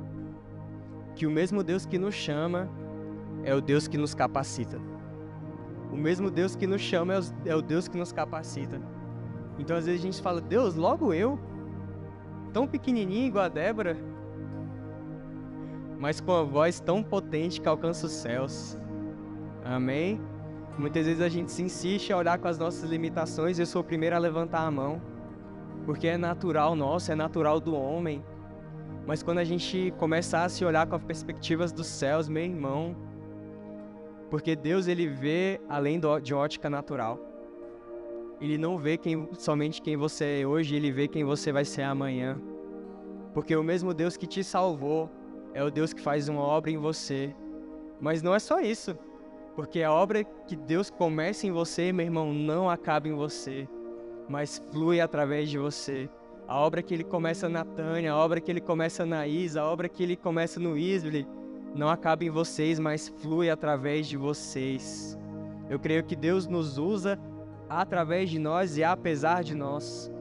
que 1.15 1.25
o 1.25 1.31
mesmo 1.31 1.63
Deus 1.63 1.85
que 1.85 1.97
nos 1.97 2.13
chama 2.13 2.69
é 3.43 3.53
o 3.53 3.61
Deus 3.61 3.87
que 3.87 3.97
nos 3.97 4.13
capacita. 4.13 4.79
O 5.91 5.97
mesmo 5.97 6.31
Deus 6.31 6.55
que 6.55 6.65
nos 6.65 6.81
chama 6.81 7.19
é 7.45 7.55
o 7.55 7.61
Deus 7.61 7.87
que 7.87 7.97
nos 7.97 8.11
capacita. 8.11 8.81
Então 9.59 9.75
às 9.75 9.85
vezes 9.85 10.01
a 10.01 10.03
gente 10.03 10.21
fala, 10.21 10.39
Deus, 10.39 10.75
logo 10.75 11.13
eu? 11.13 11.39
Tão 12.51 12.67
pequenininha 12.67 13.27
igual 13.27 13.45
a 13.45 13.49
Débora, 13.49 13.97
mas 15.99 16.19
com 16.19 16.33
a 16.33 16.43
voz 16.43 16.79
tão 16.79 17.03
potente 17.03 17.61
que 17.61 17.67
alcança 17.67 18.07
os 18.07 18.11
céus. 18.11 18.77
Amém? 19.63 20.19
Muitas 20.77 21.05
vezes 21.05 21.21
a 21.21 21.29
gente 21.29 21.51
se 21.51 21.61
insiste 21.61 22.11
a 22.11 22.17
olhar 22.17 22.39
com 22.39 22.47
as 22.47 22.57
nossas 22.57 22.89
limitações 22.89 23.59
eu 23.59 23.65
sou 23.65 23.81
o 23.81 23.83
primeiro 23.83 24.15
a 24.15 24.19
levantar 24.19 24.61
a 24.61 24.71
mão, 24.71 25.01
porque 25.85 26.07
é 26.07 26.17
natural 26.17 26.75
nosso, 26.75 27.11
é 27.11 27.15
natural 27.15 27.59
do 27.59 27.75
homem. 27.75 28.23
Mas 29.05 29.21
quando 29.21 29.39
a 29.39 29.43
gente 29.43 29.93
começar 29.97 30.43
a 30.43 30.49
se 30.49 30.63
olhar 30.63 30.87
com 30.87 30.95
as 30.95 31.03
perspectivas 31.03 31.71
dos 31.71 31.87
céus, 31.87 32.27
meu 32.27 32.43
irmão, 32.43 32.95
porque 34.29 34.55
Deus 34.55 34.87
ele 34.87 35.07
vê 35.07 35.59
além 35.67 35.99
de 36.23 36.33
ótica 36.33 36.69
natural. 36.69 37.30
Ele 38.41 38.57
não 38.57 38.75
vê 38.75 38.97
quem, 38.97 39.29
somente 39.33 39.81
quem 39.81 39.95
você 39.95 40.41
é 40.41 40.47
hoje, 40.47 40.75
ele 40.75 40.91
vê 40.91 41.07
quem 41.07 41.23
você 41.23 41.51
vai 41.51 41.63
ser 41.63 41.83
amanhã. 41.83 42.41
Porque 43.35 43.55
o 43.55 43.63
mesmo 43.63 43.93
Deus 43.93 44.17
que 44.17 44.25
te 44.25 44.43
salvou 44.43 45.09
é 45.53 45.63
o 45.63 45.69
Deus 45.69 45.93
que 45.93 46.01
faz 46.01 46.27
uma 46.27 46.41
obra 46.41 46.71
em 46.71 46.77
você. 46.77 47.35
Mas 47.99 48.23
não 48.23 48.33
é 48.33 48.39
só 48.39 48.59
isso. 48.59 48.97
Porque 49.55 49.83
a 49.83 49.93
obra 49.93 50.23
que 50.23 50.55
Deus 50.55 50.89
começa 50.89 51.45
em 51.45 51.51
você, 51.51 51.93
meu 51.93 52.05
irmão, 52.05 52.33
não 52.33 52.67
acaba 52.67 53.07
em 53.07 53.13
você, 53.13 53.67
mas 54.27 54.59
flui 54.71 54.99
através 54.99 55.49
de 55.49 55.59
você. 55.59 56.09
A 56.47 56.57
obra 56.59 56.81
que 56.81 56.93
ele 56.93 57.03
começa 57.03 57.47
na 57.47 57.63
Tânia, 57.63 58.11
a 58.11 58.17
obra 58.17 58.41
que 58.41 58.49
ele 58.49 58.61
começa 58.61 59.05
na 59.05 59.27
Isa, 59.27 59.61
a 59.61 59.69
obra 59.69 59.87
que 59.87 60.01
ele 60.01 60.15
começa 60.15 60.59
no 60.59 60.77
Isley, 60.77 61.27
não 61.75 61.89
acaba 61.89 62.23
em 62.23 62.29
vocês, 62.29 62.79
mas 62.79 63.07
flui 63.07 63.49
através 63.49 64.07
de 64.07 64.17
vocês. 64.17 65.17
Eu 65.69 65.79
creio 65.79 66.03
que 66.03 66.15
Deus 66.15 66.47
nos 66.47 66.77
usa 66.77 67.19
através 67.79 68.29
de 68.29 68.37
nós 68.37 68.77
e 68.77 68.83
apesar 68.83 69.43
de 69.43 69.55
nós. 69.55 70.11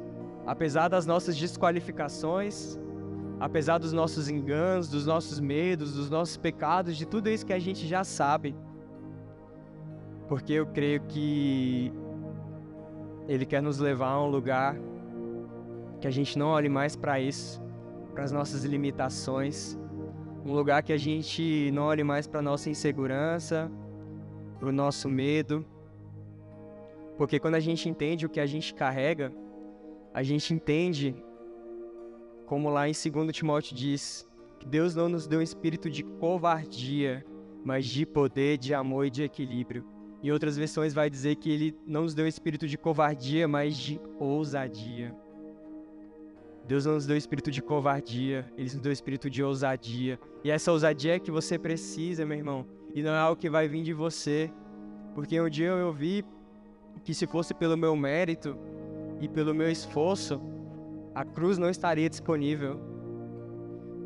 Apesar 0.46 0.88
das 0.88 1.04
nossas 1.04 1.36
desqualificações, 1.36 2.78
apesar 3.40 3.78
dos 3.78 3.92
nossos 3.92 4.28
enganos, 4.28 4.88
dos 4.88 5.06
nossos 5.06 5.40
medos, 5.40 5.94
dos 5.94 6.08
nossos 6.08 6.36
pecados, 6.36 6.96
de 6.96 7.06
tudo 7.06 7.28
isso 7.28 7.44
que 7.44 7.52
a 7.52 7.58
gente 7.58 7.86
já 7.86 8.04
sabe. 8.04 8.54
Porque 10.28 10.52
eu 10.52 10.66
creio 10.66 11.00
que 11.02 11.92
Ele 13.28 13.44
quer 13.44 13.60
nos 13.60 13.78
levar 13.78 14.10
a 14.10 14.22
um 14.22 14.28
lugar 14.28 14.76
que 16.00 16.06
a 16.06 16.10
gente 16.10 16.38
não 16.38 16.48
olhe 16.48 16.68
mais 16.68 16.94
para 16.96 17.20
isso, 17.20 17.60
para 18.14 18.24
as 18.24 18.32
nossas 18.32 18.64
limitações, 18.64 19.78
um 20.44 20.52
lugar 20.52 20.82
que 20.82 20.92
a 20.92 20.96
gente 20.96 21.70
não 21.72 21.82
olhe 21.82 22.02
mais 22.02 22.26
para 22.26 22.40
nossa 22.40 22.70
insegurança, 22.70 23.70
para 24.58 24.68
o 24.68 24.72
nosso 24.72 25.08
medo, 25.08 25.64
Porque 27.20 27.38
quando 27.38 27.56
a 27.56 27.60
gente 27.60 27.86
entende 27.86 28.24
o 28.24 28.30
que 28.30 28.40
a 28.40 28.46
gente 28.46 28.72
carrega, 28.72 29.30
a 30.14 30.22
gente 30.22 30.54
entende, 30.54 31.14
como 32.46 32.70
lá 32.70 32.88
em 32.88 32.92
2 32.92 33.36
Timóteo 33.36 33.76
diz, 33.76 34.26
que 34.58 34.66
Deus 34.66 34.94
não 34.94 35.06
nos 35.06 35.26
deu 35.26 35.40
um 35.40 35.42
espírito 35.42 35.90
de 35.90 36.02
covardia, 36.02 37.22
mas 37.62 37.84
de 37.84 38.06
poder, 38.06 38.56
de 38.56 38.72
amor 38.72 39.04
e 39.04 39.10
de 39.10 39.22
equilíbrio. 39.22 39.84
Em 40.22 40.30
outras 40.30 40.56
versões 40.56 40.94
vai 40.94 41.10
dizer 41.10 41.36
que 41.36 41.50
ele 41.50 41.76
não 41.86 42.04
nos 42.04 42.14
deu 42.14 42.24
um 42.24 42.28
espírito 42.28 42.66
de 42.66 42.78
covardia, 42.78 43.46
mas 43.46 43.76
de 43.76 44.00
ousadia. 44.18 45.14
Deus 46.66 46.86
não 46.86 46.94
nos 46.94 47.04
deu 47.04 47.18
espírito 47.18 47.50
de 47.50 47.60
covardia, 47.60 48.50
Ele 48.56 48.64
nos 48.64 48.80
deu 48.80 48.92
espírito 48.92 49.28
de 49.28 49.42
ousadia. 49.42 50.18
E 50.42 50.50
essa 50.50 50.72
ousadia 50.72 51.16
é 51.16 51.18
que 51.18 51.30
você 51.30 51.58
precisa, 51.58 52.24
meu 52.24 52.38
irmão. 52.38 52.66
E 52.94 53.02
não 53.02 53.10
é 53.10 53.18
algo 53.18 53.38
que 53.38 53.50
vai 53.50 53.68
vir 53.68 53.82
de 53.82 53.92
você. 53.92 54.50
Porque 55.14 55.38
um 55.38 55.50
dia 55.50 55.66
eu 55.66 55.92
vi 55.92 56.24
que 57.04 57.14
se 57.14 57.26
fosse 57.26 57.54
pelo 57.54 57.76
meu 57.76 57.94
mérito 57.96 58.56
e 59.20 59.28
pelo 59.28 59.54
meu 59.54 59.70
esforço, 59.70 60.40
a 61.14 61.24
cruz 61.24 61.58
não 61.58 61.68
estaria 61.68 62.08
disponível. 62.08 62.80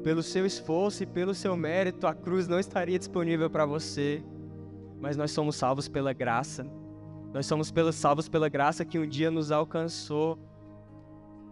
Pelo 0.03 0.22
seu 0.22 0.45
esforço 0.45 1.03
e 1.03 1.07
pelo 1.07 1.35
seu 1.35 1.57
mérito, 1.57 2.07
a 2.07 2.14
cruz 2.14 2.47
não 2.47 2.59
estaria 2.59 2.99
disponível 2.99 3.49
para 3.49 3.64
você. 3.64 4.22
Mas 5.01 5.16
nós 5.16 5.30
somos 5.30 5.57
salvos 5.57 5.89
pela 5.89 6.12
graça. 6.12 6.66
Nós 7.32 7.47
somos 7.47 7.72
salvos 7.93 8.28
pela 8.28 8.49
graça 8.49 8.85
que 8.85 8.99
um 8.99 9.07
dia 9.07 9.30
nos 9.30 9.51
alcançou 9.51 10.39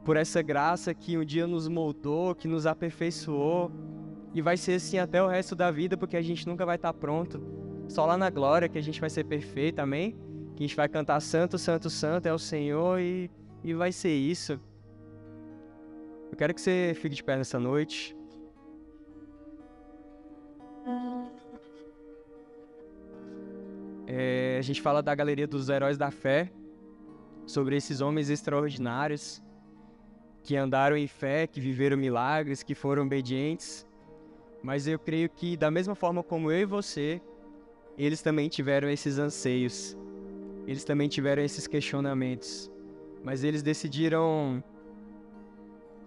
por 0.05 0.17
essa 0.17 0.43
graça 0.43 0.93
que 0.93 1.17
um 1.17 1.25
dia 1.25 1.47
nos 1.47 1.69
moldou, 1.69 2.35
que 2.35 2.49
nos 2.49 2.67
aperfeiçoou. 2.67 3.71
E 4.35 4.41
vai 4.41 4.57
ser 4.57 4.75
assim 4.75 4.99
até 4.99 5.23
o 5.23 5.29
resto 5.29 5.55
da 5.55 5.71
vida, 5.71 5.97
porque 5.97 6.17
a 6.17 6.23
gente 6.23 6.47
nunca 6.47 6.65
vai 6.65 6.77
estar 6.77 6.93
pronto. 6.93 7.43
Só 7.89 8.07
lá 8.07 8.17
na 8.17 8.31
glória 8.31 8.69
que 8.69 8.79
a 8.79 8.83
gente 8.83 9.01
vai 9.01 9.11
ser 9.11 9.25
perfeito, 9.25 9.81
amém? 9.81 10.17
Que 10.55 10.65
a 10.65 10.67
gente 10.67 10.77
vai 10.77 10.89
cantar 10.89 11.21
Santo, 11.21 11.59
Santo, 11.59 11.89
Santo 11.89 12.27
é 12.27 12.33
o 12.33 12.39
Senhor 12.39 13.01
e, 13.01 13.31
e 13.65 13.75
vai 13.75 13.93
ser 13.93 14.15
isso. 14.15 14.61
Eu 16.31 16.37
quero 16.37 16.55
que 16.55 16.61
você 16.61 16.93
fique 16.95 17.15
de 17.15 17.25
pé 17.25 17.37
nessa 17.37 17.59
noite. 17.59 18.17
É, 24.07 24.57
a 24.59 24.63
gente 24.63 24.83
fala 24.83 25.03
da 25.03 25.15
galeria 25.15 25.47
dos 25.47 25.69
heróis 25.69 25.97
da 25.97 26.11
fé, 26.11 26.51
sobre 27.47 27.77
esses 27.77 28.01
homens 28.01 28.31
extraordinários 28.31 29.43
que 30.43 30.57
andaram 30.57 30.97
em 30.97 31.07
fé, 31.07 31.47
que 31.47 31.61
viveram 31.61 31.97
milagres, 31.97 32.63
que 32.63 32.75
foram 32.75 33.05
obedientes. 33.05 33.87
Mas 34.63 34.87
eu 34.87 34.99
creio 34.99 35.29
que, 35.29 35.57
da 35.57 35.71
mesma 35.71 35.95
forma 35.95 36.23
como 36.23 36.51
eu 36.51 36.61
e 36.61 36.65
você, 36.65 37.21
eles 37.97 38.23
também 38.23 38.49
tiveram 38.49 38.89
esses 38.89 39.19
anseios, 39.19 39.97
eles 40.67 40.85
também 40.85 41.09
tiveram 41.09 41.43
esses 41.43 41.67
questionamentos. 41.67 42.71
Mas 43.25 43.45
eles 43.45 43.63
decidiram 43.63 44.63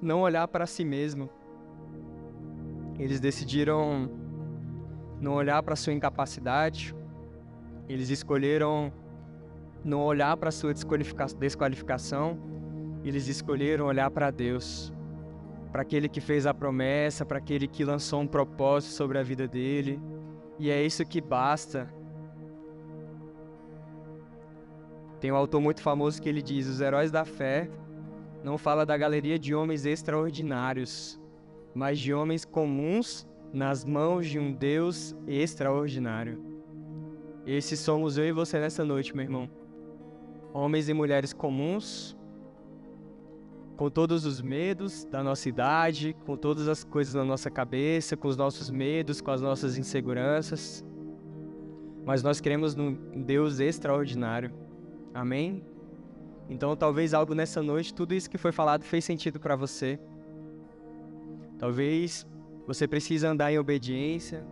não 0.01 0.21
olhar 0.21 0.47
para 0.47 0.65
si 0.65 0.83
mesmo. 0.83 1.29
Eles 2.99 3.19
decidiram 3.19 4.09
não 5.19 5.33
olhar 5.33 5.61
para 5.63 5.75
sua 5.75 5.93
incapacidade. 5.93 6.95
Eles 7.87 8.09
escolheram 8.09 8.91
não 9.83 10.01
olhar 10.01 10.35
para 10.37 10.51
sua 10.51 10.73
desqualificação 10.73 12.55
eles 13.05 13.27
escolheram 13.27 13.85
olhar 13.85 14.09
para 14.09 14.31
Deus, 14.31 14.91
para 15.71 15.83
aquele 15.83 16.09
que 16.09 16.19
fez 16.19 16.47
a 16.47 16.53
promessa, 16.55 17.23
para 17.23 17.37
aquele 17.37 17.67
que 17.67 17.85
lançou 17.85 18.19
um 18.19 18.27
propósito 18.27 18.93
sobre 18.93 19.19
a 19.19 19.23
vida 19.23 19.47
dele. 19.47 20.01
E 20.57 20.71
é 20.71 20.83
isso 20.83 21.05
que 21.05 21.21
basta. 21.21 21.87
Tem 25.19 25.31
um 25.31 25.35
autor 25.35 25.61
muito 25.61 25.81
famoso 25.81 26.21
que 26.21 26.29
ele 26.29 26.41
diz: 26.41 26.67
Os 26.67 26.81
heróis 26.81 27.11
da 27.11 27.25
fé 27.25 27.69
não 28.43 28.57
fala 28.57 28.85
da 28.85 28.95
galeria 28.95 29.39
de 29.39 29.55
homens 29.55 29.85
extraordinários, 29.85 31.19
mas 31.73 31.99
de 31.99 32.13
homens 32.13 32.45
comuns 32.45 33.27
nas 33.51 33.85
mãos 33.85 34.27
de 34.27 34.37
um 34.37 34.53
Deus 34.53 35.15
extraordinário. 35.27 36.43
Esses 37.45 37.79
somos 37.79 38.17
eu 38.17 38.25
e 38.25 38.31
você 38.31 38.59
nessa 38.59 38.83
noite, 38.83 39.15
meu 39.15 39.23
irmão. 39.23 39.49
Homens 40.53 40.89
e 40.89 40.93
mulheres 40.93 41.31
comuns, 41.31 42.17
com 43.75 43.89
todos 43.89 44.25
os 44.25 44.41
medos 44.41 45.05
da 45.05 45.21
nossa 45.23 45.47
idade, 45.49 46.15
com 46.25 46.35
todas 46.35 46.67
as 46.67 46.83
coisas 46.83 47.13
na 47.13 47.25
nossa 47.25 47.49
cabeça, 47.49 48.15
com 48.15 48.27
os 48.27 48.37
nossos 48.37 48.69
medos, 48.69 49.21
com 49.21 49.31
as 49.31 49.41
nossas 49.41 49.77
inseguranças. 49.77 50.83
Mas 52.05 52.23
nós 52.23 52.39
cremos 52.39 52.75
num 52.75 52.93
Deus 53.23 53.59
extraordinário. 53.59 54.51
Amém? 55.15 55.63
Então, 56.47 56.75
talvez 56.75 57.13
algo 57.13 57.33
nessa 57.33 57.63
noite, 57.63 57.93
tudo 57.93 58.13
isso 58.13 58.29
que 58.29 58.37
foi 58.37 58.51
falado 58.51 58.83
fez 58.83 59.03
sentido 59.03 59.39
para 59.39 59.55
você. 59.55 59.99
Talvez 61.57 62.27
você 62.67 62.87
precise 62.87 63.25
andar 63.25 63.51
em 63.51 63.57
obediência. 63.57 64.45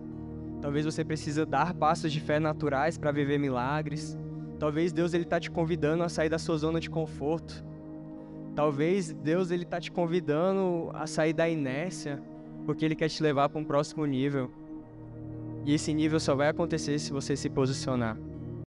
Talvez 0.62 0.86
você 0.86 1.06
precise 1.06 1.46
dar 1.46 1.76
passos 1.76 2.12
de 2.12 2.20
fé 2.20 2.40
naturais 2.40 2.98
para 2.98 3.12
viver 3.12 3.38
milagres. 3.38 4.18
Talvez 4.58 4.92
Deus 4.92 5.14
ele 5.14 5.24
está 5.24 5.40
te 5.40 5.52
convidando 5.52 6.04
a 6.04 6.10
sair 6.10 6.30
da 6.30 6.40
sua 6.40 6.58
zona 6.58 6.80
de 6.80 6.90
conforto 6.90 7.64
Talvez 8.56 9.12
Deus 9.12 9.50
ele 9.50 9.66
tá 9.66 9.80
te 9.80 9.92
convidando 9.92 10.92
a 10.94 11.08
sair 11.08 11.34
da 11.34 11.50
inércia, 11.50 12.22
porque 12.66 12.86
ele 12.86 12.96
quer 12.96 13.10
te 13.10 13.22
levar 13.24 13.50
para 13.50 13.60
um 13.60 13.66
próximo 13.66 14.06
nível. 14.06 14.52
E 15.66 15.74
esse 15.74 15.94
nível 15.94 16.20
só 16.20 16.36
vai 16.36 16.50
acontecer 16.50 17.00
se 17.00 17.12
você 17.12 17.36
se 17.36 17.50
posicionar. 17.50 18.18